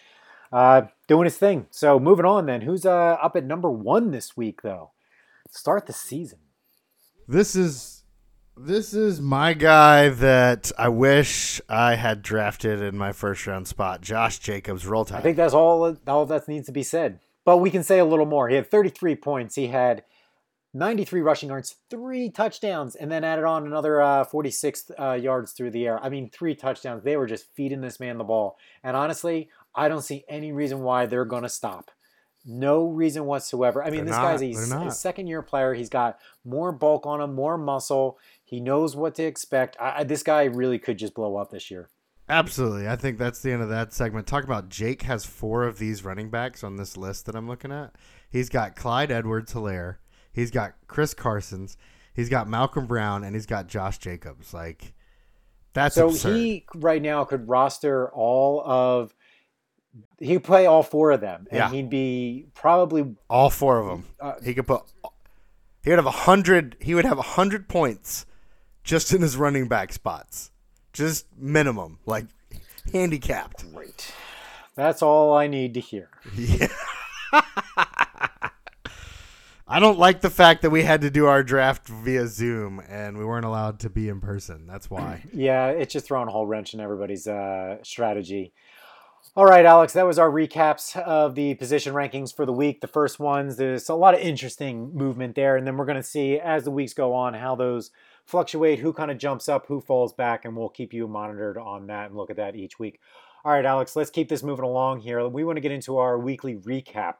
Uh, 0.51 0.83
doing 1.07 1.25
his 1.25 1.37
thing. 1.37 1.65
So 1.71 1.99
moving 1.99 2.25
on 2.25 2.45
then, 2.45 2.61
who's 2.61 2.85
uh, 2.85 3.17
up 3.21 3.35
at 3.35 3.43
number 3.43 3.69
one 3.69 4.11
this 4.11 4.37
week 4.37 4.61
though? 4.61 4.91
Start 5.49 5.87
the 5.87 5.93
season. 5.93 6.39
This 7.27 7.55
is 7.55 8.03
this 8.55 8.93
is 8.93 9.19
my 9.19 9.53
guy 9.53 10.09
that 10.09 10.71
I 10.77 10.89
wish 10.89 11.59
I 11.67 11.95
had 11.95 12.21
drafted 12.21 12.81
in 12.81 12.97
my 12.97 13.11
first 13.11 13.45
round 13.47 13.67
spot. 13.67 14.01
Josh 14.01 14.39
Jacobs. 14.39 14.85
Roll 14.85 15.05
Tide. 15.05 15.17
I 15.17 15.21
think 15.21 15.37
that's 15.37 15.53
all 15.53 15.97
all 16.07 16.25
that 16.27 16.47
needs 16.47 16.67
to 16.67 16.71
be 16.71 16.83
said. 16.83 17.19
But 17.43 17.57
we 17.57 17.69
can 17.69 17.83
say 17.83 17.99
a 17.99 18.05
little 18.05 18.25
more. 18.25 18.47
He 18.47 18.55
had 18.55 18.69
33 18.71 19.15
points. 19.15 19.55
He 19.55 19.67
had 19.67 20.03
93 20.75 21.21
rushing 21.21 21.49
yards, 21.49 21.77
three 21.89 22.29
touchdowns, 22.29 22.95
and 22.95 23.09
then 23.09 23.23
added 23.23 23.45
on 23.45 23.65
another 23.65 24.01
uh, 24.01 24.25
46 24.25 24.91
uh, 24.99 25.13
yards 25.13 25.53
through 25.53 25.71
the 25.71 25.87
air. 25.87 26.03
I 26.03 26.09
mean, 26.09 26.29
three 26.29 26.53
touchdowns. 26.53 27.01
They 27.03 27.15
were 27.15 27.27
just 27.27 27.45
feeding 27.55 27.79
this 27.79 27.97
man 27.97 28.17
the 28.17 28.25
ball. 28.25 28.57
And 28.83 28.97
honestly, 28.97 29.49
I 29.73 29.87
don't 29.87 30.01
see 30.01 30.25
any 30.27 30.51
reason 30.51 30.81
why 30.81 31.05
they're 31.05 31.23
going 31.23 31.43
to 31.43 31.49
stop. 31.49 31.91
No 32.45 32.87
reason 32.87 33.23
whatsoever. 33.23 33.81
I 33.81 33.89
mean, 33.89 34.05
They're 34.05 34.13
this 34.13 34.69
not. 34.69 34.73
guy's 34.77 34.83
a, 34.83 34.87
a 34.87 34.91
second 34.91 35.27
year 35.27 35.41
player. 35.41 35.73
He's 35.73 35.89
got 35.89 36.19
more 36.43 36.73
bulk 36.73 37.05
on 37.05 37.21
him, 37.21 37.33
more 37.33 37.57
muscle. 37.57 38.19
He 38.43 38.59
knows 38.59 38.97
what 38.97 39.15
to 39.15 39.23
expect. 39.23 39.77
I, 39.79 39.99
I, 39.99 40.03
this 40.03 40.23
guy 40.23 40.43
really 40.43 40.77
could 40.77 40.97
just 40.97 41.15
blow 41.15 41.37
up 41.37 41.51
this 41.51 41.71
year. 41.71 41.89
Absolutely. 42.27 42.87
I 42.87 42.97
think 42.97 43.17
that's 43.17 43.41
the 43.41 43.51
end 43.51 43.61
of 43.61 43.69
that 43.69 43.93
segment. 43.93 44.27
Talk 44.27 44.43
about 44.43 44.67
Jake 44.67 45.03
has 45.03 45.25
four 45.25 45.63
of 45.63 45.79
these 45.79 46.03
running 46.03 46.29
backs 46.29 46.63
on 46.63 46.75
this 46.75 46.97
list 46.97 47.25
that 47.27 47.35
I'm 47.35 47.47
looking 47.47 47.71
at. 47.71 47.95
He's 48.29 48.49
got 48.49 48.75
Clyde 48.75 49.11
Edwards 49.11 49.53
Helaire. 49.53 49.97
He's 50.35 50.51
got 50.51 50.73
Chris 50.87 51.13
Carson's. 51.13 51.77
He's 52.13 52.27
got 52.29 52.47
Malcolm 52.49 52.85
Brown 52.87 53.23
and 53.23 53.33
he's 53.35 53.45
got 53.45 53.67
Josh 53.67 53.97
Jacobs. 53.97 54.53
Like 54.53 54.93
that's 55.73 55.95
So 55.95 56.09
absurd. 56.09 56.35
he 56.35 56.65
right 56.75 57.01
now 57.01 57.23
could 57.23 57.47
roster 57.47 58.09
all 58.11 58.61
of. 58.65 59.15
He 60.19 60.33
could 60.33 60.43
play 60.43 60.65
all 60.65 60.83
four 60.83 61.11
of 61.11 61.21
them, 61.21 61.47
and 61.49 61.57
Yeah. 61.57 61.69
he'd 61.69 61.89
be 61.89 62.47
probably 62.53 63.15
All 63.29 63.49
four 63.49 63.79
of 63.79 63.87
them. 63.87 64.05
Uh, 64.19 64.33
he 64.43 64.53
could 64.53 64.67
put 64.67 64.81
he 65.83 65.89
would 65.89 65.99
have 65.99 66.05
a 66.05 66.11
hundred 66.11 66.75
he 66.81 66.93
would 66.95 67.05
have 67.05 67.17
a 67.17 67.21
hundred 67.21 67.69
points 67.69 68.25
just 68.83 69.13
in 69.13 69.21
his 69.21 69.37
running 69.37 69.69
back 69.69 69.93
spots, 69.93 70.51
just 70.91 71.27
minimum, 71.37 71.99
like 72.05 72.25
handicapped. 72.91 73.73
Great. 73.73 74.13
That's 74.75 75.01
all 75.01 75.33
I 75.33 75.47
need 75.47 75.73
to 75.75 75.79
hear. 75.79 76.09
Yeah. 76.35 76.67
I 79.67 79.79
don't 79.79 79.97
like 79.97 80.21
the 80.21 80.29
fact 80.29 80.61
that 80.61 80.69
we 80.69 80.83
had 80.83 81.01
to 81.01 81.09
do 81.09 81.25
our 81.25 81.41
draft 81.41 81.87
via 81.87 82.27
Zoom 82.27 82.83
and 82.87 83.17
we 83.17 83.25
weren't 83.25 83.45
allowed 83.45 83.79
to 83.79 83.89
be 83.89 84.09
in 84.09 84.21
person. 84.21 84.67
That's 84.67 84.91
why. 84.91 85.23
Yeah, 85.33 85.69
it's 85.69 85.91
just 85.91 86.05
throwing 86.05 86.27
a 86.27 86.31
whole 86.31 86.45
wrench 86.45 86.73
in 86.73 86.79
everybody's 86.79 87.27
uh, 87.27 87.77
strategy. 87.83 88.53
All 89.35 89.45
right, 89.45 89.65
Alex, 89.65 89.93
that 89.93 90.05
was 90.05 90.19
our 90.19 90.29
recaps 90.29 90.95
of 90.95 91.35
the 91.35 91.55
position 91.55 91.93
rankings 91.93 92.33
for 92.33 92.45
the 92.45 92.53
week. 92.53 92.79
The 92.79 92.87
first 92.87 93.19
ones, 93.19 93.57
there's 93.57 93.89
a 93.89 93.95
lot 93.95 94.13
of 94.13 94.19
interesting 94.19 94.93
movement 94.93 95.35
there. 95.35 95.57
And 95.57 95.65
then 95.65 95.77
we're 95.77 95.85
going 95.85 95.97
to 95.97 96.03
see 96.03 96.39
as 96.39 96.63
the 96.63 96.71
weeks 96.71 96.93
go 96.93 97.13
on 97.13 97.33
how 97.33 97.55
those 97.55 97.89
fluctuate, 98.23 98.79
who 98.79 98.93
kind 98.93 99.09
of 99.09 99.17
jumps 99.17 99.49
up, 99.49 99.65
who 99.67 99.81
falls 99.81 100.13
back, 100.13 100.45
and 100.45 100.55
we'll 100.55 100.69
keep 100.69 100.93
you 100.93 101.07
monitored 101.07 101.57
on 101.57 101.87
that 101.87 102.07
and 102.07 102.15
look 102.15 102.29
at 102.29 102.37
that 102.37 102.55
each 102.55 102.77
week. 102.77 102.99
All 103.43 103.51
right, 103.51 103.65
Alex, 103.65 103.95
let's 103.95 104.11
keep 104.11 104.29
this 104.29 104.43
moving 104.43 104.65
along 104.65 105.01
here. 105.01 105.27
We 105.27 105.43
want 105.43 105.57
to 105.57 105.61
get 105.61 105.71
into 105.71 105.97
our 105.97 106.19
weekly 106.19 106.55
recap 106.55 107.15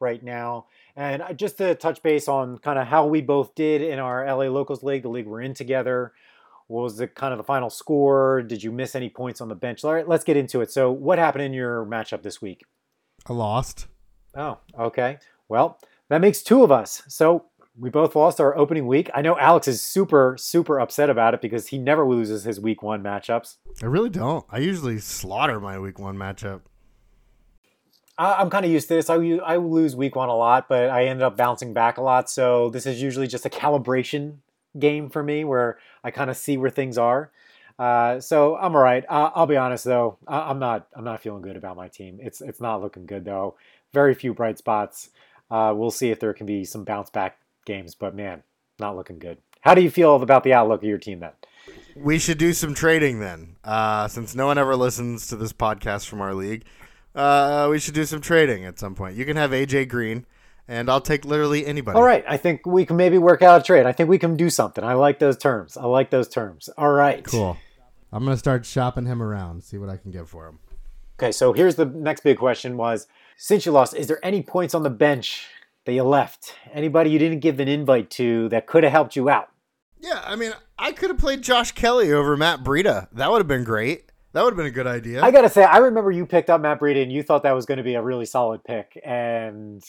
right 0.00 0.22
now. 0.22 0.66
And 0.96 1.22
just 1.36 1.58
to 1.58 1.74
touch 1.74 2.02
base 2.02 2.28
on 2.28 2.58
kind 2.58 2.78
of 2.78 2.86
how 2.86 3.06
we 3.06 3.20
both 3.20 3.54
did 3.54 3.82
in 3.82 3.98
our 3.98 4.26
LA 4.26 4.48
Locals 4.48 4.82
League, 4.82 5.02
the 5.02 5.08
league 5.08 5.26
we're 5.26 5.42
in 5.42 5.54
together. 5.54 6.12
What 6.66 6.82
was 6.82 6.96
the 6.96 7.08
kind 7.08 7.32
of 7.32 7.38
the 7.38 7.44
final 7.44 7.68
score? 7.68 8.42
Did 8.42 8.62
you 8.62 8.70
miss 8.70 8.94
any 8.94 9.08
points 9.08 9.40
on 9.40 9.48
the 9.48 9.56
bench? 9.56 9.84
All 9.84 9.92
right, 9.92 10.08
let's 10.08 10.24
get 10.24 10.36
into 10.36 10.60
it. 10.60 10.70
So, 10.70 10.90
what 10.92 11.18
happened 11.18 11.42
in 11.42 11.52
your 11.52 11.84
matchup 11.84 12.22
this 12.22 12.40
week? 12.40 12.64
I 13.26 13.32
lost. 13.32 13.86
Oh, 14.36 14.58
okay. 14.78 15.18
Well, 15.48 15.80
that 16.10 16.20
makes 16.20 16.42
two 16.42 16.62
of 16.62 16.70
us. 16.70 17.02
So, 17.08 17.46
we 17.76 17.90
both 17.90 18.14
lost 18.14 18.40
our 18.40 18.56
opening 18.56 18.86
week. 18.86 19.10
I 19.14 19.22
know 19.22 19.38
Alex 19.38 19.66
is 19.66 19.82
super, 19.82 20.36
super 20.38 20.78
upset 20.78 21.10
about 21.10 21.34
it 21.34 21.40
because 21.40 21.68
he 21.68 21.78
never 21.78 22.06
loses 22.06 22.44
his 22.44 22.60
week 22.60 22.82
one 22.82 23.02
matchups. 23.02 23.56
I 23.82 23.86
really 23.86 24.10
don't. 24.10 24.44
I 24.50 24.58
usually 24.58 24.98
slaughter 24.98 25.58
my 25.58 25.78
week 25.78 25.98
one 25.98 26.16
matchup. 26.16 26.60
I, 28.20 28.42
am 28.42 28.50
kind 28.50 28.66
of 28.66 28.70
used 28.70 28.88
to 28.88 28.94
this. 28.94 29.08
I, 29.08 29.14
I 29.14 29.56
lose 29.56 29.96
week 29.96 30.14
one 30.14 30.28
a 30.28 30.36
lot, 30.36 30.68
but 30.68 30.90
I 30.90 31.06
ended 31.06 31.22
up 31.22 31.38
bouncing 31.38 31.72
back 31.72 31.96
a 31.96 32.02
lot. 32.02 32.28
So 32.28 32.68
this 32.68 32.84
is 32.84 33.00
usually 33.00 33.26
just 33.26 33.46
a 33.46 33.50
calibration 33.50 34.36
game 34.78 35.08
for 35.08 35.22
me 35.22 35.42
where 35.42 35.78
I 36.04 36.10
kind 36.10 36.28
of 36.28 36.36
see 36.36 36.58
where 36.58 36.68
things 36.68 36.98
are. 36.98 37.30
Uh, 37.78 38.20
so 38.20 38.56
I'm 38.56 38.76
all 38.76 38.82
right. 38.82 39.04
Uh, 39.08 39.30
I'll 39.34 39.46
be 39.46 39.56
honest 39.56 39.86
though, 39.86 40.18
I, 40.28 40.50
am 40.50 40.58
not. 40.58 40.86
I'm 40.94 41.04
not 41.04 41.22
feeling 41.22 41.40
good 41.40 41.56
about 41.56 41.76
my 41.76 41.88
team. 41.88 42.18
It's 42.20 42.42
it's 42.42 42.60
not 42.60 42.82
looking 42.82 43.06
good 43.06 43.24
though. 43.24 43.54
Very 43.94 44.14
few 44.14 44.34
bright 44.34 44.58
spots. 44.58 45.08
Uh, 45.50 45.72
we'll 45.74 45.90
see 45.90 46.10
if 46.10 46.20
there 46.20 46.34
can 46.34 46.44
be 46.44 46.66
some 46.66 46.84
bounce 46.84 47.08
back 47.08 47.38
games, 47.64 47.94
but 47.94 48.14
man, 48.14 48.42
not 48.78 48.96
looking 48.96 49.18
good. 49.18 49.38
How 49.62 49.74
do 49.74 49.80
you 49.80 49.90
feel 49.90 50.16
about 50.16 50.44
the 50.44 50.52
outlook 50.52 50.82
of 50.82 50.88
your 50.88 50.98
team 50.98 51.20
then? 51.20 51.32
We 51.96 52.18
should 52.18 52.38
do 52.38 52.52
some 52.52 52.74
trading 52.74 53.20
then, 53.20 53.56
uh, 53.64 54.08
since 54.08 54.34
no 54.34 54.46
one 54.46 54.58
ever 54.58 54.76
listens 54.76 55.26
to 55.28 55.36
this 55.36 55.52
podcast 55.52 56.06
from 56.06 56.20
our 56.20 56.34
league. 56.34 56.64
Uh, 57.14 57.68
we 57.70 57.78
should 57.78 57.94
do 57.94 58.04
some 58.04 58.20
trading 58.20 58.64
at 58.64 58.78
some 58.78 58.94
point. 58.94 59.16
You 59.16 59.24
can 59.24 59.36
have 59.36 59.50
AJ 59.50 59.88
Green, 59.88 60.26
and 60.68 60.88
I'll 60.88 61.00
take 61.00 61.24
literally 61.24 61.66
anybody. 61.66 61.96
All 61.96 62.04
right, 62.04 62.24
I 62.28 62.36
think 62.36 62.64
we 62.66 62.86
can 62.86 62.96
maybe 62.96 63.18
work 63.18 63.42
out 63.42 63.60
a 63.60 63.64
trade. 63.64 63.86
I 63.86 63.92
think 63.92 64.08
we 64.08 64.18
can 64.18 64.36
do 64.36 64.50
something. 64.50 64.84
I 64.84 64.94
like 64.94 65.18
those 65.18 65.36
terms. 65.36 65.76
I 65.76 65.86
like 65.86 66.10
those 66.10 66.28
terms. 66.28 66.68
All 66.78 66.92
right, 66.92 67.24
cool. 67.24 67.56
I'm 68.12 68.24
gonna 68.24 68.36
start 68.36 68.64
shopping 68.66 69.06
him 69.06 69.22
around, 69.22 69.62
see 69.62 69.78
what 69.78 69.88
I 69.88 69.96
can 69.96 70.10
get 70.10 70.28
for 70.28 70.46
him. 70.46 70.58
Okay, 71.18 71.32
so 71.32 71.52
here's 71.52 71.74
the 71.74 71.86
next 71.86 72.22
big 72.22 72.38
question: 72.38 72.76
Was 72.76 73.06
since 73.36 73.66
you 73.66 73.72
lost, 73.72 73.94
is 73.94 74.06
there 74.06 74.24
any 74.24 74.42
points 74.42 74.74
on 74.74 74.82
the 74.82 74.90
bench 74.90 75.46
that 75.86 75.92
you 75.92 76.02
left? 76.02 76.54
Anybody 76.72 77.10
you 77.10 77.18
didn't 77.18 77.40
give 77.40 77.58
an 77.58 77.68
invite 77.68 78.10
to 78.10 78.48
that 78.50 78.66
could 78.66 78.84
have 78.84 78.92
helped 78.92 79.16
you 79.16 79.28
out? 79.28 79.48
Yeah, 79.98 80.22
I 80.24 80.36
mean, 80.36 80.52
I 80.78 80.92
could 80.92 81.10
have 81.10 81.18
played 81.18 81.42
Josh 81.42 81.72
Kelley 81.72 82.12
over 82.12 82.36
Matt 82.36 82.64
Breida. 82.64 83.08
That 83.12 83.30
would 83.30 83.38
have 83.38 83.48
been 83.48 83.64
great. 83.64 84.09
That 84.32 84.44
would 84.44 84.52
have 84.52 84.56
been 84.56 84.66
a 84.66 84.70
good 84.70 84.86
idea. 84.86 85.22
I 85.22 85.32
gotta 85.32 85.48
say, 85.48 85.64
I 85.64 85.78
remember 85.78 86.12
you 86.12 86.24
picked 86.24 86.50
up 86.50 86.60
Matt 86.60 86.78
Breida 86.78 87.02
and 87.02 87.10
you 87.10 87.22
thought 87.22 87.42
that 87.42 87.52
was 87.52 87.66
going 87.66 87.78
to 87.78 87.84
be 87.84 87.94
a 87.94 88.02
really 88.02 88.26
solid 88.26 88.62
pick. 88.62 89.00
And 89.04 89.82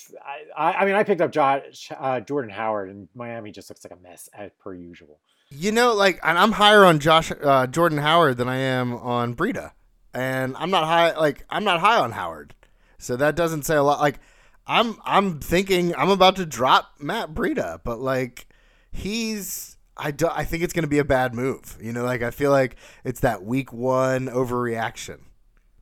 I, 0.58 0.74
I 0.74 0.86
mean, 0.86 0.96
I 0.96 1.04
picked 1.04 1.22
up 1.22 1.32
Josh, 1.32 1.92
uh, 1.96 2.22
Jordan 2.22 2.50
Howard, 2.50 2.90
and 2.90 3.08
Miami 3.14 3.52
just 3.52 3.70
looks 3.70 3.86
like 3.86 3.94
a 3.94 4.02
mess 4.02 4.30
as 4.34 4.50
per 4.60 4.74
usual. 4.74 5.20
You 5.52 5.72
know, 5.72 5.94
like, 5.94 6.20
and 6.24 6.40
I'm 6.40 6.54
higher 6.54 6.86
on 6.86 7.00
Josh 7.00 7.32
uh, 7.44 7.68
Jordan 7.68 8.00
Howard 8.00 8.38
than 8.38 8.48
I 8.48 8.58
am 8.58 8.96
on 8.96 9.36
Breida, 9.36 9.74
and 10.14 10.56
I'm 10.58 10.72
not 10.72 10.86
high. 10.86 11.16
Like, 11.16 11.46
I'm 11.50 11.64
not 11.64 11.82
high 11.82 12.00
on 12.00 12.14
Howard, 12.14 12.56
so 12.98 13.16
that 13.18 13.36
doesn't 13.36 13.64
say 13.64 13.76
a 13.76 13.84
lot. 13.84 14.00
Like, 14.00 14.20
I'm 14.66 14.98
I'm 15.04 15.40
thinking 15.40 15.94
I'm 15.96 16.10
about 16.10 16.38
to 16.38 16.46
drop 16.46 16.94
Matt 17.00 17.34
Breida, 17.34 17.82
but 17.84 18.00
like, 18.00 18.48
he's 18.92 19.76
I, 20.02 20.12
do, 20.12 20.28
I 20.28 20.44
think 20.44 20.64
it's 20.64 20.74
going 20.74 20.84
to 20.84 20.90
be 20.90 21.00
a 21.00 21.06
bad 21.06 21.34
move. 21.36 21.78
You 21.80 21.94
know, 21.94 22.04
like 22.04 22.22
I 22.24 22.32
feel 22.32 22.52
like 22.52 22.76
it's 23.04 23.20
that 23.22 23.44
week 23.44 23.72
one 23.72 24.28
overreaction. 24.28 25.20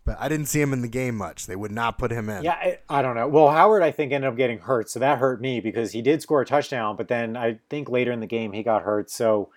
But 0.03 0.17
I 0.19 0.27
didn't 0.27 0.47
see 0.47 0.59
him 0.59 0.73
in 0.73 0.81
the 0.81 0.87
game 0.87 1.15
much. 1.15 1.45
They 1.45 1.55
would 1.55 1.71
not 1.71 1.97
put 1.97 2.11
him 2.11 2.29
in. 2.29 2.43
Yeah, 2.43 2.53
I, 2.53 2.79
I, 2.89 3.01
don't 3.01 3.15
know. 3.15 3.27
Well, 3.27 3.51
Howard, 3.51 3.83
I 3.83 3.91
think, 3.91 4.11
ended 4.11 4.27
up 4.27 4.35
getting 4.35 4.59
hurt. 4.59 4.89
So 4.89 4.99
that 4.99 5.19
hurt 5.19 5.39
me 5.39 5.59
because 5.59 5.91
he 5.91 6.01
did 6.01 6.21
score 6.21 6.41
a 6.41 6.45
touchdown. 6.45 6.95
But 6.95 7.07
then 7.07 7.37
I 7.37 7.59
think 7.69 7.89
later 7.89 8.11
in 8.11 8.19
the 8.19 8.27
game 8.27 8.51
he 8.51 8.63
got 8.63 8.81
hurt. 8.81 9.11
So 9.11 9.49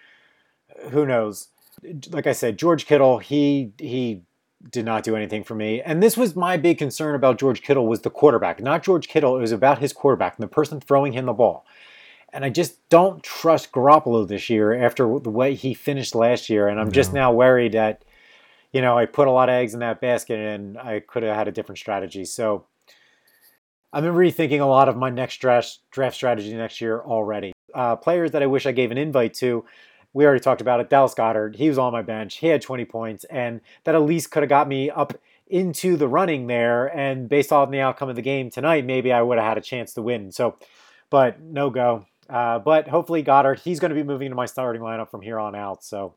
uh, 0.71 0.91
who 0.91 1.07
knows? 1.07 1.49
Like 2.11 2.27
I 2.27 2.33
said, 2.33 2.59
George 2.59 2.87
Kittle, 2.87 3.19
he 3.19 3.73
he 3.79 4.23
did 4.71 4.85
not 4.85 5.03
do 5.03 5.17
anything 5.17 5.43
for 5.43 5.55
me. 5.55 5.81
And 5.81 6.03
this 6.03 6.17
was 6.17 6.37
my 6.37 6.57
big 6.57 6.79
concern 6.79 7.15
about 7.15 7.39
George 7.39 7.63
Kittle 7.63 7.87
was 7.87 8.03
the 8.03 8.11
quarterback, 8.11 8.61
not 8.61 8.83
George 8.83 9.09
Kittle. 9.09 9.37
It 9.37 9.41
was 9.41 9.53
about 9.53 9.79
his 9.79 9.93
quarterback 9.93 10.37
and 10.37 10.45
the 10.45 10.49
person 10.49 10.81
throwing 10.81 11.15
him 11.15 11.27
the 11.27 11.33
ball. 11.33 11.65
And 12.33 12.45
I 12.45 12.51
just 12.51 12.89
don't 12.89 13.23
trust 13.23 13.73
Garoppolo 13.73 14.27
this 14.27 14.49
year 14.49 14.73
after 14.75 15.19
the 15.19 15.31
way 15.31 15.55
he 15.55 15.75
finished 15.75 16.15
last 16.15 16.49
year. 16.49 16.69
And 16.69 16.81
I'm 16.81 16.87
no. 16.87 16.93
just 16.93 17.13
now 17.13 17.33
worried 17.33 17.73
that, 17.73 18.05
you 18.73 18.81
know, 18.81 18.97
I 18.97 19.07
put 19.07 19.29
a 19.29 19.31
lot 19.31 19.49
of 19.49 19.55
eggs 19.55 19.75
in 19.75 19.81
that 19.81 20.01
basket 20.01 20.39
and 20.39 20.79
I 20.79 21.01
could 21.01 21.23
have 21.23 21.37
had 21.37 21.49
a 21.49 21.53
different 21.53 21.79
strategy. 21.79 22.25
So 22.25 22.65
I've 23.93 24.03
been 24.03 24.15
rethinking 24.15 24.61
a 24.61 24.67
lot 24.67 24.89
of 24.89 24.97
my 24.97 25.11
next 25.11 25.39
draft, 25.39 25.79
draft 25.91 26.17
strategy 26.17 26.55
next 26.55 26.81
year 26.81 27.01
already. 27.01 27.53
Uh, 27.75 27.97
players 27.97 28.31
that 28.31 28.43
I 28.43 28.47
wish 28.47 28.65
I 28.65 28.73
gave 28.73 28.91
an 28.91 28.99
invite 28.99 29.35
to, 29.35 29.65
we 30.15 30.25
already 30.25 30.41
talked 30.41 30.61
about 30.61 30.81
it. 30.81 30.91
Dallas 30.91 31.15
Goedert, 31.15 31.57
he 31.57 31.69
was 31.69 31.79
on 31.79 31.93
my 31.93 32.03
bench. 32.03 32.37
He 32.37 32.49
had 32.49 32.63
20 32.63 32.85
points, 32.85 33.25
and 33.25 33.61
that 33.85 33.95
at 33.95 34.03
least 34.03 34.31
could 34.31 34.43
have 34.43 34.51
got 34.51 34.69
me 34.69 34.91
up 34.91 35.15
into 35.47 35.97
the 35.97 36.09
running 36.09 36.47
there. 36.47 36.87
And 36.87 37.29
based 37.29 37.53
on 37.53 37.71
the 37.71 37.81
outcome 37.81 38.09
of 38.09 38.17
the 38.17 38.23
game 38.23 38.51
tonight, 38.51 38.85
maybe 38.85 39.13
I 39.13 39.23
would 39.23 39.39
have 39.39 39.47
had 39.47 39.59
a 39.59 39.63
chance 39.63 39.95
to 39.95 40.03
win. 40.03 40.33
So, 40.33 40.57
but 41.11 41.41
no 41.41 41.71
go. 41.71 42.07
Uh, 42.33 42.59
but 42.59 42.89
hopefully 42.89 43.23
Goedert, 43.23 43.61
he's 43.61 43.79
going 43.79 43.91
to 43.91 43.95
be 43.95 44.03
moving 44.03 44.31
to 44.31 44.35
my 44.35 44.47
starting 44.47 44.81
lineup 44.81 45.11
from 45.11 45.21
here 45.21 45.39
on 45.39 45.55
out. 45.55 45.85
So 45.85 46.15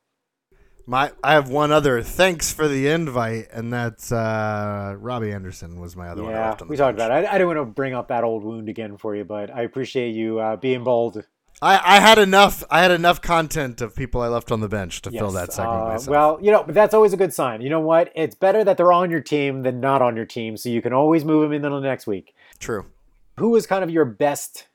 my 0.87 1.11
I 1.21 1.33
have 1.33 1.49
one 1.49 1.73
other 1.73 2.01
thanks 2.01 2.53
for 2.53 2.69
the 2.69 2.87
invite, 2.87 3.47
and 3.51 3.73
that's 3.73 4.13
uh, 4.13 4.95
Robbie 4.97 5.33
Anderson 5.33 5.81
was 5.81 5.97
my 5.97 6.07
other 6.07 6.21
yeah, 6.23 6.51
one. 6.51 6.57
Yeah, 6.59 6.65
we 6.67 6.77
talked 6.77 6.95
about 6.95 7.11
it. 7.11 7.27
I, 7.27 7.29
I, 7.29 7.31
didn't 7.33 7.47
want 7.47 7.59
to 7.59 7.65
bring 7.65 7.93
up 7.93 8.07
that 8.07 8.23
old 8.23 8.45
wound 8.45 8.69
again 8.69 8.95
for 8.97 9.13
you, 9.13 9.25
but 9.25 9.53
I 9.53 9.63
appreciate 9.63 10.15
you 10.15 10.39
uh, 10.39 10.55
being 10.55 10.85
bold. 10.85 11.25
I, 11.61 11.97
I 11.97 11.99
had 11.99 12.17
enough. 12.17 12.63
I 12.69 12.81
had 12.81 12.91
enough 12.91 13.21
content 13.21 13.81
of 13.81 13.93
people 13.93 14.21
I 14.21 14.27
left 14.27 14.53
on 14.53 14.61
the 14.61 14.69
bench 14.69 15.01
to 15.03 15.11
yes, 15.11 15.19
fill 15.19 15.31
that 15.31 15.51
segment 15.51 15.81
uh, 15.81 15.85
myself. 15.87 16.07
Well, 16.07 16.39
you 16.41 16.51
know, 16.51 16.63
but 16.63 16.75
that's 16.75 16.93
always 16.93 17.11
a 17.11 17.17
good 17.17 17.33
sign. 17.33 17.61
You 17.61 17.69
know 17.69 17.81
what? 17.81 18.11
It's 18.15 18.35
better 18.35 18.63
that 18.63 18.77
they're 18.77 18.93
on 18.93 19.11
your 19.11 19.21
team 19.21 19.63
than 19.63 19.81
not 19.81 20.01
on 20.01 20.15
your 20.15 20.25
team, 20.25 20.55
so 20.55 20.69
you 20.69 20.81
can 20.81 20.93
always 20.93 21.25
move 21.25 21.41
them 21.41 21.51
into 21.51 21.69
the 21.69 21.79
next 21.79 22.07
week. 22.07 22.33
True. 22.59 22.85
Who 23.37 23.49
was 23.49 23.67
kind 23.67 23.83
of 23.83 23.89
your 23.89 24.05
best 24.05 24.67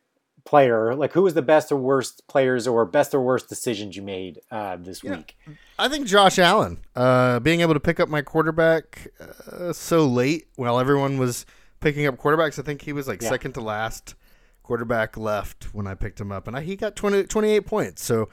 player? 0.51 0.97
Like, 0.97 1.13
who 1.13 1.23
was 1.23 1.35
the 1.35 1.43
best 1.43 1.71
or 1.71 1.77
worst 1.77 2.27
players 2.27 2.67
or 2.67 2.85
best 2.85 3.15
or 3.15 3.23
worst 3.23 3.49
decisions 3.49 3.95
you 3.95 4.03
made 4.03 4.41
uh, 4.51 4.77
this 4.77 5.03
yeah, 5.05 5.19
week? 5.19 5.39
I 5.79 5.89
think 5.89 6.09
Josh 6.09 6.41
Allen. 6.41 6.79
Uh, 6.97 7.39
being 7.39 7.61
able 7.61 7.75
to 7.75 7.81
pick 7.81 8.01
up 8.01 8.09
my 8.09 8.21
quarterback 8.21 9.13
uh, 9.51 9.73
so 9.73 10.05
late 10.07 10.49
while 10.57 10.81
everyone 10.81 11.19
was 11.19 11.47
picking 11.79 12.05
up 12.05 12.17
quarterbacks, 12.17 12.59
I 12.59 12.63
think 12.63 12.83
he 12.83 12.93
was 12.93 13.07
like 13.07 13.23
yeah. 13.23 13.29
second 13.29 13.53
to 13.53 13.61
last 13.61 14.17
quarterback 14.65 15.17
left 15.17 15.73
when 15.73 15.87
I 15.87 15.95
picked 15.95 16.21
him 16.21 16.33
up, 16.33 16.49
and 16.49 16.57
I, 16.57 16.63
he 16.63 16.75
got 16.75 16.97
20, 16.97 17.25
28 17.25 17.61
points. 17.61 18.03
So 18.03 18.29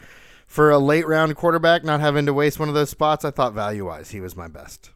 for 0.48 0.72
a 0.72 0.80
late 0.80 1.08
round 1.08 1.36
quarterback, 1.36 1.84
not 1.84 2.00
having 2.00 2.26
to 2.26 2.34
waste 2.34 2.60
one 2.60 2.68
of 2.68 2.74
those 2.74 2.90
spots, 2.90 3.26
I 3.26 3.32
thought 3.32 3.54
value 3.54 3.86
wise 3.86 4.10
he 4.10 4.20
was 4.20 4.36
my 4.36 4.48
best. 4.48 4.90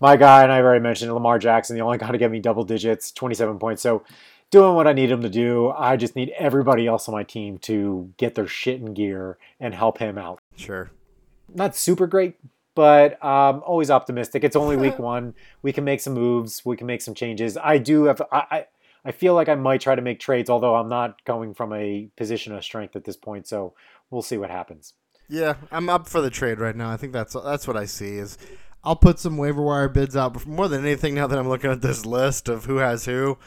My 0.00 0.18
guy, 0.18 0.42
and 0.42 0.52
I've 0.52 0.64
already 0.64 0.82
mentioned 0.82 1.12
Lamar 1.12 1.38
Jackson. 1.38 1.76
The 1.76 1.82
only 1.82 1.98
guy 1.98 2.12
to 2.12 2.18
get 2.18 2.30
me 2.30 2.40
double 2.40 2.62
digits, 2.62 3.10
27 3.10 3.58
points. 3.58 3.82
So 3.82 4.04
doing 4.50 4.74
what 4.74 4.86
I 4.86 4.92
need 4.92 5.10
him 5.10 5.22
to 5.22 5.28
do. 5.28 5.70
I 5.70 5.96
just 5.96 6.16
need 6.16 6.32
everybody 6.38 6.86
else 6.86 7.08
on 7.08 7.12
my 7.14 7.24
team 7.24 7.58
to 7.58 8.12
get 8.16 8.34
their 8.34 8.46
shit 8.46 8.80
in 8.80 8.94
gear 8.94 9.38
and 9.60 9.74
help 9.74 9.98
him 9.98 10.18
out. 10.18 10.40
Sure. 10.56 10.90
Not 11.54 11.76
super 11.76 12.06
great, 12.06 12.36
but 12.74 13.22
um, 13.24 13.62
always 13.64 13.90
optimistic. 13.90 14.44
It's 14.44 14.56
only 14.56 14.76
week 14.76 14.98
one. 15.00 15.34
We 15.62 15.72
can 15.72 15.84
make 15.84 16.00
some 16.00 16.14
moves. 16.14 16.64
We 16.64 16.76
can 16.76 16.86
make 16.86 17.02
some 17.02 17.14
changes. 17.14 17.56
I 17.56 17.78
do 17.78 18.04
have. 18.04 18.22
I, 18.32 18.44
I 18.50 18.66
I 19.04 19.12
feel 19.12 19.34
like 19.34 19.48
I 19.48 19.54
might 19.54 19.80
try 19.80 19.94
to 19.94 20.02
make 20.02 20.20
trades, 20.20 20.50
although 20.50 20.74
I'm 20.74 20.88
not 20.88 21.24
going 21.24 21.54
from 21.54 21.72
a 21.72 22.10
position 22.16 22.52
of 22.52 22.64
strength 22.64 22.96
at 22.96 23.04
this 23.04 23.16
point. 23.16 23.46
So 23.46 23.72
we'll 24.10 24.22
see 24.22 24.36
what 24.36 24.50
happens. 24.50 24.94
Yeah, 25.28 25.54
I'm 25.70 25.88
up 25.88 26.08
for 26.08 26.20
the 26.20 26.30
trade 26.30 26.58
right 26.58 26.74
now. 26.74 26.90
I 26.90 26.96
think 26.96 27.12
that's 27.12 27.34
that's 27.34 27.66
what 27.66 27.76
I 27.76 27.84
see 27.84 28.16
is 28.16 28.38
I'll 28.82 28.96
put 28.96 29.18
some 29.18 29.36
waiver 29.36 29.62
wire 29.62 29.88
bids 29.88 30.16
out. 30.16 30.46
More 30.46 30.68
than 30.68 30.84
anything, 30.84 31.14
now 31.14 31.26
that 31.26 31.38
I'm 31.38 31.48
looking 31.48 31.70
at 31.70 31.82
this 31.82 32.06
list 32.06 32.48
of 32.48 32.64
who 32.64 32.76
has 32.76 33.04
who, 33.04 33.38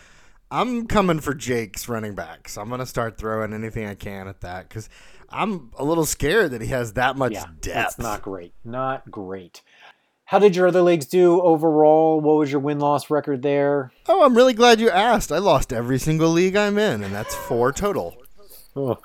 I'm 0.52 0.86
coming 0.88 1.20
for 1.22 1.34
Jake's 1.34 1.88
running 1.88 2.14
backs. 2.14 2.58
I'm 2.58 2.70
gonna 2.70 2.86
start 2.86 3.18
throwing 3.18 3.54
anything 3.54 3.88
I 3.88 3.96
can 3.96 4.28
at 4.28 4.42
that 4.42 4.68
because 4.68 4.90
I'm 5.30 5.72
a 5.80 5.86
little 5.86 6.06
scared 6.06 6.52
that 6.52 6.62
he 6.62 6.68
has 6.68 6.94
that 6.94 7.16
much 7.16 7.32
Yeah, 7.32 7.46
depth. 7.62 7.74
that's 7.74 8.00
not 8.00 8.22
great. 8.22 8.54
Not 8.66 9.10
great. 9.10 9.62
How 10.26 10.40
did 10.40 10.56
your 10.56 10.68
other 10.68 10.82
leagues 10.82 11.06
do 11.06 11.42
overall? 11.42 12.20
What 12.22 12.36
was 12.38 12.52
your 12.52 12.62
win 12.62 12.80
loss 12.80 13.10
record 13.10 13.42
there? 13.42 13.92
Oh, 14.08 14.24
I'm 14.24 14.36
really 14.36 14.54
glad 14.54 14.80
you 14.80 14.90
asked. 14.90 15.32
I 15.32 15.38
lost 15.40 15.74
every 15.74 16.00
single 16.00 16.30
league 16.30 16.56
I'm 16.56 16.78
in, 16.78 17.04
and 17.04 17.14
that's 17.14 17.36
four 17.36 17.72
total. 17.72 18.16
Oh. 18.76 18.98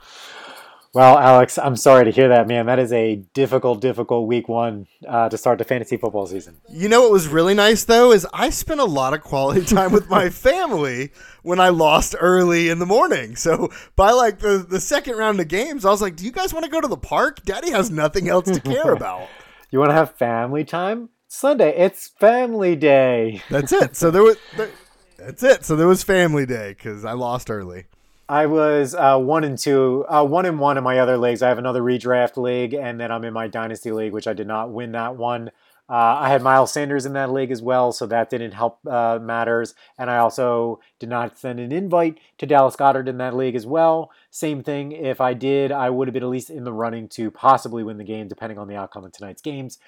Well, 0.97 1.18
Alex, 1.18 1.59
I'm 1.59 1.76
sorry 1.76 2.07
to 2.07 2.11
hear 2.11 2.28
that, 2.28 2.49
man. 2.49 2.64
That 2.64 2.78
is 2.78 2.90
a 2.90 3.16
difficult, 3.34 3.82
difficult 3.82 4.26
week 4.26 4.49
one 4.49 4.86
uh, 5.07 5.28
to 5.28 5.36
start 5.36 5.59
the 5.59 5.64
fantasy 5.64 5.99
football 5.99 6.26
season. 6.26 6.57
You 6.70 6.88
know 6.88 7.03
what 7.03 7.12
was 7.12 7.28
really 7.28 7.53
nice 7.53 7.84
though 7.84 8.12
is 8.12 8.26
I 8.32 8.49
spent 8.49 8.80
a 8.80 8.86
lot 8.86 9.12
of 9.12 9.20
quality 9.20 9.62
time 9.66 9.92
with 9.92 10.09
my 10.09 10.30
family 10.30 11.12
when 11.42 11.61
I 11.61 11.68
lost 11.68 12.14
early 12.18 12.70
in 12.70 12.78
the 12.78 12.86
morning. 12.86 13.36
So 13.36 13.70
by 13.94 14.12
like 14.12 14.38
the, 14.38 14.64
the 14.66 14.80
second 14.80 15.18
round 15.18 15.38
of 15.38 15.49
games, 15.49 15.84
I 15.84 15.90
was 15.90 16.01
like, 16.01 16.16
"Do 16.16 16.24
you 16.24 16.32
guys 16.32 16.55
want 16.55 16.64
to 16.64 16.70
go 16.70 16.80
to 16.80 16.88
the 16.88 16.97
park? 16.97 17.44
Daddy 17.44 17.72
has 17.72 17.90
nothing 17.90 18.30
else 18.30 18.51
to 18.51 18.59
care 18.59 18.92
about." 18.94 19.28
You 19.70 19.78
want 19.80 19.90
to 19.90 19.94
have 19.94 20.16
family 20.16 20.64
time? 20.64 21.11
Sunday, 21.28 21.76
it's 21.76 22.09
family 22.09 22.74
day. 22.74 23.42
That's 23.51 23.70
it. 23.70 23.97
So 23.97 24.11
there 24.11 24.22
was 24.22 24.38
there, 24.57 24.70
that's 25.18 25.42
it. 25.42 25.66
So 25.66 25.76
there 25.76 25.88
was 25.88 26.03
family 26.03 26.47
day 26.47 26.70
because 26.70 27.05
I 27.05 27.12
lost 27.12 27.51
early. 27.51 27.84
I 28.29 28.47
was 28.47 28.95
uh, 28.95 29.18
one 29.18 29.45
and 29.45 29.57
two, 29.57 30.05
uh, 30.09 30.24
one 30.24 30.47
and 30.47 30.59
one 30.59 30.77
in 30.77 30.83
my 30.85 30.99
other 30.99 31.16
leagues. 31.16 31.43
I 31.43 31.49
have 31.49 31.59
another 31.59 31.83
redraft 31.83 32.37
league, 32.37 32.74
and 32.74 32.99
then 33.01 33.12
I'm 33.12 33.24
in 33.24 33.33
my 33.33 33.47
dynasty 33.47 33.93
league, 33.93 34.12
which 34.12 34.27
I 34.27 34.33
did 34.33 34.49
not 34.49 34.72
win 34.72 34.93
that 34.93 35.16
one. 35.16 35.51
Uh, 35.89 36.18
I 36.18 36.29
had 36.31 36.43
Miles 36.43 36.72
Sanders 36.72 37.07
in 37.07 37.12
that 37.12 37.33
league 37.33 37.53
as 37.53 37.62
well, 37.62 37.93
so 37.93 38.07
that 38.07 38.29
didn't 38.29 38.51
help 38.51 38.85
uh, 38.85 39.20
matters. 39.22 39.74
And 39.97 40.11
I 40.11 40.18
also 40.18 40.81
did 40.99 41.09
not 41.09 41.39
send 41.39 41.61
an 41.61 41.70
invite 41.70 42.18
to 42.39 42.47
Dallas 42.47 42.74
Goedert 42.74 43.07
in 43.07 43.18
that 43.18 43.37
league 43.37 43.55
as 43.55 43.66
well. 43.66 44.11
Same 44.33 44.64
thing. 44.64 44.91
If 44.91 45.20
I 45.20 45.33
did, 45.33 45.70
I 45.70 45.91
would 45.91 46.09
have 46.09 46.12
been 46.12 46.24
at 46.24 46.29
least 46.29 46.51
in 46.51 46.64
the 46.64 46.72
running 46.72 47.09
to 47.11 47.31
possibly 47.31 47.85
win 47.85 47.99
the 47.99 48.05
game, 48.05 48.27
depending 48.27 48.59
on 48.59 48.66
the 48.66 48.74
outcome 48.74 49.05
of 49.05 49.12
tonight's 49.12 49.43
games. 49.43 49.79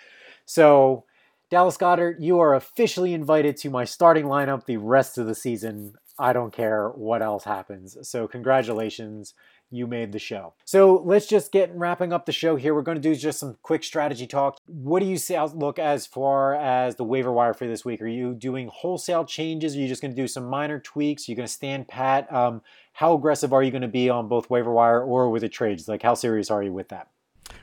So, 0.46 1.04
Dallas 1.50 1.76
Goedert, 1.76 2.20
you 2.20 2.38
are 2.38 2.54
officially 2.54 3.12
invited 3.12 3.56
to 3.58 3.70
my 3.70 3.84
starting 3.84 4.26
lineup 4.26 4.66
the 4.66 4.76
rest 4.76 5.18
of 5.18 5.26
the 5.26 5.34
season. 5.34 5.94
I 6.18 6.32
don't 6.32 6.52
care 6.52 6.88
what 6.90 7.22
else 7.22 7.44
happens. 7.44 7.96
So, 8.02 8.26
congratulations. 8.26 9.34
You 9.70 9.86
made 9.86 10.12
the 10.12 10.18
show. 10.18 10.54
So 10.64 11.02
let's 11.04 11.26
just 11.26 11.52
get 11.52 11.70
wrapping 11.74 12.10
up 12.10 12.24
the 12.24 12.32
show 12.32 12.56
here. 12.56 12.74
We're 12.74 12.80
going 12.80 12.96
to 12.96 13.02
do 13.02 13.14
just 13.14 13.38
some 13.38 13.58
quick 13.62 13.84
strategy 13.84 14.26
talk. 14.26 14.58
What 14.66 15.00
do 15.00 15.06
you 15.06 15.18
see 15.18 15.36
outlook 15.36 15.78
as 15.78 16.06
far 16.06 16.54
as 16.54 16.96
the 16.96 17.04
waiver 17.04 17.30
wire 17.30 17.52
for 17.52 17.66
this 17.66 17.84
week? 17.84 18.00
Are 18.00 18.06
you 18.06 18.32
doing 18.32 18.68
wholesale 18.72 19.26
changes? 19.26 19.76
Are 19.76 19.78
you 19.78 19.86
just 19.86 20.00
going 20.00 20.14
to 20.14 20.20
do 20.20 20.26
some 20.26 20.46
minor 20.46 20.80
tweaks? 20.80 21.28
Are 21.28 21.32
you 21.32 21.36
going 21.36 21.46
to 21.46 21.52
stand 21.52 21.86
pat? 21.86 22.32
Um, 22.32 22.62
how 22.94 23.12
aggressive 23.14 23.52
are 23.52 23.62
you 23.62 23.70
going 23.70 23.82
to 23.82 23.88
be 23.88 24.08
on 24.08 24.26
both 24.26 24.48
waiver 24.48 24.72
wire 24.72 25.02
or 25.02 25.28
with 25.28 25.42
the 25.42 25.50
trades? 25.50 25.86
Like, 25.86 26.02
how 26.02 26.14
serious 26.14 26.50
are 26.50 26.62
you 26.62 26.72
with 26.72 26.88
that? 26.88 27.08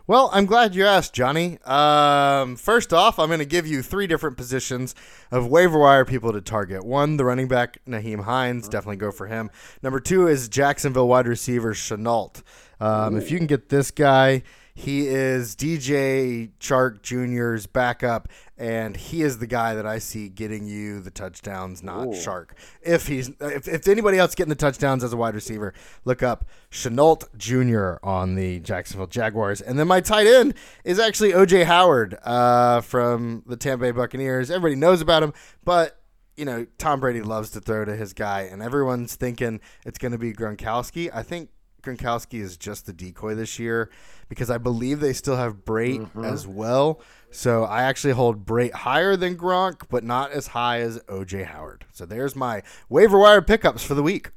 Well, 0.08 0.30
I'm 0.32 0.46
glad 0.46 0.76
you 0.76 0.86
asked, 0.86 1.14
Johnny. 1.14 1.58
Um, 1.64 2.58
first 2.58 2.94
off, 2.94 3.18
I'm 3.18 3.28
going 3.28 3.40
to 3.40 3.46
give 3.46 3.66
you 3.66 3.82
three 3.82 4.06
different 4.06 4.38
positions 4.38 4.94
of 5.32 5.48
waiver 5.48 5.80
wire 5.80 6.06
people 6.06 6.32
to 6.32 6.42
target. 6.42 6.86
One, 6.86 7.18
the 7.18 7.26
running 7.26 7.48
back 7.48 7.80
Nyheim 7.88 8.24
Hines, 8.24 8.70
definitely 8.70 8.98
go 8.98 9.12
for 9.12 9.26
him. 9.26 9.50
Number 9.82 10.00
two 10.00 10.28
is 10.28 10.48
Jacksonville 10.48 11.08
wide 11.08 11.26
receiver 11.26 11.74
Shenault. 11.74 12.44
Um, 12.80 13.18
if 13.18 13.32
you 13.32 13.40
can 13.40 13.48
get 13.48 13.70
this 13.70 13.90
guy, 13.90 14.44
he 14.78 15.08
is 15.08 15.56
DJ 15.56 16.52
Chark 16.60 17.02
Jr.'s 17.02 17.66
backup, 17.66 18.28
and 18.58 18.98
he 18.98 19.22
is 19.22 19.38
the 19.38 19.48
guy 19.48 19.74
that 19.74 19.86
I 19.86 20.00
see 20.00 20.28
getting 20.28 20.68
you 20.68 21.00
the 21.00 21.12
touchdowns, 21.12 21.82
not 21.82 22.08
Ooh. 22.08 22.12
Chark. 22.12 22.50
If 22.82 23.08
he's 23.08 23.30
if, 23.40 23.70
if 23.70 23.88
anybody 23.88 24.18
else 24.18 24.36
getting 24.36 24.50
the 24.50 24.56
touchdowns 24.56 25.02
as 25.02 25.14
a 25.14 25.18
wide 25.18 25.34
receiver, 25.34 25.74
look 26.04 26.22
up 26.22 26.44
Shenault 26.70 27.24
Jr. 27.38 28.06
on 28.06 28.36
the 28.36 28.60
Jacksonville 28.60 29.08
Jaguars. 29.08 29.62
And 29.62 29.80
then 29.80 29.88
my 29.88 30.02
tight 30.02 30.28
end 30.28 30.54
is 30.84 31.00
actually 31.00 31.32
OJ 31.32 31.64
Howard 31.64 32.18
uh, 32.24 32.82
from 32.82 33.44
the 33.48 33.56
Tampa 33.56 33.86
Bay 33.86 33.92
Buccaneers. 33.92 34.52
Everybody 34.52 34.76
knows 34.76 35.00
about 35.00 35.24
him, 35.24 35.32
but 35.64 36.02
you 36.36 36.44
know 36.44 36.68
Tom 36.78 37.00
Brady 37.00 37.22
loves 37.22 37.52
to 37.52 37.62
throw 37.62 37.86
to 37.86 37.96
his 37.96 38.12
guy, 38.12 38.42
and 38.42 38.62
everyone's 38.62 39.16
thinking 39.16 39.62
it's 39.86 39.98
going 39.98 40.12
to 40.12 40.18
be 40.18 40.34
Gronkowski. 40.34 41.10
I 41.14 41.24
think 41.24 41.50
Gronkowski 41.86 42.40
is 42.42 42.58
just 42.58 42.86
the 42.86 42.94
decoy 42.94 43.36
this 43.36 43.60
year 43.60 43.90
because 44.28 44.50
I 44.50 44.58
believe 44.58 45.00
they 45.00 45.14
still 45.14 45.38
have 45.38 45.64
Brate 45.66 46.00
Mm-hmm. 46.02 46.26
as 46.26 46.48
well. 46.48 47.00
So 47.32 47.64
I 47.64 47.84
actually 47.84 48.14
hold 48.14 48.46
Brate 48.46 48.72
higher 48.74 49.16
than 49.16 49.38
Gronk, 49.38 49.84
but 49.90 50.04
not 50.04 50.32
as 50.32 50.48
high 50.48 50.80
as 50.82 51.00
OJ 51.02 51.46
Howard. 51.46 51.86
So 51.92 52.06
there's 52.06 52.36
my 52.36 52.64
waiver 52.90 53.20
wire 53.20 53.42
pickups 53.42 53.84
for 53.84 53.94
the 53.94 54.04
week. 54.04 54.32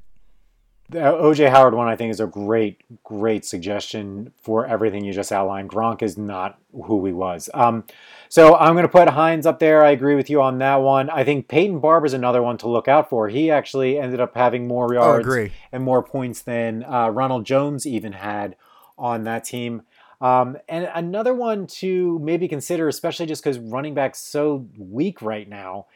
The 0.90 1.00
OJ 1.00 1.50
Howard 1.50 1.74
one, 1.74 1.86
I 1.86 1.96
think, 1.96 2.10
is 2.10 2.18
a 2.20 2.26
great, 2.26 2.80
great 3.04 3.44
suggestion 3.44 4.32
for 4.42 4.66
everything 4.66 5.04
you 5.04 5.12
just 5.12 5.30
outlined. 5.30 5.68
Gronk 5.70 6.02
is 6.02 6.16
not 6.16 6.58
who 6.72 7.04
he 7.04 7.12
was. 7.12 7.50
Um, 7.52 7.84
so 8.28 8.56
I'm 8.56 8.74
going 8.74 8.84
to 8.84 8.88
put 8.88 9.08
Hines 9.08 9.46
up 9.46 9.58
there. 9.58 9.84
I 9.84 9.90
agree 9.90 10.14
with 10.14 10.28
you 10.30 10.42
on 10.42 10.58
that 10.58 10.76
one. 10.76 11.10
I 11.10 11.24
think 11.24 11.48
Peyton 11.48 11.80
Barber 11.80 12.06
is 12.06 12.14
another 12.14 12.42
one 12.42 12.58
to 12.58 12.68
look 12.68 12.88
out 12.88 13.08
for. 13.08 13.28
He 13.28 13.50
actually 13.50 13.98
ended 13.98 14.20
up 14.20 14.34
having 14.34 14.66
more 14.66 14.92
yards 14.92 15.26
and 15.72 15.82
more 15.82 16.02
points 16.02 16.42
than 16.42 16.84
uh, 16.84 17.08
Ronald 17.08 17.44
Jones 17.44 17.86
even 17.86 18.12
had 18.12 18.56
on 18.96 19.24
that 19.24 19.44
team. 19.44 19.82
Um, 20.20 20.56
and 20.68 20.90
another 20.94 21.32
one 21.34 21.66
to 21.78 22.18
maybe 22.18 22.48
consider, 22.48 22.88
especially 22.88 23.26
just 23.26 23.42
because 23.42 23.58
running 23.58 23.94
back's 23.94 24.18
so 24.18 24.66
weak 24.76 25.22
right 25.22 25.48
now, 25.48 25.86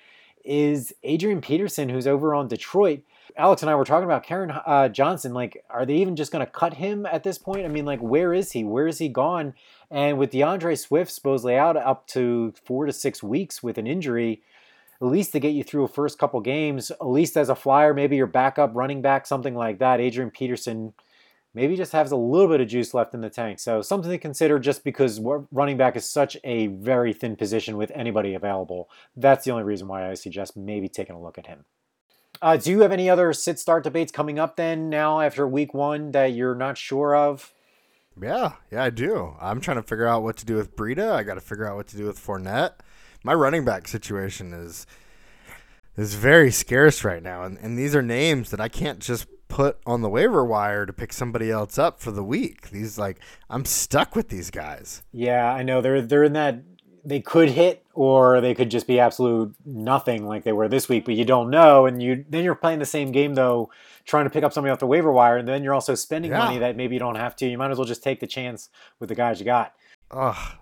is 0.45 0.93
Adrian 1.03 1.41
Peterson, 1.41 1.89
who's 1.89 2.07
over 2.07 2.35
on 2.35 2.49
Detroit. 2.49 3.01
Alex 3.37 3.62
and 3.62 3.70
I 3.70 3.74
were 3.74 3.85
talking 3.85 4.05
about 4.05 4.26
Kerryon 4.26 4.62
uh, 4.66 4.89
Johnson. 4.89 5.33
Like, 5.33 5.64
are 5.70 5.87
they 5.87 5.95
even 5.95 6.16
just 6.16 6.33
going 6.33 6.45
to 6.45 6.51
cut 6.51 6.74
him 6.74 7.07
at 7.07 7.22
this 7.22 7.39
point? 7.39 7.64
I 7.64 7.68
mean, 7.68 7.85
like, 7.85 8.01
where 8.01 8.35
is 8.35 8.53
he? 8.53 8.62
Where 8.62 8.87
is 8.87 8.99
he 8.99 9.09
gone? 9.09 9.55
And 9.93 10.16
with 10.16 10.30
D'Andre 10.30 10.74
Swift 10.74 11.12
supposedly 11.12 11.55
out 11.55 11.76
up 11.76 12.07
to 12.09 12.55
four 12.64 12.86
to 12.86 12.93
six 12.93 13.22
weeks 13.22 13.62
with 13.62 13.76
an 13.76 13.86
injury, 13.86 14.43
at 15.03 15.07
least 15.07 15.32
to 15.32 15.40
get 15.40 15.51
you 15.51 15.62
through 15.62 15.84
a 15.84 15.88
first 15.88 16.18
couple 16.18 16.40
games, 16.40 16.90
at 16.90 17.07
least 17.07 17.36
as 17.36 17.51
a 17.51 17.55
flyer, 17.55 17.93
maybe 17.93 18.16
your 18.16 18.26
backup 18.26 18.70
running 18.74 19.03
back, 19.03 19.26
something 19.26 19.55
like 19.55 19.78
that. 19.80 20.01
Adrian 20.01 20.30
Peterson 20.30 20.95
maybe 21.53 21.76
just 21.76 21.93
has 21.93 22.11
a 22.11 22.16
little 22.16 22.49
bit 22.49 22.62
of 22.62 22.68
juice 22.68 22.95
left 22.95 23.12
in 23.12 23.20
the 23.20 23.28
tank. 23.28 23.59
So 23.61 23.82
something 23.82 24.11
to 24.11 24.16
consider 24.16 24.59
just 24.59 24.82
because 24.82 25.20
running 25.51 25.76
back 25.76 25.95
is 25.95 26.09
such 26.09 26.38
a 26.43 26.68
very 26.68 27.12
thin 27.12 27.36
position 27.36 27.76
with 27.76 27.90
anybody 27.95 28.32
available. 28.32 28.88
That's 29.14 29.45
the 29.45 29.51
only 29.51 29.64
reason 29.64 29.88
why 29.88 30.11
I 30.11 30.14
suggest 30.14 30.57
maybe 30.57 30.88
taking 30.88 31.14
a 31.14 31.20
look 31.20 31.36
at 31.36 31.47
him. 31.47 31.66
Uh, 32.40 32.57
do 32.57 32.70
you 32.70 32.80
have 32.80 32.93
any 32.93 33.11
other 33.11 33.34
sit 33.34 33.59
start 33.59 33.84
debates 33.84 34.11
coming 34.11 34.38
up 34.38 34.57
then 34.57 34.88
now 34.88 35.20
after 35.20 35.47
week 35.47 35.74
one 35.74 36.12
that 36.12 36.32
you're 36.32 36.55
not 36.55 36.78
sure 36.78 37.14
of? 37.14 37.53
Yeah, 38.20 38.54
yeah, 38.70 38.84
I 38.84 38.90
do. 38.90 39.36
I'm 39.40 39.60
trying 39.60 39.78
to 39.78 39.82
figure 39.82 40.06
out 40.06 40.22
what 40.22 40.36
to 40.38 40.46
do 40.46 40.56
with 40.56 40.76
Breida. 40.76 41.12
I 41.12 41.22
got 41.22 41.34
to 41.34 41.40
figure 41.40 41.66
out 41.66 41.76
what 41.76 41.88
to 41.88 41.96
do 41.96 42.06
with 42.06 42.18
Fournette. 42.18 42.72
My 43.24 43.34
running 43.34 43.64
back 43.64 43.88
situation 43.88 44.52
is 44.52 44.86
is 45.96 46.14
very 46.14 46.50
scarce 46.50 47.04
right 47.04 47.22
now, 47.22 47.42
and, 47.42 47.58
and 47.58 47.78
these 47.78 47.94
are 47.94 48.02
names 48.02 48.50
that 48.50 48.60
I 48.60 48.68
can't 48.68 48.98
just 48.98 49.26
put 49.48 49.78
on 49.84 50.00
the 50.00 50.08
waiver 50.08 50.42
wire 50.42 50.86
to 50.86 50.92
pick 50.94 51.12
somebody 51.12 51.50
else 51.50 51.78
up 51.78 52.00
for 52.00 52.10
the 52.10 52.24
week. 52.24 52.70
These 52.70 52.98
like 52.98 53.18
I'm 53.50 53.64
stuck 53.64 54.16
with 54.16 54.28
these 54.28 54.50
guys. 54.50 55.02
Yeah, 55.12 55.52
I 55.52 55.62
know 55.62 55.80
they're 55.80 56.02
they're 56.02 56.24
in 56.24 56.32
that 56.32 56.62
they 57.05 57.20
could 57.20 57.50
hit 57.50 57.84
or 57.94 58.40
they 58.40 58.55
could 58.55 58.70
just 58.70 58.86
be 58.86 58.98
absolute 59.00 59.55
nothing 59.66 60.26
like 60.26 60.44
they 60.44 60.53
were 60.53 60.68
this 60.68 60.88
week, 60.88 61.05
but 61.05 61.14
you 61.14 61.24
don't 61.24 61.50
know, 61.50 61.86
and 61.86 62.03
you 62.03 62.24
then 62.28 62.44
you're 62.44 62.55
playing 62.55 62.78
the 62.78 62.86
same 62.86 63.12
game 63.12 63.34
though, 63.34 63.70
trying 64.05 64.24
to 64.24 64.30
pick 64.30 64.44
up 64.44 64.53
somebody 64.53 64.72
off 64.72 64.78
the 64.78 64.86
waiver 64.86 65.12
wire, 65.12 65.36
and 65.36 65.46
then 65.48 65.62
you're 65.64 65.74
also 65.74 65.94
spending 65.94 66.30
Yeah. 66.30 66.38
money 66.38 66.59
that 66.59 66.76
maybe 66.76 66.94
you 66.94 67.00
don't 67.00 67.16
have 67.16 67.34
to. 67.36 67.46
You 67.46 67.59
might 67.59 67.70
as 67.70 67.78
well 67.78 67.86
just 67.86 68.03
take 68.03 68.20
the 68.20 68.26
chance 68.26 68.68
with 69.00 69.09
the 69.09 69.14
guys 69.14 69.38
you 69.40 69.44
got. 69.44 69.74
Ugh. 70.11 70.57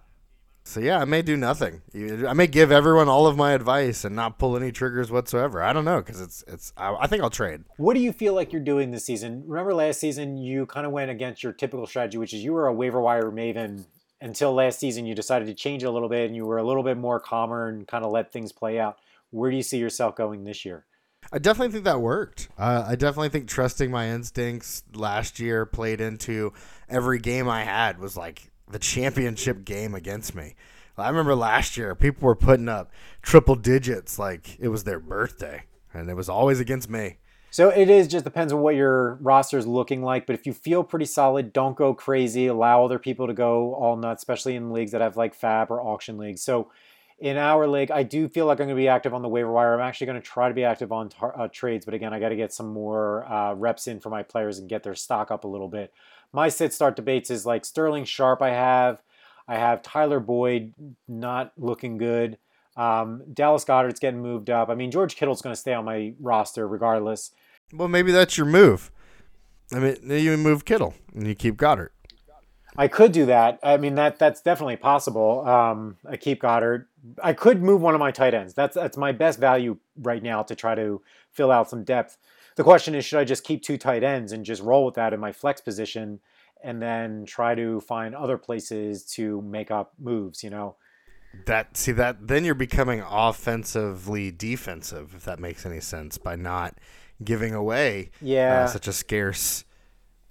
So 0.62 0.78
yeah, 0.78 1.00
I 1.00 1.04
may 1.04 1.22
do 1.22 1.36
nothing. 1.36 1.82
I 1.94 2.32
may 2.32 2.46
give 2.46 2.70
everyone 2.70 3.08
all 3.08 3.26
of 3.26 3.36
my 3.36 3.52
advice 3.52 4.04
and 4.04 4.14
not 4.14 4.38
pull 4.38 4.56
any 4.56 4.70
triggers 4.70 5.10
whatsoever. 5.10 5.62
I 5.62 5.72
don't 5.72 5.84
know 5.86 5.98
because 6.00 6.20
it's 6.20 6.44
it's. 6.46 6.72
I, 6.76 6.94
I 7.00 7.06
think 7.06 7.22
I'll 7.22 7.30
trade. 7.30 7.64
What 7.76 7.94
do 7.94 8.00
you 8.00 8.12
feel 8.12 8.34
like 8.34 8.52
you're 8.52 8.62
doing 8.62 8.90
this 8.92 9.04
season? 9.04 9.42
Remember 9.46 9.74
last 9.74 9.98
season 10.00 10.36
you 10.36 10.66
kind 10.66 10.86
of 10.86 10.92
went 10.92 11.10
against 11.10 11.42
your 11.42 11.52
typical 11.52 11.86
strategy, 11.86 12.18
which 12.18 12.32
is 12.34 12.44
you 12.44 12.52
were 12.52 12.66
a 12.66 12.72
waiver 12.72 13.00
wire 13.00 13.30
maven 13.32 13.86
until 14.20 14.52
last 14.52 14.78
season. 14.78 15.06
You 15.06 15.14
decided 15.14 15.46
to 15.46 15.54
change 15.54 15.82
it 15.82 15.86
a 15.86 15.90
little 15.90 16.08
bit, 16.08 16.26
and 16.26 16.36
you 16.36 16.44
were 16.44 16.58
a 16.58 16.64
little 16.64 16.82
bit 16.82 16.96
more 16.96 17.20
calmer 17.20 17.68
and 17.68 17.86
kind 17.86 18.04
of 18.04 18.10
let 18.10 18.32
things 18.32 18.52
play 18.52 18.78
out. 18.78 18.98
Where 19.30 19.50
do 19.50 19.56
you 19.56 19.62
see 19.62 19.78
yourself 19.78 20.16
going 20.16 20.44
this 20.44 20.64
year? 20.64 20.84
I 21.32 21.38
definitely 21.38 21.72
think 21.72 21.84
that 21.84 22.00
worked. 22.00 22.48
Uh, 22.58 22.84
I 22.86 22.96
definitely 22.96 23.28
think 23.28 23.48
trusting 23.48 23.90
my 23.90 24.08
instincts 24.08 24.82
last 24.92 25.38
year 25.38 25.64
played 25.66 26.00
into 26.00 26.52
every 26.88 27.18
game 27.18 27.48
I 27.48 27.64
had 27.64 27.98
was 27.98 28.16
like 28.16 28.50
the 28.68 28.78
championship 28.78 29.64
game 29.64 29.94
against 29.94 30.34
me. 30.34 30.54
I 30.98 31.08
remember 31.08 31.34
last 31.34 31.76
year 31.76 31.94
people 31.94 32.26
were 32.26 32.36
putting 32.36 32.68
up 32.68 32.92
triple 33.22 33.54
digits 33.54 34.18
like 34.18 34.58
it 34.60 34.68
was 34.68 34.84
their 34.84 35.00
birthday, 35.00 35.64
and 35.94 36.10
it 36.10 36.14
was 36.14 36.28
always 36.28 36.60
against 36.60 36.90
me. 36.90 37.16
So 37.50 37.68
it 37.68 37.90
is 37.90 38.06
just 38.06 38.24
depends 38.24 38.52
on 38.52 38.60
what 38.60 38.76
your 38.76 39.14
roster 39.14 39.58
is 39.58 39.66
looking 39.66 40.02
like. 40.02 40.26
But 40.26 40.34
if 40.34 40.46
you 40.46 40.52
feel 40.52 40.84
pretty 40.84 41.04
solid, 41.04 41.52
don't 41.52 41.76
go 41.76 41.94
crazy. 41.94 42.46
Allow 42.46 42.84
other 42.84 42.98
people 42.98 43.26
to 43.26 43.34
go 43.34 43.74
all 43.74 43.96
nuts, 43.96 44.22
especially 44.22 44.54
in 44.54 44.72
leagues 44.72 44.92
that 44.92 45.00
have 45.00 45.16
like 45.16 45.38
FAAB 45.38 45.70
or 45.70 45.80
auction 45.80 46.16
leagues. 46.16 46.42
So 46.42 46.70
in 47.18 47.36
our 47.36 47.66
league, 47.66 47.90
I 47.90 48.02
do 48.02 48.28
feel 48.28 48.46
like 48.46 48.60
I'm 48.60 48.66
going 48.66 48.76
to 48.76 48.80
be 48.80 48.88
active 48.88 49.12
on 49.12 49.22
the 49.22 49.28
waiver 49.28 49.52
wire. 49.52 49.74
I'm 49.74 49.86
actually 49.86 50.06
going 50.06 50.20
to 50.20 50.26
try 50.26 50.48
to 50.48 50.54
be 50.54 50.64
active 50.64 50.90
on 50.90 51.10
tar- 51.10 51.38
uh, 51.38 51.48
trades, 51.52 51.84
but 51.84 51.92
again, 51.92 52.14
I 52.14 52.18
got 52.18 52.30
to 52.30 52.36
get 52.36 52.52
some 52.52 52.72
more 52.72 53.30
uh, 53.30 53.52
reps 53.54 53.86
in 53.86 54.00
for 54.00 54.08
my 54.08 54.22
players 54.22 54.58
and 54.58 54.68
get 54.70 54.82
their 54.82 54.94
stock 54.94 55.30
up 55.30 55.44
a 55.44 55.48
little 55.48 55.68
bit. 55.68 55.92
My 56.32 56.48
sit 56.48 56.72
start 56.72 56.96
debates 56.96 57.30
is 57.30 57.44
like 57.44 57.66
Sterling 57.66 58.04
Sharp. 58.04 58.40
I 58.40 58.50
have, 58.50 59.02
I 59.46 59.56
have 59.56 59.82
Tyler 59.82 60.20
Boyd 60.20 60.72
not 61.06 61.52
looking 61.58 61.98
good. 61.98 62.38
Um, 62.80 63.22
Dallas 63.34 63.64
Goedert's 63.64 64.00
getting 64.00 64.22
moved 64.22 64.48
up. 64.48 64.70
I 64.70 64.74
mean, 64.74 64.90
George 64.90 65.14
Kittle's 65.14 65.42
going 65.42 65.52
to 65.52 65.60
stay 65.60 65.74
on 65.74 65.84
my 65.84 66.14
roster 66.18 66.66
regardless. 66.66 67.32
Well, 67.74 67.88
maybe 67.88 68.10
that's 68.10 68.38
your 68.38 68.46
move. 68.46 68.90
I 69.70 69.78
mean, 69.78 69.96
you 70.08 70.36
move 70.38 70.64
Kittle 70.64 70.94
and 71.14 71.26
you 71.26 71.34
keep 71.34 71.56
Goedert. 71.56 71.90
I 72.76 72.88
could 72.88 73.12
do 73.12 73.26
that. 73.26 73.58
I 73.62 73.76
mean 73.76 73.96
that 73.96 74.18
that's 74.18 74.40
definitely 74.40 74.76
possible. 74.76 75.46
Um, 75.46 75.96
I 76.08 76.16
keep 76.16 76.40
Goedert. 76.40 76.86
I 77.22 77.32
could 77.32 77.62
move 77.62 77.82
one 77.82 77.94
of 77.94 78.00
my 78.00 78.12
tight 78.12 78.32
ends. 78.32 78.54
That's 78.54 78.76
that's 78.76 78.96
my 78.96 79.12
best 79.12 79.38
value 79.38 79.76
right 79.96 80.22
now 80.22 80.42
to 80.44 80.54
try 80.54 80.74
to 80.74 81.02
fill 81.32 81.50
out 81.50 81.68
some 81.68 81.84
depth. 81.84 82.16
The 82.56 82.64
question 82.64 82.94
is, 82.94 83.04
should 83.04 83.18
I 83.18 83.24
just 83.24 83.44
keep 83.44 83.62
two 83.62 83.76
tight 83.76 84.02
ends 84.02 84.32
and 84.32 84.44
just 84.44 84.62
roll 84.62 84.86
with 84.86 84.94
that 84.94 85.12
in 85.12 85.20
my 85.20 85.32
flex 85.32 85.60
position, 85.60 86.20
and 86.62 86.80
then 86.80 87.24
try 87.26 87.54
to 87.56 87.80
find 87.80 88.14
other 88.14 88.38
places 88.38 89.04
to 89.16 89.42
make 89.42 89.70
up 89.70 89.92
moves? 89.98 90.42
You 90.42 90.50
know. 90.50 90.76
That 91.46 91.76
see 91.76 91.92
that 91.92 92.26
then 92.26 92.44
you're 92.44 92.54
becoming 92.54 93.02
offensively 93.08 94.30
defensive 94.32 95.14
if 95.14 95.24
that 95.24 95.38
makes 95.38 95.64
any 95.64 95.80
sense 95.80 96.18
by 96.18 96.34
not 96.34 96.76
giving 97.22 97.54
away 97.54 98.10
yeah 98.20 98.64
uh, 98.64 98.66
such 98.66 98.88
a 98.88 98.92
scarce 98.92 99.64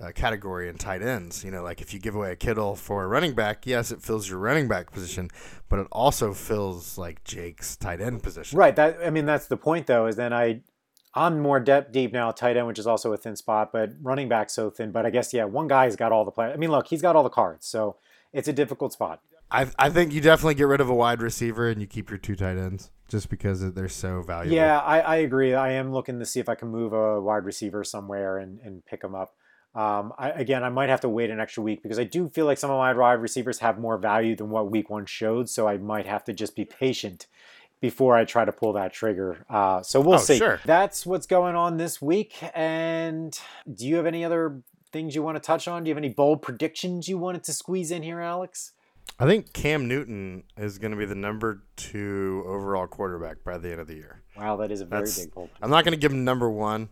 uh, 0.01 0.11
category 0.11 0.69
in 0.69 0.77
tight 0.77 1.01
ends. 1.01 1.43
You 1.43 1.51
know, 1.51 1.63
like 1.63 1.81
if 1.81 1.93
you 1.93 1.99
give 1.99 2.15
away 2.15 2.31
a 2.31 2.35
Kittle 2.35 2.75
for 2.75 3.03
a 3.03 3.07
running 3.07 3.33
back, 3.33 3.65
yes, 3.65 3.91
it 3.91 4.01
fills 4.01 4.29
your 4.29 4.39
running 4.39 4.67
back 4.67 4.91
position, 4.91 5.29
but 5.67 5.79
it 5.79 5.87
also 5.91 6.33
fills 6.33 6.97
like 6.97 7.23
Jake's 7.23 7.75
tight 7.75 8.01
end 8.01 8.23
position. 8.23 8.57
Right. 8.57 8.75
That 8.75 8.99
I 9.03 9.09
mean, 9.09 9.25
that's 9.25 9.47
the 9.47 9.57
point 9.57 9.87
though. 9.87 10.07
Is 10.07 10.15
then 10.15 10.33
I, 10.33 10.61
I'm 11.13 11.39
more 11.39 11.59
depth 11.59 11.91
deep 11.91 12.13
now. 12.13 12.31
Tight 12.31 12.57
end, 12.57 12.67
which 12.67 12.79
is 12.79 12.87
also 12.87 13.13
a 13.13 13.17
thin 13.17 13.35
spot, 13.35 13.71
but 13.71 13.91
running 14.01 14.29
back 14.29 14.49
so 14.49 14.69
thin. 14.69 14.91
But 14.91 15.05
I 15.05 15.09
guess 15.09 15.33
yeah, 15.33 15.45
one 15.45 15.67
guy's 15.67 15.95
got 15.95 16.11
all 16.11 16.25
the 16.25 16.31
players. 16.31 16.53
I 16.53 16.57
mean, 16.57 16.71
look, 16.71 16.87
he's 16.87 17.01
got 17.01 17.15
all 17.15 17.23
the 17.23 17.29
cards, 17.29 17.65
so 17.65 17.97
it's 18.31 18.47
a 18.47 18.53
difficult 18.53 18.93
spot. 18.93 19.21
I 19.51 19.67
I 19.77 19.89
think 19.89 20.13
you 20.13 20.21
definitely 20.21 20.55
get 20.55 20.67
rid 20.67 20.81
of 20.81 20.89
a 20.89 20.93
wide 20.95 21.21
receiver 21.21 21.69
and 21.69 21.81
you 21.81 21.87
keep 21.87 22.09
your 22.09 22.19
two 22.19 22.35
tight 22.35 22.57
ends 22.57 22.91
just 23.07 23.29
because 23.29 23.73
they're 23.73 23.87
so 23.89 24.21
valuable. 24.21 24.55
Yeah, 24.55 24.79
I, 24.79 24.99
I 24.99 25.15
agree. 25.17 25.53
I 25.55 25.71
am 25.73 25.91
looking 25.91 26.19
to 26.19 26.25
see 26.25 26.39
if 26.39 26.47
I 26.47 26.55
can 26.55 26.67
move 26.67 26.93
a 26.93 27.19
wide 27.19 27.43
receiver 27.45 27.83
somewhere 27.83 28.37
and, 28.37 28.59
and 28.59 28.85
pick 28.85 29.01
them 29.01 29.15
up. 29.15 29.33
Um, 29.75 30.13
I, 30.17 30.29
again, 30.31 30.63
I 30.63 30.69
might 30.69 30.89
have 30.89 31.01
to 31.01 31.09
wait 31.09 31.29
an 31.29 31.39
extra 31.39 31.63
week 31.63 31.81
because 31.83 31.97
I 31.99 32.03
do 32.03 32.27
feel 32.29 32.45
like 32.45 32.57
some 32.57 32.69
of 32.71 32.77
my 32.77 32.93
wide 32.93 33.13
receivers 33.13 33.59
have 33.59 33.79
more 33.79 33.97
value 33.97 34.35
than 34.35 34.49
what 34.49 34.69
week 34.71 34.89
one 34.89 35.05
showed. 35.05 35.49
So 35.49 35.67
I 35.67 35.77
might 35.77 36.05
have 36.05 36.23
to 36.25 36.33
just 36.33 36.55
be 36.55 36.65
patient 36.65 37.27
before 37.81 38.15
I 38.15 38.25
try 38.25 38.45
to 38.45 38.51
pull 38.51 38.73
that 38.73 38.93
trigger. 38.93 39.45
Uh, 39.49 39.81
so 39.81 40.01
we'll 40.01 40.15
Oh, 40.15 40.17
see. 40.17 40.37
sure. 40.37 40.59
That's 40.65 41.05
what's 41.05 41.25
going 41.27 41.55
on 41.55 41.77
this 41.77 42.01
week. 42.01 42.35
And 42.53 43.37
do 43.71 43.87
you 43.87 43.95
have 43.95 44.05
any 44.05 44.25
other 44.25 44.61
things 44.91 45.15
you 45.15 45.23
want 45.23 45.37
to 45.37 45.39
touch 45.39 45.67
on? 45.67 45.83
Do 45.83 45.89
you 45.89 45.93
have 45.95 46.03
any 46.03 46.13
bold 46.13 46.41
predictions 46.41 47.07
you 47.07 47.17
wanted 47.17 47.43
to 47.45 47.53
squeeze 47.53 47.89
in 47.91 48.03
here, 48.03 48.19
Alex? 48.19 48.73
I 49.21 49.25
think 49.25 49.51
Cam 49.51 49.89
Newton 49.89 50.43
is 50.57 50.77
going 50.77 50.91
to 50.91 50.97
be 50.97 51.03
the 51.03 51.13
number 51.13 51.63
two 51.75 52.43
overall 52.47 52.87
quarterback 52.87 53.43
by 53.43 53.57
the 53.57 53.71
end 53.71 53.81
of 53.81 53.87
the 53.87 53.95
year. 53.95 54.21
Wow, 54.37 54.55
that 54.57 54.71
is 54.71 54.79
a 54.79 54.85
very 54.85 55.01
That's- 55.01 55.25
big 55.25 55.33
bold. 55.33 55.49
I'm 55.61 55.69
not 55.69 55.83
going 55.83 55.91
to 55.91 55.99
give 55.99 56.13
him 56.13 56.23
number 56.23 56.49
one, 56.49 56.87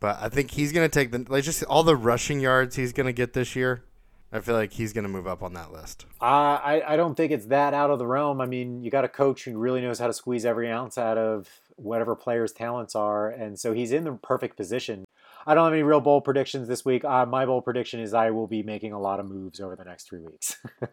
but 0.00 0.18
I 0.20 0.28
think 0.28 0.50
he's 0.50 0.70
going 0.70 0.88
to 0.88 0.92
take 0.92 1.10
the 1.10 1.24
like 1.32 1.44
just 1.44 1.62
all 1.64 1.82
the 1.82 1.96
rushing 1.96 2.40
yards 2.40 2.76
he's 2.76 2.92
going 2.92 3.06
to 3.06 3.12
get 3.14 3.32
this 3.32 3.56
year. 3.56 3.84
I 4.30 4.40
feel 4.40 4.54
like 4.54 4.74
he's 4.74 4.92
going 4.92 5.04
to 5.04 5.08
move 5.08 5.26
up 5.26 5.42
on 5.42 5.54
that 5.54 5.72
list. 5.72 6.04
Uh, 6.20 6.24
I, 6.24 6.82
I 6.86 6.96
don't 6.96 7.14
think 7.14 7.32
it's 7.32 7.46
that 7.46 7.72
out 7.72 7.88
of 7.88 7.98
the 7.98 8.06
realm. 8.06 8.42
I 8.42 8.46
mean, 8.46 8.82
you 8.82 8.90
got 8.90 9.06
a 9.06 9.08
coach 9.08 9.44
who 9.44 9.56
really 9.56 9.80
knows 9.80 9.98
how 9.98 10.06
to 10.06 10.12
squeeze 10.12 10.44
every 10.44 10.70
ounce 10.70 10.98
out 10.98 11.16
of 11.16 11.48
whatever 11.76 12.14
player's 12.14 12.52
talents 12.52 12.94
are, 12.94 13.30
and 13.30 13.58
so 13.58 13.72
he's 13.72 13.90
in 13.90 14.04
the 14.04 14.12
perfect 14.12 14.58
position. 14.58 15.06
I 15.48 15.54
don't 15.54 15.64
have 15.64 15.72
any 15.72 15.82
real 15.82 16.00
bold 16.00 16.24
predictions 16.24 16.68
this 16.68 16.84
week. 16.84 17.04
Uh, 17.04 17.24
my 17.26 17.46
bold 17.46 17.64
prediction 17.64 18.00
is 18.00 18.12
I 18.12 18.30
will 18.30 18.46
be 18.46 18.62
making 18.62 18.92
a 18.92 19.00
lot 19.00 19.18
of 19.18 19.26
moves 19.26 19.60
over 19.60 19.74
the 19.74 19.84
next 19.84 20.08
three 20.08 20.20
weeks. 20.20 20.56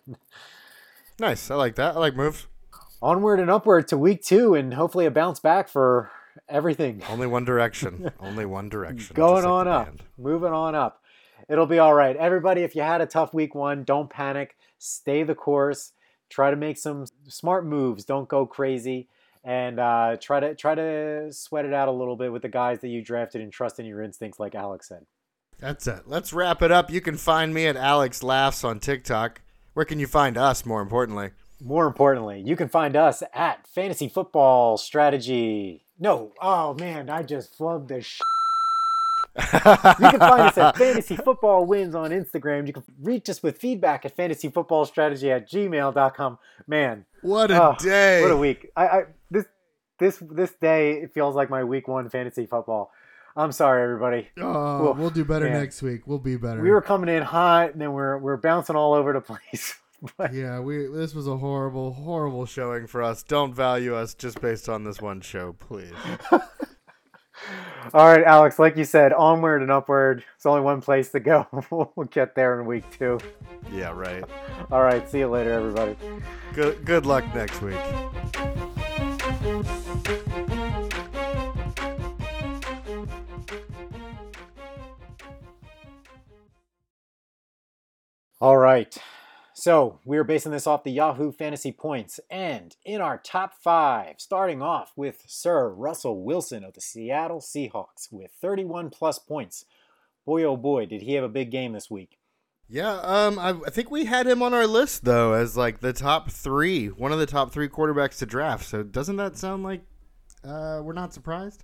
Nice, 1.18 1.50
I 1.50 1.56
like 1.56 1.76
that. 1.76 1.96
I 1.96 2.00
like 2.00 2.16
moves. 2.16 2.48
Onward 3.02 3.40
and 3.40 3.50
upward 3.50 3.88
to 3.90 3.98
week 3.98 4.22
two, 4.24 4.54
and 4.54 4.74
hopefully 4.74 5.06
a 5.06 5.12
bounce 5.12 5.40
back 5.40 5.70
for 5.70 6.12
everything. 6.50 7.02
Only 7.10 7.28
one 7.28 7.46
direction. 7.46 8.12
Only 8.20 8.46
one 8.46 8.68
direction. 8.68 9.16
Going 9.16 9.44
like 9.44 9.52
on 9.52 9.68
up, 9.68 9.86
band. 9.86 10.04
moving 10.18 10.52
on 10.52 10.76
up. 10.76 11.02
It'll 11.48 11.68
be 11.68 11.80
all 11.80 11.94
right. 11.94 12.18
Everybody, 12.18 12.64
if 12.64 12.76
you 12.76 12.82
had 12.82 13.00
a 13.02 13.06
tough 13.06 13.34
week 13.34 13.56
one, 13.56 13.84
don't 13.84 14.10
panic. 14.10 14.58
Stay 14.78 15.24
the 15.24 15.36
course. 15.36 15.94
Try 16.28 16.50
to 16.50 16.58
make 16.58 16.78
some 16.78 17.06
smart 17.30 17.66
moves. 17.66 18.04
Don't 18.04 18.28
go 18.28 18.46
crazy, 18.46 19.08
and 19.46 19.80
uh, 19.80 20.18
try 20.20 20.40
to 20.40 20.56
try 20.56 20.74
to 20.76 21.28
sweat 21.32 21.66
it 21.66 21.74
out 21.74 21.88
a 21.88 21.92
little 21.92 22.18
bit 22.18 22.34
with 22.34 22.42
the 22.42 22.50
guys 22.50 22.80
that 22.80 22.88
you 22.88 23.04
drafted 23.04 23.42
and 23.42 23.54
trust 23.54 23.80
in 23.80 23.86
your 23.86 24.02
instincts, 24.02 24.40
like 24.40 24.56
Alex 24.56 24.90
said. 24.90 25.06
That's 25.60 25.88
it. 25.88 26.02
Let's 26.08 26.34
wrap 26.34 26.62
it 26.62 26.72
up. 26.72 26.92
You 26.92 27.00
can 27.00 27.16
find 27.16 27.54
me 27.54 27.68
at 27.68 27.78
Alex 27.78 28.24
Laughs 28.24 28.64
on 28.64 28.80
TikTok. 28.80 29.42
Where 29.74 29.86
can 29.86 30.00
you 30.00 30.08
find 30.08 30.38
us? 30.38 30.66
More 30.66 30.82
importantly, 30.82 31.32
More 31.62 31.86
importantly, 31.88 32.42
you 32.42 32.56
can 32.56 32.68
find 32.68 32.96
us 32.96 33.24
at 33.34 33.68
Fantasy 33.68 34.10
Football 34.10 34.78
Strategy. 34.78 35.82
No, 36.00 36.34
oh 36.42 36.74
man, 36.74 37.10
I 37.10 37.24
just 37.24 37.58
flubbed 37.58 37.88
the 37.88 38.02
sh- 38.02 38.20
You 39.38 39.42
can 39.42 40.20
find 40.20 40.42
us 40.42 40.58
at 40.58 40.78
Fantasy 40.78 41.16
Football 41.18 41.66
Wins 41.66 41.94
on 41.94 42.12
Instagram. 42.12 42.68
You 42.68 42.74
can 42.74 42.84
reach 43.02 43.30
us 43.30 43.44
with 43.44 43.58
feedback 43.58 44.06
at 44.06 44.16
fantasyfootballstrategy 44.16 45.30
at 45.36 45.50
gmail.com. 45.50 46.40
Man, 46.68 47.06
what 47.22 47.52
a 47.52 47.62
oh, 47.62 47.76
day! 47.80 48.22
what 48.22 48.32
a 48.32 48.38
week. 48.38 48.72
I, 48.76 48.88
I 48.88 49.04
this 50.00 50.22
this 50.32 50.52
day 50.62 50.94
it 51.02 51.14
feels 51.14 51.36
like 51.36 51.50
my 51.50 51.64
week 51.64 51.88
one 51.88 52.10
fantasy 52.10 52.46
football. 52.46 52.92
I'm 53.38 53.52
sorry, 53.52 53.84
everybody. 53.84 54.30
Oh, 54.40 54.92
Oof, 54.92 54.98
we'll 54.98 55.10
do 55.10 55.26
better 55.26 55.50
man. 55.50 55.60
next 55.60 55.82
week. 55.82 56.08
We'll 56.08 56.20
be 56.20 56.38
better. 56.38 56.62
We 56.62 56.72
were 56.72 56.82
coming 56.82 57.14
in 57.14 57.22
hot 57.22 57.74
and 57.74 57.82
then 57.82 57.92
we're 57.92 58.18
we're 58.18 58.38
bouncing 58.38 58.76
all 58.76 58.94
over 58.94 59.14
the 59.14 59.22
place. 59.22 59.76
But 60.18 60.34
yeah, 60.34 60.60
we. 60.60 60.88
This 60.88 61.16
was 61.16 61.26
a 61.26 61.38
horrible, 61.38 61.94
horrible 61.94 62.46
showing 62.46 62.86
for 62.86 63.02
us. 63.02 63.24
Don't 63.24 63.56
value 63.56 63.96
us 63.96 64.14
just 64.14 64.40
based 64.40 64.70
on 64.70 64.84
this 64.84 65.02
one 65.02 65.22
show, 65.22 65.54
please. 65.54 65.94
all 66.32 66.40
right, 67.94 68.24
Alex, 68.24 68.60
like 68.60 68.78
you 68.78 68.84
said, 68.84 69.14
onward 69.14 69.62
and 69.62 69.72
upward. 69.72 70.24
It's 70.36 70.46
only 70.46 70.62
one 70.62 70.82
place 70.82 71.12
to 71.12 71.20
go. 71.20 71.48
we'll 71.96 72.08
get 72.12 72.36
there 72.36 72.60
in 72.60 72.68
week 72.68 72.84
two. 73.00 73.20
yeah, 73.74 73.94
right. 73.94 74.24
All 74.72 74.84
right, 74.84 75.10
see 75.10 75.20
you 75.20 75.28
later, 75.28 75.54
everybody. 75.54 75.96
Good 76.54 76.86
good 76.86 77.06
luck 77.06 77.24
next 77.34 77.62
week. 77.62 77.78
All 88.42 88.58
right. 88.58 88.96
So 89.54 90.00
we're 90.06 90.24
basing 90.24 90.52
this 90.52 90.68
off 90.68 90.84
the 90.84 90.92
Yahoo 90.92 91.32
Fantasy 91.32 91.72
Points. 91.72 92.20
And 92.30 92.76
in 92.86 93.02
our 93.02 93.18
top 93.18 93.54
five, 93.64 94.16
starting 94.18 94.62
off 94.62 94.94
with 94.96 95.24
Sir 95.26 95.70
Russell 95.70 96.24
Wilson 96.24 96.64
of 96.64 96.74
the 96.74 96.82
Seattle 96.82 97.40
Seahawks 97.40 98.12
with 98.12 98.32
31 98.42 98.90
plus 98.90 99.18
points. 99.20 99.66
Boy, 100.26 100.44
oh 100.44 100.58
boy, 100.58 100.86
did 100.86 101.02
he 101.02 101.14
have 101.14 101.24
a 101.24 101.30
big 101.30 101.50
game 101.52 101.74
this 101.74 101.90
week. 101.90 102.18
Yeah, 102.68 102.94
um, 103.02 103.38
I, 103.38 103.50
I 103.68 103.70
think 103.70 103.92
we 103.92 104.06
had 104.06 104.26
him 104.26 104.42
on 104.42 104.54
our 104.54 104.66
list 104.66 105.06
though 105.06 105.34
as 105.34 105.56
like 105.56 105.82
the 105.82 105.94
top 105.94 106.32
three, 106.32 106.88
one 106.88 107.12
of 107.12 107.20
the 107.20 107.26
top 107.26 107.52
three 107.52 107.70
quarterbacks 107.70 108.18
to 108.20 108.26
draft. 108.26 108.66
So 108.66 108.82
doesn't 108.84 109.18
that 109.18 109.38
sound 109.38 109.64
like 109.64 109.84
uh, 110.44 110.82
we're 110.84 110.94
not 110.94 111.14
surprised? 111.14 111.64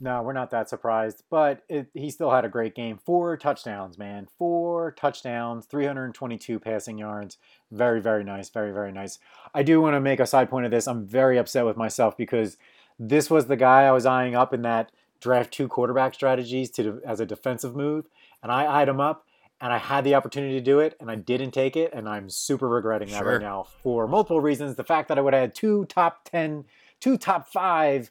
No, 0.00 0.22
we're 0.22 0.32
not 0.32 0.50
that 0.50 0.68
surprised, 0.68 1.24
but 1.28 1.64
it, 1.68 1.88
he 1.92 2.10
still 2.10 2.30
had 2.30 2.44
a 2.44 2.48
great 2.48 2.76
game. 2.76 2.98
Four 3.04 3.36
touchdowns, 3.36 3.98
man. 3.98 4.28
Four 4.38 4.92
touchdowns, 4.92 5.66
322 5.66 6.60
passing 6.60 6.98
yards. 6.98 7.36
Very, 7.72 8.00
very 8.00 8.22
nice. 8.22 8.48
Very, 8.48 8.70
very 8.70 8.92
nice. 8.92 9.18
I 9.52 9.64
do 9.64 9.80
want 9.80 9.94
to 9.94 10.00
make 10.00 10.20
a 10.20 10.26
side 10.26 10.50
point 10.50 10.66
of 10.66 10.70
this. 10.70 10.86
I'm 10.86 11.04
very 11.04 11.36
upset 11.36 11.66
with 11.66 11.76
myself 11.76 12.16
because 12.16 12.56
this 12.96 13.28
was 13.28 13.46
the 13.46 13.56
guy 13.56 13.82
I 13.82 13.90
was 13.90 14.06
eyeing 14.06 14.36
up 14.36 14.54
in 14.54 14.62
that 14.62 14.92
draft 15.20 15.52
two 15.52 15.66
quarterback 15.66 16.14
strategies 16.14 16.70
to 16.70 17.00
as 17.04 17.18
a 17.18 17.26
defensive 17.26 17.74
move, 17.74 18.06
and 18.40 18.52
I 18.52 18.66
eyed 18.66 18.88
him 18.88 19.00
up, 19.00 19.26
and 19.60 19.72
I 19.72 19.78
had 19.78 20.04
the 20.04 20.14
opportunity 20.14 20.54
to 20.54 20.60
do 20.60 20.80
it, 20.80 20.96
and 21.00 21.10
I 21.10 21.14
didn't 21.16 21.50
take 21.50 21.76
it, 21.76 21.92
and 21.92 22.08
I'm 22.08 22.30
super 22.30 22.68
regretting 22.68 23.08
that 23.10 23.18
Sure. 23.18 23.32
right 23.32 23.40
now 23.40 23.64
for 23.82 24.06
multiple 24.06 24.40
reasons. 24.40 24.76
The 24.76 24.84
fact 24.84 25.08
that 25.08 25.18
I 25.18 25.20
would 25.20 25.34
have 25.34 25.40
had 25.40 25.54
two 25.54 25.84
top 25.86 26.24
10, 26.24 26.64
two 27.00 27.18
top 27.18 27.48
five 27.48 28.10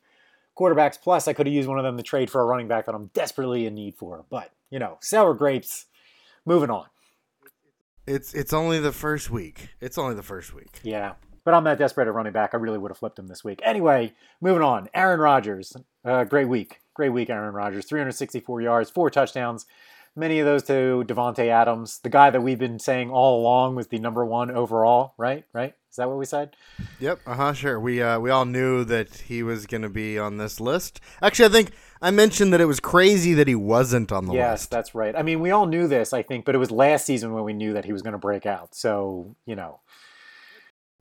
quarterbacks 0.57 0.99
plus 1.01 1.27
I 1.27 1.33
could 1.33 1.45
have 1.47 1.53
used 1.53 1.69
one 1.69 1.77
of 1.77 1.83
them 1.83 1.97
to 1.97 2.03
trade 2.03 2.29
for 2.29 2.41
a 2.41 2.45
running 2.45 2.67
back 2.67 2.85
that 2.87 2.95
I'm 2.95 3.07
desperately 3.13 3.65
in 3.65 3.75
need 3.75 3.95
for. 3.95 4.25
But, 4.29 4.51
you 4.69 4.79
know, 4.79 4.97
sour 5.01 5.33
grapes. 5.33 5.85
Moving 6.45 6.69
on. 6.69 6.85
It's 8.05 8.33
it's 8.33 8.53
only 8.53 8.79
the 8.79 8.93
first 8.93 9.29
week. 9.29 9.69
It's 9.81 9.97
only 9.97 10.15
the 10.15 10.23
first 10.23 10.53
week. 10.53 10.79
Yeah. 10.81 11.13
But 11.43 11.53
I'm 11.53 11.63
that 11.65 11.77
desperate 11.77 12.07
at 12.07 12.13
running 12.13 12.33
back. 12.33 12.51
I 12.53 12.57
really 12.57 12.77
would 12.77 12.89
have 12.91 12.97
flipped 12.97 13.19
him 13.19 13.27
this 13.27 13.43
week. 13.43 13.59
Anyway, 13.63 14.13
moving 14.41 14.63
on. 14.63 14.89
Aaron 14.93 15.19
Rodgers. 15.19 15.75
Uh, 16.03 16.23
great 16.23 16.47
week. 16.47 16.79
Great 16.93 17.09
week, 17.09 17.29
Aaron 17.29 17.53
Rodgers. 17.53 17.85
364 17.85 18.61
yards, 18.61 18.89
four 18.89 19.09
touchdowns. 19.09 19.65
Many 20.17 20.39
of 20.39 20.45
those 20.45 20.63
to 20.63 21.05
Davante 21.07 21.47
Adams, 21.47 21.99
the 21.99 22.09
guy 22.09 22.31
that 22.31 22.41
we've 22.41 22.57
been 22.57 22.79
saying 22.79 23.11
all 23.11 23.39
along 23.39 23.75
was 23.75 23.87
the 23.87 23.99
number 23.99 24.25
one 24.25 24.49
overall, 24.49 25.13
right? 25.17 25.45
Right? 25.53 25.75
Is 25.91 25.95
that 25.97 26.09
what 26.09 26.17
we 26.17 26.25
said? 26.25 26.55
Yep. 26.99 27.19
Uh 27.25 27.35
huh. 27.35 27.53
Sure. 27.53 27.79
We 27.79 28.01
uh, 28.01 28.19
we 28.19 28.31
all 28.31 28.45
knew 28.45 28.83
that 28.85 29.15
he 29.27 29.43
was 29.43 29.67
going 29.67 29.83
to 29.83 29.89
be 29.89 30.17
on 30.17 30.37
this 30.37 30.59
list. 30.59 30.99
Actually, 31.21 31.45
I 31.45 31.51
think 31.51 31.71
I 32.01 32.11
mentioned 32.11 32.51
that 32.53 32.61
it 32.61 32.65
was 32.65 32.79
crazy 32.79 33.33
that 33.35 33.47
he 33.47 33.55
wasn't 33.55 34.11
on 34.11 34.25
the 34.25 34.33
yes, 34.33 34.51
list. 34.51 34.63
Yes, 34.63 34.67
that's 34.69 34.95
right. 34.95 35.15
I 35.15 35.21
mean, 35.21 35.39
we 35.39 35.51
all 35.51 35.67
knew 35.67 35.87
this, 35.87 36.13
I 36.13 36.23
think, 36.23 36.45
but 36.45 36.55
it 36.55 36.57
was 36.57 36.71
last 36.71 37.05
season 37.05 37.33
when 37.33 37.43
we 37.43 37.53
knew 37.53 37.73
that 37.73 37.85
he 37.85 37.93
was 37.93 38.01
going 38.01 38.13
to 38.13 38.19
break 38.19 38.45
out. 38.45 38.75
So, 38.75 39.35
you 39.45 39.55
know, 39.55 39.79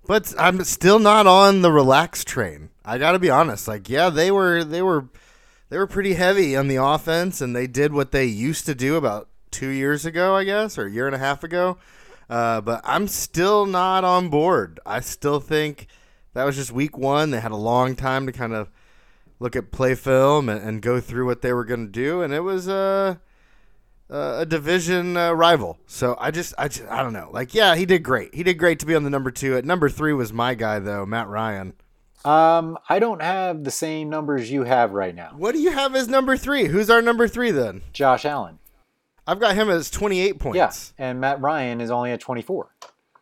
But 0.06 0.32
I'm 0.38 0.62
still 0.64 0.98
not 0.98 1.26
on 1.26 1.62
the 1.62 1.72
relax 1.72 2.24
train. 2.24 2.70
I 2.84 2.98
got 2.98 3.12
to 3.12 3.18
be 3.18 3.30
honest. 3.30 3.66
Like, 3.66 3.88
yeah, 3.88 4.08
they 4.08 4.30
were 4.30 4.62
they 4.62 4.82
were 4.82 5.08
they 5.68 5.78
were 5.78 5.86
pretty 5.86 6.14
heavy 6.14 6.56
on 6.56 6.68
the 6.68 6.76
offense, 6.76 7.40
and 7.40 7.54
they 7.54 7.66
did 7.66 7.92
what 7.92 8.12
they 8.12 8.24
used 8.24 8.66
to 8.66 8.74
do 8.74 8.96
about 8.96 9.28
two 9.50 9.68
years 9.68 10.04
ago, 10.04 10.34
I 10.34 10.44
guess, 10.44 10.78
or 10.78 10.86
a 10.86 10.90
year 10.90 11.06
and 11.06 11.14
a 11.14 11.18
half 11.18 11.42
ago. 11.42 11.78
Uh, 12.28 12.60
but 12.60 12.80
I'm 12.84 13.08
still 13.08 13.66
not 13.66 14.04
on 14.04 14.28
board. 14.28 14.80
I 14.84 15.00
still 15.00 15.40
think 15.40 15.86
that 16.34 16.44
was 16.44 16.56
just 16.56 16.72
week 16.72 16.98
one. 16.98 17.30
They 17.30 17.40
had 17.40 17.52
a 17.52 17.56
long 17.56 17.96
time 17.96 18.26
to 18.26 18.32
kind 18.32 18.52
of 18.52 18.70
look 19.38 19.56
at 19.56 19.70
play 19.70 19.94
film 19.94 20.48
and, 20.48 20.60
and 20.60 20.82
go 20.82 21.00
through 21.00 21.26
what 21.26 21.42
they 21.42 21.52
were 21.52 21.64
going 21.64 21.86
to 21.86 21.92
do, 21.92 22.22
and 22.22 22.32
it 22.32 22.40
was 22.40 22.68
uh, 22.68 23.16
a 24.10 24.46
division 24.46 25.16
uh, 25.16 25.32
rival. 25.32 25.78
So 25.86 26.16
I 26.18 26.30
just, 26.30 26.54
I 26.58 26.68
just, 26.68 26.88
I 26.88 27.02
don't 27.02 27.12
know. 27.12 27.28
Like, 27.32 27.54
yeah, 27.54 27.74
he 27.76 27.86
did 27.86 28.02
great. 28.02 28.34
He 28.34 28.42
did 28.42 28.54
great 28.54 28.78
to 28.80 28.86
be 28.86 28.94
on 28.94 29.04
the 29.04 29.10
number 29.10 29.30
two. 29.30 29.56
At 29.56 29.64
number 29.64 29.88
three 29.88 30.12
was 30.12 30.32
my 30.32 30.54
guy 30.54 30.78
though, 30.78 31.06
Matt 31.06 31.28
Ryan. 31.28 31.74
Um, 32.26 32.78
I 32.88 32.98
don't 32.98 33.22
have 33.22 33.64
the 33.64 33.70
same 33.70 34.10
numbers 34.10 34.50
you 34.50 34.64
have 34.64 34.92
right 34.92 35.14
now. 35.14 35.32
What 35.36 35.52
do 35.54 35.60
you 35.60 35.70
have 35.70 35.94
as 35.94 36.08
number 36.08 36.36
three? 36.36 36.66
Who's 36.66 36.90
our 36.90 37.00
number 37.00 37.28
three 37.28 37.50
then? 37.50 37.82
Josh 37.92 38.24
Allen. 38.24 38.58
I've 39.26 39.40
got 39.40 39.54
him 39.54 39.68
as 39.68 39.90
28 39.90 40.38
points. 40.38 40.56
Yeah. 40.56 41.06
And 41.06 41.20
Matt 41.20 41.40
Ryan 41.40 41.80
is 41.80 41.90
only 41.90 42.12
at 42.12 42.20
24. 42.20 42.68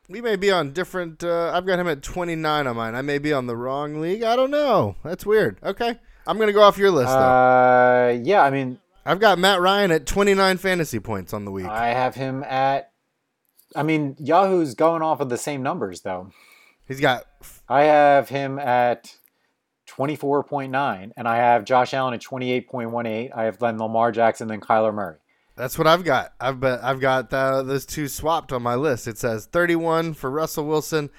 We 0.08 0.20
may 0.20 0.36
be 0.36 0.50
on 0.50 0.72
different. 0.72 1.24
Uh, 1.24 1.50
I've 1.54 1.64
got 1.64 1.78
him 1.78 1.88
at 1.88 2.02
29 2.02 2.66
on 2.66 2.76
mine. 2.76 2.94
I 2.94 3.00
may 3.00 3.18
be 3.18 3.32
on 3.32 3.46
the 3.46 3.56
wrong 3.56 4.00
league. 4.00 4.22
I 4.22 4.36
don't 4.36 4.50
know. 4.50 4.96
That's 5.02 5.24
weird. 5.24 5.58
Okay. 5.62 5.98
I'm 6.26 6.36
going 6.36 6.48
to 6.48 6.52
go 6.52 6.62
off 6.62 6.76
your 6.76 6.90
list, 6.90 7.08
though. 7.08 7.18
Uh, 7.18 8.18
yeah, 8.22 8.42
I 8.42 8.50
mean, 8.50 8.78
I've 9.06 9.20
got 9.20 9.38
Matt 9.38 9.60
Ryan 9.60 9.90
at 9.90 10.06
29 10.06 10.58
fantasy 10.58 11.00
points 11.00 11.32
on 11.32 11.44
the 11.44 11.50
week. 11.50 11.66
I 11.66 11.88
have 11.88 12.14
him 12.14 12.42
at. 12.44 12.90
I 13.76 13.82
mean, 13.82 14.16
Yahoo's 14.18 14.74
going 14.74 15.02
off 15.02 15.20
of 15.20 15.28
the 15.30 15.38
same 15.38 15.62
numbers, 15.62 16.02
though. 16.02 16.30
He's 16.86 17.00
got. 17.00 17.24
I 17.68 17.84
have 17.84 18.28
him 18.28 18.58
at 18.58 19.16
24.9, 19.88 21.12
and 21.16 21.28
I 21.28 21.36
have 21.36 21.64
Josh 21.64 21.94
Allen 21.94 22.14
at 22.14 22.20
28.18. 22.20 23.30
I 23.34 23.44
have 23.44 23.58
then 23.58 23.78
Lamar 23.78 24.12
Jackson, 24.12 24.48
then 24.48 24.60
Kyler 24.60 24.94
Murray. 24.94 25.16
That's 25.56 25.78
what 25.78 25.86
I've 25.86 26.04
got. 26.04 26.32
I've 26.40 26.58
bet 26.58 26.82
I've 26.82 26.98
got 27.00 27.32
uh, 27.32 27.62
those 27.62 27.86
two 27.86 28.08
swapped 28.08 28.52
on 28.52 28.62
my 28.62 28.74
list. 28.74 29.06
It 29.06 29.18
says 29.18 29.46
31 29.46 30.14
for 30.14 30.28
Russell 30.28 30.66
Wilson, 30.66 31.10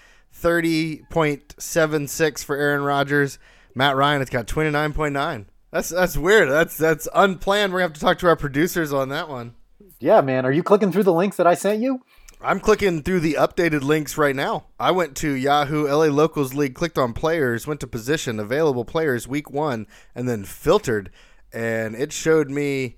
30.76 0.41 2.43
for 2.43 2.57
Aaron 2.57 2.83
Rodgers. 2.83 3.39
Matt 3.73 3.95
Ryan, 3.95 4.21
it's 4.21 4.29
got 4.29 4.47
29.9. 4.47 5.45
That's 5.71 5.89
that's 5.89 6.17
weird. 6.17 6.49
That's 6.49 6.77
that's 6.77 7.07
unplanned. 7.13 7.71
We're 7.71 7.79
gonna 7.79 7.89
have 7.89 7.93
to 7.93 8.01
talk 8.01 8.19
to 8.19 8.27
our 8.27 8.35
producers 8.35 8.91
on 8.91 9.07
that 9.09 9.29
one. 9.29 9.55
Yeah, 9.99 10.21
man. 10.21 10.45
Are 10.45 10.51
you 10.51 10.63
clicking 10.63 10.91
through 10.91 11.03
the 11.03 11.13
links 11.13 11.37
that 11.37 11.47
I 11.47 11.53
sent 11.53 11.81
you? 11.81 12.01
I'm 12.45 12.59
clicking 12.59 13.01
through 13.01 13.21
the 13.21 13.37
updated 13.39 13.81
links 13.81 14.19
right 14.19 14.35
now. 14.35 14.67
I 14.79 14.91
went 14.91 15.15
to 15.17 15.31
Yahoo 15.31 15.87
LA 15.87 16.13
Locals 16.13 16.53
League, 16.53 16.75
clicked 16.75 16.99
on 16.99 17.11
players, 17.11 17.65
went 17.65 17.79
to 17.79 17.87
position, 17.87 18.39
available 18.39 18.85
players, 18.85 19.27
week 19.27 19.49
one, 19.49 19.87
and 20.13 20.29
then 20.29 20.45
filtered, 20.45 21.09
and 21.51 21.95
it 21.95 22.13
showed 22.13 22.51
me 22.51 22.97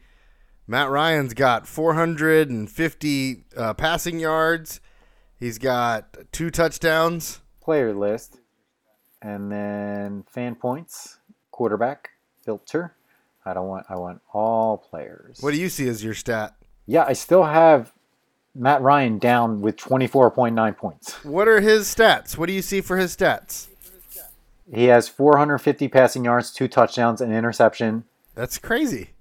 Matt 0.68 0.90
Ryan's 0.90 1.34
got 1.34 1.66
450 1.66 3.44
uh, 3.56 3.74
passing 3.76 4.20
yards. 4.20 4.82
He's 5.40 5.58
got 5.58 6.18
two 6.34 6.50
touchdowns. 6.50 7.40
Player 7.62 7.94
list, 7.94 8.40
and 9.22 9.50
then 9.50 10.26
fan 10.30 10.56
points, 10.56 11.20
quarterback, 11.52 12.10
filter. 12.44 12.98
I 13.46 13.54
don't 13.54 13.68
want. 13.68 13.86
I 13.88 13.96
want 13.96 14.20
all 14.34 14.78
players. 14.78 15.38
What 15.40 15.52
do 15.52 15.58
you 15.58 15.70
see 15.70 15.88
as 15.88 16.04
your 16.04 16.16
stat? 16.16 16.54
Yeah, 16.86 17.06
I 17.08 17.14
still 17.14 17.46
have 17.46 17.94
Matt 18.58 18.82
Ryan 18.82 19.20
down 19.20 19.62
with 19.62 19.78
24.9 19.78 20.76
points. 20.78 21.24
What 21.24 21.48
are 21.48 21.62
his 21.62 21.86
stats? 21.94 22.38
What 22.38 22.48
do 22.48 22.54
you 22.54 22.62
see 22.62 22.82
for 22.82 22.98
his 22.98 23.16
stats? 23.16 23.68
He 24.74 24.86
has 24.86 25.08
450 25.08 25.88
passing 25.88 26.26
yards, 26.26 26.52
two 26.52 26.68
touchdowns, 26.68 27.22
and 27.22 27.32
an 27.32 27.38
interception. 27.38 28.04
That's 28.36 28.58
crazy. 28.58 29.12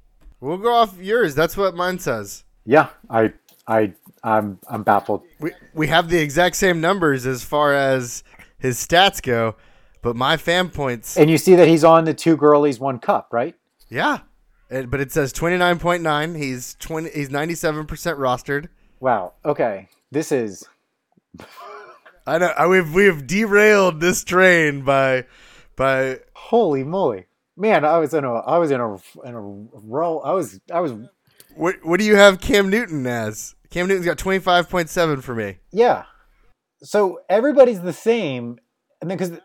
We'll 0.40 0.56
go 0.58 0.74
off 0.74 0.98
yours. 1.00 1.34
That's 1.34 1.56
what 1.56 1.74
mine 1.74 1.98
says. 1.98 2.42
Yeah, 2.64 2.88
I, 3.08 3.32
I, 3.68 3.92
I'm, 4.24 4.58
I'm 4.68 4.82
baffled. 4.82 5.22
We 5.38 5.52
we 5.72 5.86
have 5.86 6.08
the 6.08 6.18
exact 6.18 6.56
same 6.56 6.80
numbers 6.80 7.26
as 7.26 7.44
far 7.44 7.74
as 7.74 8.24
his 8.58 8.84
stats 8.84 9.22
go, 9.22 9.54
but 10.02 10.16
my 10.16 10.36
fan 10.36 10.70
points, 10.70 11.16
And 11.16 11.30
you 11.30 11.38
see 11.38 11.54
that 11.54 11.68
he's 11.68 11.84
on 11.84 12.04
the 12.04 12.14
two 12.14 12.36
girlies, 12.36 12.80
one 12.80 12.98
cup, 12.98 13.28
right? 13.32 13.54
yeah. 13.88 14.18
It- 14.68 14.90
but 14.90 15.00
it 15.00 15.12
says 15.12 15.32
29.9. 15.32 16.36
He's 16.36 16.74
20 16.80 17.10
he's 17.10 17.28
97% 17.28 17.86
rostered. 17.86 18.66
Wow. 19.00 19.34
Okay. 19.44 19.88
This 20.10 20.32
is 20.32 20.64
I 22.26 22.38
know 22.38 22.46
I, 22.46 22.66
we've 22.66 22.92
we've 22.92 23.26
derailed 23.26 24.00
this 24.00 24.24
train 24.24 24.82
by 24.82 25.26
by 25.76 26.20
holy 26.34 26.82
moly, 26.82 27.26
man! 27.56 27.84
I 27.84 27.98
was 27.98 28.14
in 28.14 28.24
a, 28.24 28.34
I 28.34 28.58
was 28.58 28.70
in 28.70 28.80
a, 28.80 28.94
in 29.24 29.34
a 29.34 29.40
row. 29.40 30.20
I 30.20 30.32
was, 30.32 30.58
I 30.72 30.80
was, 30.80 30.92
what 31.54 31.76
what 31.84 32.00
do 32.00 32.06
you 32.06 32.16
have 32.16 32.40
Cam 32.40 32.68
Newton 32.70 33.06
as? 33.06 33.54
Cam 33.70 33.86
Newton's 33.86 34.06
got 34.06 34.16
25.7 34.16 35.22
for 35.22 35.34
me. 35.34 35.58
yeah. 35.72 36.04
So 36.82 37.20
everybody's 37.28 37.80
the 37.80 37.92
same, 37.92 38.58
and 39.00 39.10
then 39.10 39.18
because 39.18 39.38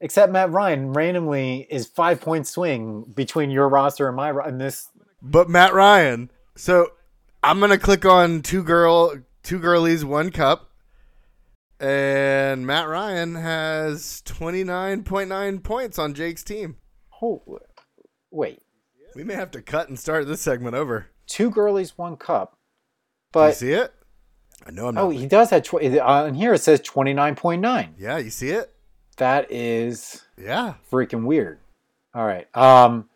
except 0.00 0.32
Matt 0.32 0.50
Ryan 0.50 0.92
randomly 0.92 1.66
is 1.70 1.86
five 1.86 2.20
point 2.20 2.46
swing 2.46 3.12
between 3.14 3.50
your 3.50 3.68
roster 3.68 4.08
and 4.08 4.16
my 4.16 4.30
and 4.30 4.60
this. 4.60 4.88
But 5.22 5.48
Matt 5.48 5.74
Ryan. 5.74 6.30
So 6.56 6.88
I'm 7.46 7.60
gonna 7.60 7.78
click 7.78 8.04
on 8.04 8.42
two 8.42 8.62
girl, 8.64 9.14
two 9.44 9.60
girlies, 9.60 10.04
one 10.04 10.30
cup, 10.32 10.70
and 11.78 12.66
Matt 12.66 12.88
Ryan 12.88 13.36
has 13.36 14.22
29.9 14.26 15.62
points 15.62 15.96
on 15.98 16.12
Jake's 16.14 16.42
team. 16.42 16.76
Oh, 17.22 17.42
wait, 18.32 18.58
We 19.14 19.22
may 19.24 19.34
have 19.34 19.52
to 19.52 19.62
cut 19.62 19.88
and 19.88 19.96
start 19.98 20.26
this 20.26 20.40
segment 20.40 20.74
over. 20.74 21.06
two 21.28 21.50
girlies, 21.50 21.96
one 21.96 22.16
cup, 22.16 22.52
you 22.52 22.58
but 23.32 23.54
see 23.54 23.72
it? 23.72 23.92
I 24.66 24.72
know 24.72 24.88
I'm 24.88 24.94
not. 24.96 25.04
oh, 25.04 25.10
he 25.10 25.26
does 25.26 25.50
have. 25.50 25.62
Tw- 25.62 25.74
on 26.02 26.34
here 26.34 26.54
it 26.54 26.62
says 26.62 26.80
twenty 26.80 27.14
nine 27.14 27.36
point 27.36 27.62
nine. 27.62 27.94
yeah, 27.96 28.18
you 28.18 28.30
see 28.30 28.48
it? 28.50 28.74
That 29.18 29.50
is 29.52 30.24
Yeah. 30.36 30.74
freaking 30.90 31.24
weird. 31.24 31.60
All 32.12 32.26
right. 32.26 32.48
Um. 32.56 33.08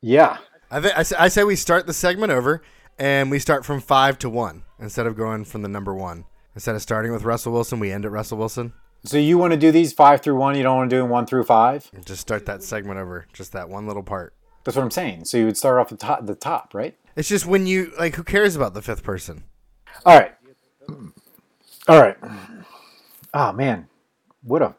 Yeah. 0.00 0.38
I, 0.70 0.80
th- 0.80 0.94
I, 0.96 1.02
say, 1.02 1.16
I 1.18 1.28
say 1.28 1.44
we 1.44 1.56
start 1.56 1.86
the 1.86 1.92
segment 1.92 2.32
over 2.32 2.62
and 2.98 3.30
we 3.30 3.38
start 3.38 3.64
from 3.64 3.80
five 3.80 4.18
to 4.20 4.30
one 4.30 4.64
instead 4.78 5.06
of 5.06 5.16
going 5.16 5.44
from 5.44 5.62
the 5.62 5.68
number 5.68 5.94
one. 5.94 6.24
Instead 6.54 6.74
of 6.74 6.82
starting 6.82 7.12
with 7.12 7.24
Russell 7.24 7.52
Wilson, 7.52 7.80
we 7.80 7.90
end 7.90 8.04
at 8.04 8.12
Russell 8.12 8.38
Wilson. 8.38 8.72
So 9.04 9.18
you 9.18 9.36
want 9.36 9.52
to 9.52 9.58
do 9.58 9.70
these 9.70 9.92
five 9.92 10.22
through 10.22 10.36
one? 10.36 10.56
You 10.56 10.62
don't 10.62 10.76
want 10.76 10.90
to 10.90 10.96
do 10.96 11.04
one 11.04 11.26
through 11.26 11.44
five? 11.44 11.90
Just 12.04 12.20
start 12.20 12.46
that 12.46 12.62
segment 12.62 12.98
over, 12.98 13.26
just 13.32 13.52
that 13.52 13.68
one 13.68 13.86
little 13.86 14.02
part. 14.02 14.34
That's 14.64 14.76
what 14.76 14.82
I'm 14.82 14.90
saying. 14.90 15.26
So 15.26 15.36
you 15.36 15.44
would 15.44 15.58
start 15.58 15.78
off 15.78 15.90
the 15.90 15.96
top, 15.96 16.24
the 16.24 16.34
top, 16.34 16.72
right? 16.72 16.96
It's 17.16 17.28
just 17.28 17.44
when 17.44 17.66
you 17.66 17.92
like, 17.98 18.14
who 18.14 18.24
cares 18.24 18.56
about 18.56 18.72
the 18.72 18.82
fifth 18.82 19.02
person? 19.02 19.44
All 20.06 20.18
right. 20.18 20.34
All 21.86 22.00
right. 22.00 22.16
Oh 23.34 23.52
man, 23.52 23.88
what 24.42 24.62
a 24.62 24.74